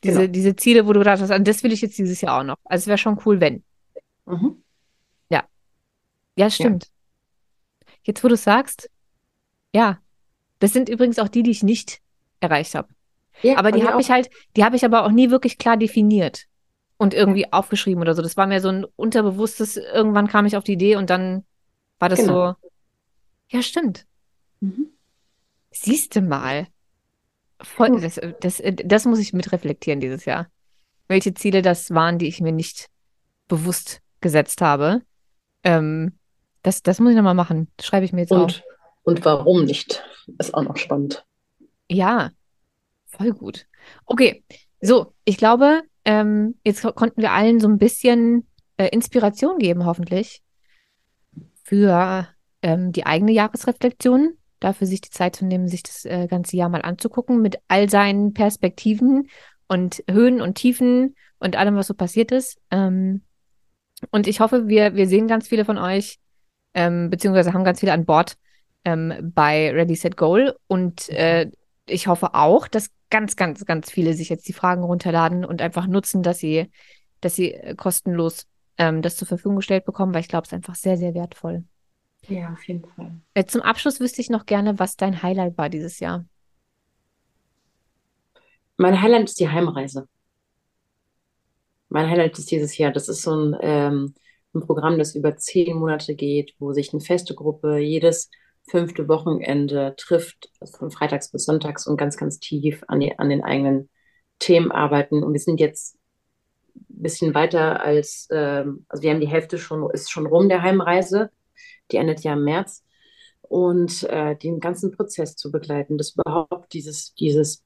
[0.04, 0.32] Diese, genau.
[0.32, 2.58] diese Ziele, wo du gedacht hast, das will ich jetzt dieses Jahr auch noch.
[2.64, 3.64] Also es wäre schon cool, wenn.
[4.26, 4.64] Mhm.
[5.30, 5.44] Ja.
[6.36, 6.86] Ja, stimmt.
[6.86, 7.01] Ja.
[8.04, 8.90] Jetzt, wo du sagst,
[9.74, 10.00] ja,
[10.60, 12.02] das sind übrigens auch die, die ich nicht
[12.40, 12.90] erreicht habe.
[13.42, 16.46] Ja, aber die habe ich halt, die habe ich aber auch nie wirklich klar definiert
[16.98, 18.22] und irgendwie aufgeschrieben oder so.
[18.22, 21.46] Das war mir so ein unterbewusstes, irgendwann kam ich auf die Idee und dann
[21.98, 22.52] war das genau.
[22.52, 22.70] so.
[23.50, 24.06] Ja, stimmt.
[24.60, 24.88] Mhm.
[25.72, 26.68] Siehst du mal.
[27.60, 30.48] Voll, das, das, das muss ich mit reflektieren dieses Jahr.
[31.08, 32.90] Welche Ziele das waren, die ich mir nicht
[33.48, 35.02] bewusst gesetzt habe.
[35.64, 36.14] Ähm,
[36.62, 37.70] das, das muss ich nochmal machen.
[37.78, 38.62] Das schreibe ich mir jetzt und, auf.
[39.04, 40.04] Und warum nicht?
[40.38, 41.26] Ist auch noch spannend.
[41.90, 42.32] Ja,
[43.06, 43.68] voll gut.
[44.06, 44.44] Okay,
[44.80, 48.48] so, ich glaube, ähm, jetzt konnten wir allen so ein bisschen
[48.78, 50.42] äh, Inspiration geben, hoffentlich,
[51.64, 52.28] für
[52.62, 56.70] ähm, die eigene Jahresreflexion dafür sich die Zeit zu nehmen, sich das äh, ganze Jahr
[56.70, 59.28] mal anzugucken mit all seinen Perspektiven
[59.68, 62.60] und Höhen und Tiefen und allem, was so passiert ist.
[62.70, 63.24] Ähm,
[64.12, 66.20] und ich hoffe, wir, wir sehen ganz viele von euch,
[66.74, 68.38] ähm, beziehungsweise haben ganz viele an Bord
[68.86, 70.56] ähm, bei Ready, Set, Goal.
[70.68, 71.50] Und äh,
[71.86, 75.88] ich hoffe auch, dass ganz, ganz, ganz viele sich jetzt die Fragen runterladen und einfach
[75.88, 76.72] nutzen, dass sie,
[77.20, 78.48] dass sie äh, kostenlos
[78.78, 81.64] ähm, das zur Verfügung gestellt bekommen, weil ich glaube, es ist einfach sehr, sehr wertvoll.
[82.28, 83.12] Ja, auf jeden Fall.
[83.34, 86.26] Äh, zum Abschluss wüsste ich noch gerne, was dein Highlight war dieses Jahr.
[88.78, 90.08] Mein Highlight ist die Heimreise.
[91.90, 92.92] Mein Highlight ist dieses Jahr.
[92.92, 94.16] Das ist so ein, ähm,
[94.54, 98.30] ein Programm, das über zehn Monate geht, wo sich eine feste Gruppe jedes
[98.70, 103.44] fünfte Wochenende trifft, von freitags bis sonntags und ganz, ganz tief an, die, an den
[103.44, 103.90] eigenen
[104.40, 105.24] Themen arbeiten.
[105.24, 105.98] Und wir sind jetzt
[106.76, 110.62] ein bisschen weiter als, ähm, also wir haben die Hälfte schon, ist schon rum der
[110.62, 111.32] Heimreise
[111.92, 112.84] die endet ja im März.
[113.42, 117.64] Und äh, den ganzen Prozess zu begleiten, das überhaupt dieses, dieses,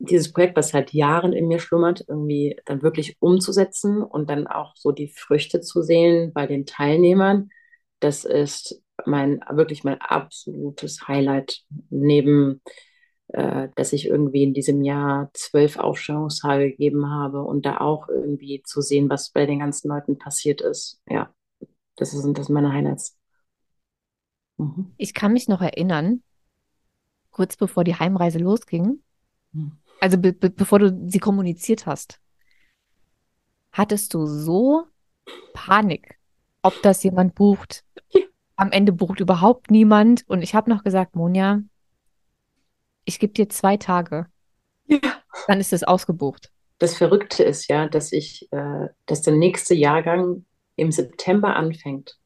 [0.00, 4.74] dieses Projekt, was seit Jahren in mir schlummert, irgendwie dann wirklich umzusetzen und dann auch
[4.76, 7.50] so die Früchte zu sehen bei den Teilnehmern,
[8.00, 12.60] das ist mein wirklich mein absolutes Highlight neben
[13.32, 18.62] äh, dass ich irgendwie in diesem Jahr zwölf Aufstellungstage gegeben habe und da auch irgendwie
[18.64, 21.00] zu sehen, was bei den ganzen Leuten passiert ist.
[21.06, 21.32] Ja,
[21.94, 23.16] das sind das meine Highlights.
[24.56, 24.92] Mhm.
[24.96, 26.24] Ich kann mich noch erinnern,
[27.30, 29.00] kurz bevor die Heimreise losging,
[29.52, 29.78] mhm.
[30.00, 32.20] Also be be bevor du sie kommuniziert hast,
[33.72, 34.84] hattest du so
[35.52, 36.18] Panik,
[36.62, 37.84] ob das jemand bucht.
[38.10, 38.22] Ja.
[38.56, 40.24] Am Ende bucht überhaupt niemand.
[40.28, 41.60] Und ich habe noch gesagt, Monja,
[43.04, 44.26] ich gebe dir zwei Tage.
[44.86, 44.98] Ja.
[45.46, 46.50] Dann ist es ausgebucht.
[46.78, 50.44] Das Verrückte ist ja, dass ich, äh, dass der nächste Jahrgang
[50.76, 52.18] im September anfängt.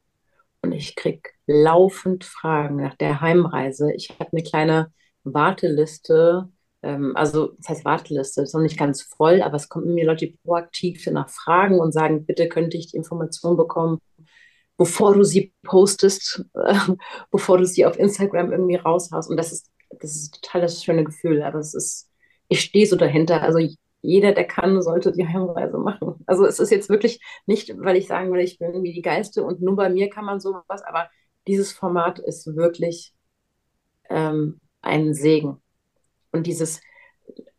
[0.63, 3.93] Und ich kriege laufend Fragen nach der Heimreise.
[3.93, 4.93] Ich habe eine kleine
[5.25, 6.49] Warteliste.
[6.85, 10.35] Ähm, also, das heißt Warteliste, ist noch nicht ganz voll, aber es kommen mir Leute,
[10.45, 13.99] proaktiv danach fragen und sagen, bitte könnte ich die Information bekommen,
[14.77, 16.75] bevor du sie postest, äh,
[17.31, 19.31] bevor du sie auf Instagram irgendwie raushaust.
[19.31, 19.71] Und das ist,
[20.01, 21.43] das ist total das schöne Gefühl.
[21.43, 22.11] Aber es ist,
[22.49, 23.43] ich stehe so dahinter.
[23.43, 23.59] Also
[24.03, 26.17] jeder, der kann, sollte die Heimreise machen.
[26.27, 29.43] Also es ist jetzt wirklich nicht, weil ich sagen will, ich bin irgendwie die Geiste
[29.43, 31.09] und nur bei mir kann man sowas, aber
[31.47, 33.15] dieses Format ist wirklich
[34.11, 35.64] ähm, ein Segen.
[36.35, 36.81] Und dieses,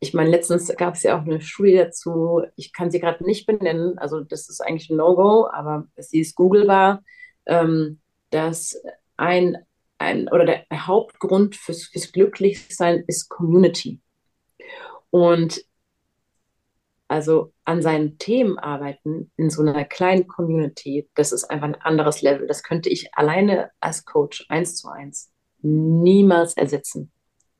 [0.02, 3.48] ich meine, letztens gab es ja auch eine Studie dazu, ich kann sie gerade nicht
[3.48, 7.02] benennen, also das ist eigentlich ein No-Go, aber sie ist googelbar,
[7.46, 8.78] ähm, dass
[9.16, 9.58] ein,
[9.98, 14.02] ein oder der Hauptgrund fürs, fürs Glücklichsein ist Community.
[15.10, 15.64] Und
[17.08, 22.22] also an seinen Themen arbeiten in so einer kleinen Community, das ist einfach ein anderes
[22.22, 22.46] Level.
[22.46, 25.32] Das könnte ich alleine als Coach eins zu eins
[25.62, 27.10] niemals ersetzen.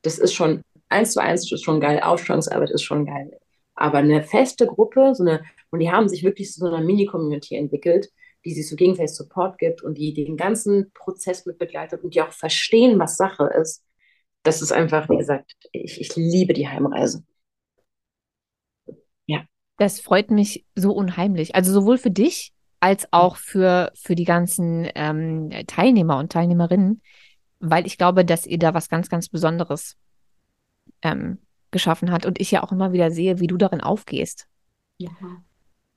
[0.02, 3.38] Das ist schon eins zu eins ist schon geil, Aufstellungsarbeit ist schon geil.
[3.74, 7.56] Aber eine feste Gruppe, so eine, und die haben sich wirklich zu so einer Mini-Community
[7.56, 8.08] entwickelt,
[8.44, 12.22] die sich so gegenseitig Support gibt und die den ganzen Prozess mit begleitet und die
[12.22, 13.84] auch verstehen, was Sache ist.
[14.44, 17.24] Das ist einfach, wie gesagt, ich, ich liebe die Heimreise.
[19.26, 19.42] Ja.
[19.78, 21.54] Das freut mich so unheimlich.
[21.56, 27.02] Also sowohl für dich als auch für, für die ganzen ähm, Teilnehmer und Teilnehmerinnen,
[27.58, 29.96] weil ich glaube, dass ihr da was ganz, ganz Besonderes
[31.02, 31.38] ähm,
[31.70, 34.46] geschaffen hat und ich ja auch immer wieder sehe, wie du darin aufgehst.
[34.98, 35.10] Ja.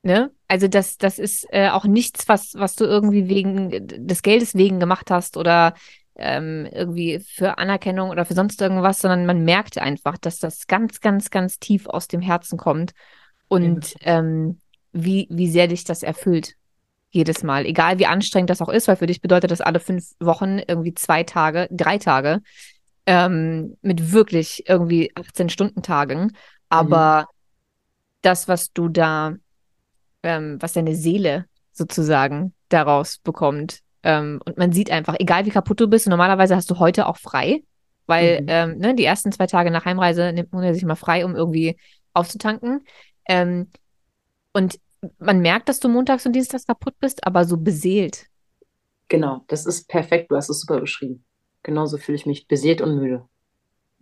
[0.02, 0.32] Ne?
[0.48, 3.70] Also das, das ist äh, auch nichts, was, was du irgendwie wegen
[4.08, 5.74] des Geldes wegen gemacht hast oder
[6.16, 11.02] ähm, irgendwie für Anerkennung oder für sonst irgendwas, sondern man merkt einfach, dass das ganz,
[11.02, 12.92] ganz, ganz tief aus dem Herzen kommt
[13.48, 14.20] und ja.
[14.20, 14.60] ähm,
[14.92, 16.56] wie, wie sehr dich das erfüllt
[17.12, 20.12] jedes Mal, egal wie anstrengend das auch ist, weil für dich bedeutet das alle fünf
[20.20, 22.42] Wochen irgendwie zwei Tage, drei Tage
[23.10, 26.34] ähm, mit wirklich irgendwie 18-Stunden-Tagen.
[26.70, 27.26] Aber mhm.
[28.22, 29.34] das, was du da,
[30.22, 35.80] ähm, was deine Seele sozusagen daraus bekommt, ähm, und man sieht einfach, egal wie kaputt
[35.80, 37.64] du bist, normalerweise hast du heute auch frei,
[38.06, 38.48] weil mhm.
[38.48, 41.80] ähm, ne, die ersten zwei Tage nach Heimreise nimmt man sich mal frei, um irgendwie
[42.14, 42.86] aufzutanken.
[43.28, 43.72] Ähm,
[44.54, 44.80] und
[45.18, 48.28] man merkt, dass du montags und dienstags kaputt bist, aber so beseelt.
[49.08, 50.30] Genau, das ist perfekt.
[50.30, 51.26] Du hast es super beschrieben.
[51.64, 53.28] Genauso fühle ich mich beseelt und müde.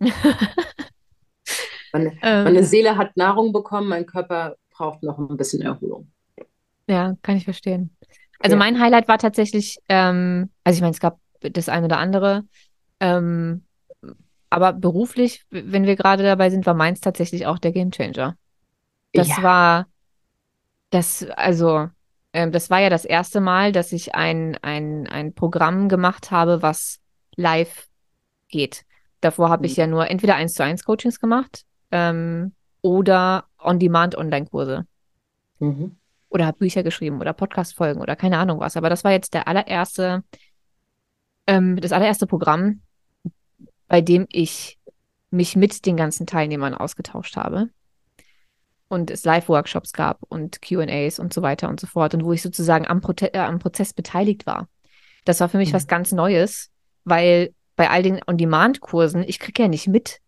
[1.92, 6.10] meine, ähm, meine Seele hat Nahrung bekommen, mein Körper braucht noch ein bisschen Erholung.
[6.86, 7.90] Ja, kann ich verstehen.
[8.38, 8.58] Also ja.
[8.58, 12.44] mein Highlight war tatsächlich, ähm, also ich meine, es gab das eine oder andere,
[13.00, 13.64] ähm,
[14.50, 18.36] aber beruflich, wenn wir gerade dabei sind, war meins tatsächlich auch der Gamechanger.
[19.12, 19.42] Das ja.
[19.42, 19.86] war,
[20.90, 21.88] das, also,
[22.32, 26.62] ähm, das war ja das erste Mal, dass ich ein, ein, ein Programm gemacht habe,
[26.62, 27.00] was
[27.38, 27.88] live
[28.48, 28.84] geht.
[29.20, 29.80] Davor habe ich mhm.
[29.80, 32.52] ja nur entweder 1 zu 1 Coachings gemacht ähm,
[32.82, 34.86] oder On-Demand-Online-Kurse.
[35.60, 35.96] Mhm.
[36.28, 38.76] Oder habe Bücher geschrieben oder Podcast-Folgen oder keine Ahnung was.
[38.76, 40.22] Aber das war jetzt der allererste,
[41.46, 42.82] ähm, das allererste Programm,
[43.86, 44.78] bei dem ich
[45.30, 47.70] mich mit den ganzen Teilnehmern ausgetauscht habe.
[48.88, 52.14] Und es Live-Workshops gab und QAs und so weiter und so fort.
[52.14, 54.68] Und wo ich sozusagen am, Prote äh, am Prozess beteiligt war.
[55.24, 55.74] Das war für mich mhm.
[55.74, 56.70] was ganz Neues
[57.08, 60.20] weil bei all den On-Demand-Kursen, ich kriege ja nicht mit,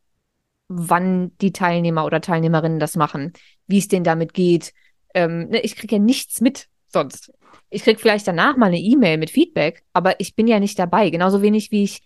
[0.68, 3.32] wann die Teilnehmer oder Teilnehmerinnen das machen,
[3.66, 4.72] wie es denen damit geht.
[5.14, 7.32] Ähm, ne, ich kriege ja nichts mit sonst.
[7.70, 11.10] Ich kriege vielleicht danach mal eine E-Mail mit Feedback, aber ich bin ja nicht dabei.
[11.10, 12.02] Genauso wenig wie ich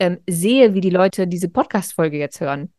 [0.00, 2.72] ähm, sehe, wie die Leute diese Podcast-Folge jetzt hören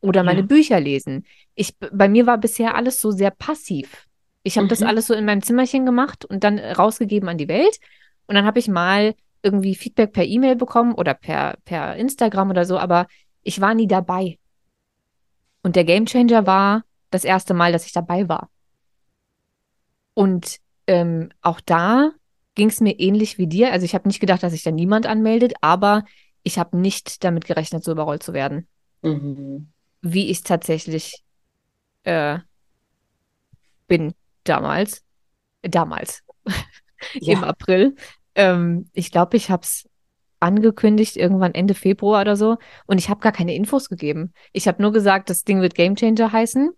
[0.00, 0.46] oder meine ja.
[0.46, 1.24] Bücher lesen.
[1.54, 4.06] Ich, bei mir war bisher alles so sehr passiv.
[4.42, 4.70] Ich habe mhm.
[4.70, 7.78] das alles so in meinem Zimmerchen gemacht und dann rausgegeben an die Welt.
[8.26, 12.64] Und dann habe ich mal irgendwie Feedback per E-Mail bekommen oder per, per Instagram oder
[12.64, 13.06] so, aber
[13.42, 14.38] ich war nie dabei.
[15.62, 18.50] Und der Gamechanger war das erste Mal, dass ich dabei war.
[20.14, 22.10] Und ähm, auch da
[22.54, 23.72] ging es mir ähnlich wie dir.
[23.72, 26.04] Also ich habe nicht gedacht, dass sich da niemand anmeldet, aber
[26.42, 28.68] ich habe nicht damit gerechnet, so überrollt zu werden.
[29.02, 29.72] Mhm.
[30.00, 31.22] Wie ich tatsächlich
[32.04, 32.38] äh,
[33.86, 34.14] bin
[34.44, 35.02] damals.
[35.62, 36.22] Damals.
[37.14, 37.32] Ja.
[37.32, 37.96] Im April.
[38.34, 39.88] Ähm, ich glaube, ich habe es
[40.40, 42.56] angekündigt, irgendwann Ende Februar oder so.
[42.86, 44.32] Und ich habe gar keine Infos gegeben.
[44.52, 46.70] Ich habe nur gesagt, das Ding wird Gamechanger heißen.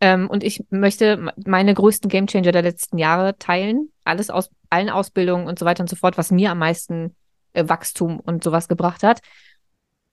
[0.00, 3.90] Ähm, und ich möchte meine größten Gamechanger der letzten Jahre teilen.
[4.04, 7.14] Alles aus allen Ausbildungen und so weiter und so fort, was mir am meisten
[7.52, 9.20] äh, Wachstum und sowas gebracht hat.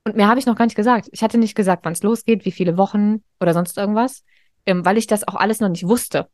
[0.04, 1.10] Und mehr habe ich noch gar nicht gesagt.
[1.12, 4.24] Ich hatte nicht gesagt, wann es losgeht, wie viele Wochen oder sonst irgendwas,
[4.66, 6.28] ähm, weil ich das auch alles noch nicht wusste.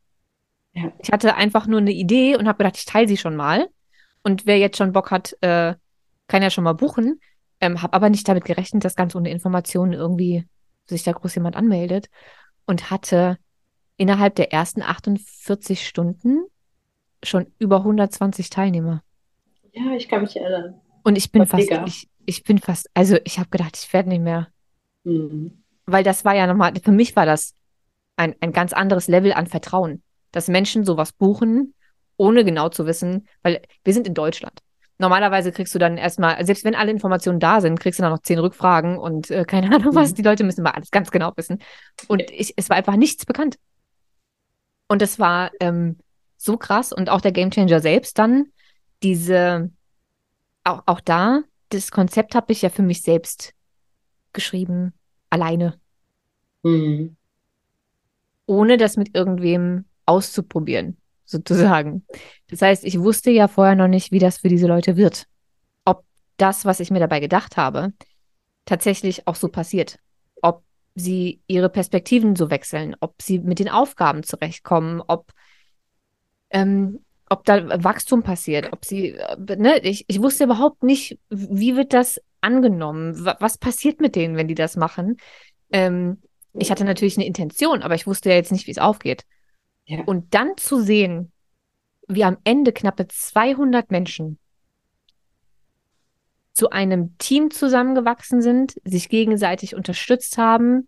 [0.73, 0.91] Ja.
[0.99, 3.69] Ich hatte einfach nur eine Idee und habe gedacht, ich teile sie schon mal.
[4.23, 5.75] Und wer jetzt schon Bock hat, äh,
[6.27, 7.19] kann ja schon mal buchen.
[7.59, 10.45] Ähm, habe aber nicht damit gerechnet, dass ganz ohne Informationen irgendwie
[10.87, 12.09] sich da groß jemand anmeldet.
[12.65, 13.37] Und hatte
[13.97, 16.45] innerhalb der ersten 48 Stunden
[17.23, 19.03] schon über 120 Teilnehmer.
[19.73, 20.79] Ja, ich kann mich erinnern.
[21.03, 24.21] Und ich bin fast, ich, ich bin fast, also ich habe gedacht, ich werde nicht
[24.21, 24.47] mehr.
[25.03, 25.63] Mhm.
[25.85, 27.55] Weil das war ja nochmal, für mich war das
[28.15, 31.73] ein, ein ganz anderes Level an Vertrauen, dass Menschen sowas buchen
[32.21, 34.59] ohne genau zu wissen, weil wir sind in Deutschland.
[34.99, 38.21] normalerweise kriegst du dann erstmal, selbst wenn alle Informationen da sind, kriegst du dann noch
[38.21, 40.11] zehn Rückfragen und äh, keine Ahnung was.
[40.11, 40.15] Mhm.
[40.15, 41.57] Die Leute müssen mal alles ganz genau wissen.
[42.07, 43.57] Und ich, es war einfach nichts bekannt.
[44.87, 45.97] Und das war ähm,
[46.37, 46.93] so krass.
[46.93, 48.51] Und auch der Gamechanger selbst dann,
[49.01, 49.71] diese,
[50.63, 53.55] auch, auch da, das Konzept habe ich ja für mich selbst
[54.33, 54.93] geschrieben,
[55.31, 55.79] alleine.
[56.61, 57.15] Mhm.
[58.45, 60.97] Ohne das mit irgendwem auszuprobieren,
[61.31, 62.05] sozusagen.
[62.49, 65.25] Das heißt, ich wusste ja vorher noch nicht, wie das für diese Leute wird.
[65.85, 66.03] Ob
[66.37, 67.93] das, was ich mir dabei gedacht habe,
[68.65, 69.97] tatsächlich auch so passiert.
[70.41, 70.63] Ob
[70.95, 75.31] sie ihre Perspektiven so wechseln, ob sie mit den Aufgaben zurechtkommen, ob,
[76.49, 76.99] ähm,
[77.29, 81.93] ob da Wachstum passiert, ob sie, äh, ne, ich, ich wusste überhaupt nicht, wie wird
[81.93, 85.17] das angenommen, was passiert mit denen, wenn die das machen.
[85.71, 86.21] Ähm,
[86.53, 89.23] ich hatte natürlich eine Intention, aber ich wusste ja jetzt nicht, wie es aufgeht.
[89.85, 90.03] Ja.
[90.05, 91.31] Und dann zu sehen,
[92.07, 94.37] wie am Ende knappe 200 Menschen
[96.53, 100.87] zu einem Team zusammengewachsen sind, sich gegenseitig unterstützt haben,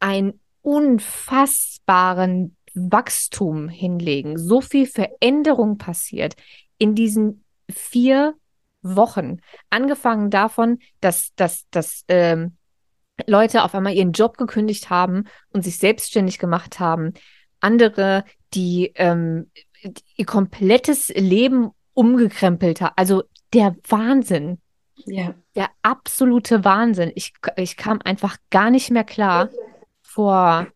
[0.00, 6.34] einen unfassbaren Wachstum hinlegen, so viel Veränderung passiert
[6.78, 8.34] in diesen vier
[8.82, 9.38] Wochen.
[9.70, 12.56] Angefangen davon, dass, dass, dass ähm,
[13.26, 17.14] Leute auf einmal ihren Job gekündigt haben und sich selbstständig gemacht haben.
[17.60, 18.24] Andere,
[18.54, 19.50] die ähm,
[20.16, 22.94] ihr komplettes Leben umgekrempelt haben.
[22.96, 24.60] Also der Wahnsinn.
[25.06, 25.34] Ja.
[25.54, 27.12] Der absolute Wahnsinn.
[27.14, 29.48] Ich, ich kam einfach gar nicht mehr klar
[30.02, 30.66] vor,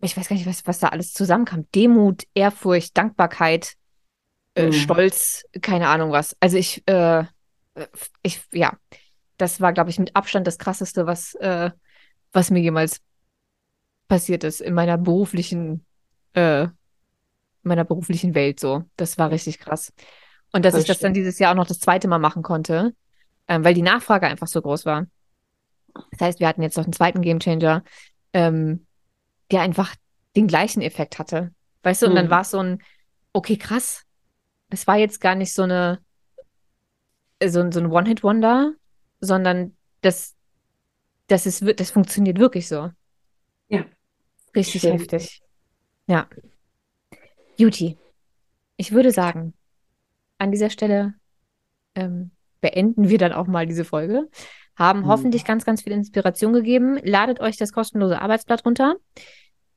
[0.00, 1.66] ich weiß gar nicht, was, was da alles zusammenkam.
[1.74, 3.74] Demut, Ehrfurcht, Dankbarkeit,
[4.54, 4.72] äh, mhm.
[4.72, 6.36] Stolz, keine Ahnung was.
[6.40, 7.24] Also ich, äh,
[8.22, 8.72] ich, ja,
[9.36, 11.70] das war, glaube ich, mit Abstand das krasseste, was, äh,
[12.32, 13.00] was mir jemals
[14.08, 15.84] passiert ist in meiner beruflichen,
[16.34, 16.68] äh,
[17.62, 18.84] meiner beruflichen Welt so.
[18.96, 19.92] Das war richtig krass.
[20.52, 22.94] Und dass das ich das dann dieses Jahr auch noch das zweite Mal machen konnte,
[23.48, 25.06] ähm, weil die Nachfrage einfach so groß war.
[26.10, 27.82] Das heißt, wir hatten jetzt noch einen zweiten Gamechanger,
[28.32, 28.86] ähm,
[29.50, 29.94] der einfach
[30.36, 31.52] den gleichen Effekt hatte.
[31.82, 32.30] Weißt du, und dann mhm.
[32.30, 32.82] war es so ein,
[33.32, 34.02] okay, krass.
[34.70, 36.00] Es war jetzt gar nicht so eine,
[37.42, 38.72] so, so ein One-Hit-Wonder,
[39.20, 40.34] sondern das,
[41.26, 42.90] das ist, das funktioniert wirklich so.
[43.68, 43.84] Ja.
[44.54, 44.92] Richtig Schön.
[44.98, 45.42] heftig.
[46.06, 46.28] Ja.
[47.58, 47.98] Beauty.
[48.76, 49.54] Ich würde sagen,
[50.38, 51.14] an dieser Stelle
[51.94, 52.30] ähm,
[52.60, 54.28] beenden wir dann auch mal diese Folge.
[54.76, 55.06] Haben mhm.
[55.06, 56.98] hoffentlich ganz, ganz viel Inspiration gegeben.
[57.02, 58.96] Ladet euch das kostenlose Arbeitsblatt runter.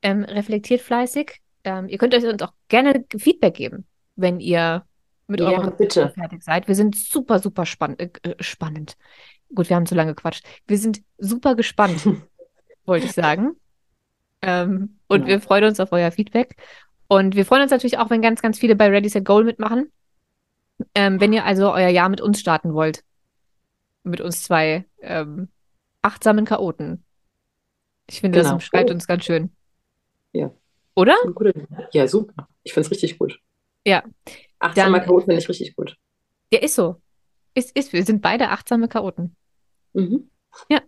[0.02, 1.40] Ähm, reflektiert fleißig.
[1.64, 3.86] Ähm, ihr könnt euch uns auch gerne Feedback geben,
[4.16, 4.84] wenn ihr
[5.26, 6.10] mit ja, eurem bitte.
[6.10, 6.68] fertig seid.
[6.68, 8.96] Wir sind super, super spann äh, äh, spannend.
[9.54, 10.44] Gut, wir haben zu lange gequatscht.
[10.66, 12.06] Wir sind super gespannt,
[12.86, 13.56] wollte ich sagen.
[14.42, 15.26] Ähm, und ja.
[15.26, 16.56] wir freuen uns auf euer Feedback.
[17.08, 19.90] Und wir freuen uns natürlich auch, wenn ganz, ganz viele bei Ready Set Goal mitmachen.
[20.94, 23.02] Ähm, wenn ihr also euer Jahr mit uns starten wollt.
[24.04, 25.48] Mit uns zwei ähm,
[26.02, 27.04] achtsamen Chaoten.
[28.08, 28.52] Ich finde, genau.
[28.52, 29.50] das beschreibt uns ganz schön.
[30.32, 30.52] Ja.
[30.94, 31.16] Oder?
[31.92, 32.48] Ja, super.
[32.62, 33.40] Ich finde es richtig gut.
[33.84, 34.02] Ja.
[34.58, 35.96] Achtsamer Chaot finde ich richtig gut.
[36.52, 37.00] Ja, ist so.
[37.54, 39.36] Ist, ist, wir sind beide achtsame Chaoten.
[39.92, 40.30] Mhm.
[40.68, 40.80] Ja.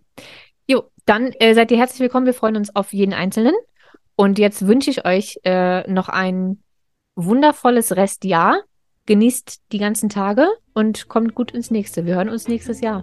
[1.11, 2.27] Dann äh, seid ihr herzlich willkommen.
[2.27, 3.55] Wir freuen uns auf jeden Einzelnen.
[4.15, 6.63] Und jetzt wünsche ich euch äh, noch ein
[7.17, 8.63] wundervolles Restjahr.
[9.07, 12.07] Genießt die ganzen Tage und kommt gut ins nächste.
[12.07, 13.03] Wir hören uns nächstes Jahr.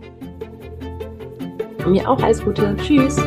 [1.85, 2.77] Mir auch alles Gute.
[2.77, 3.17] Tschüss.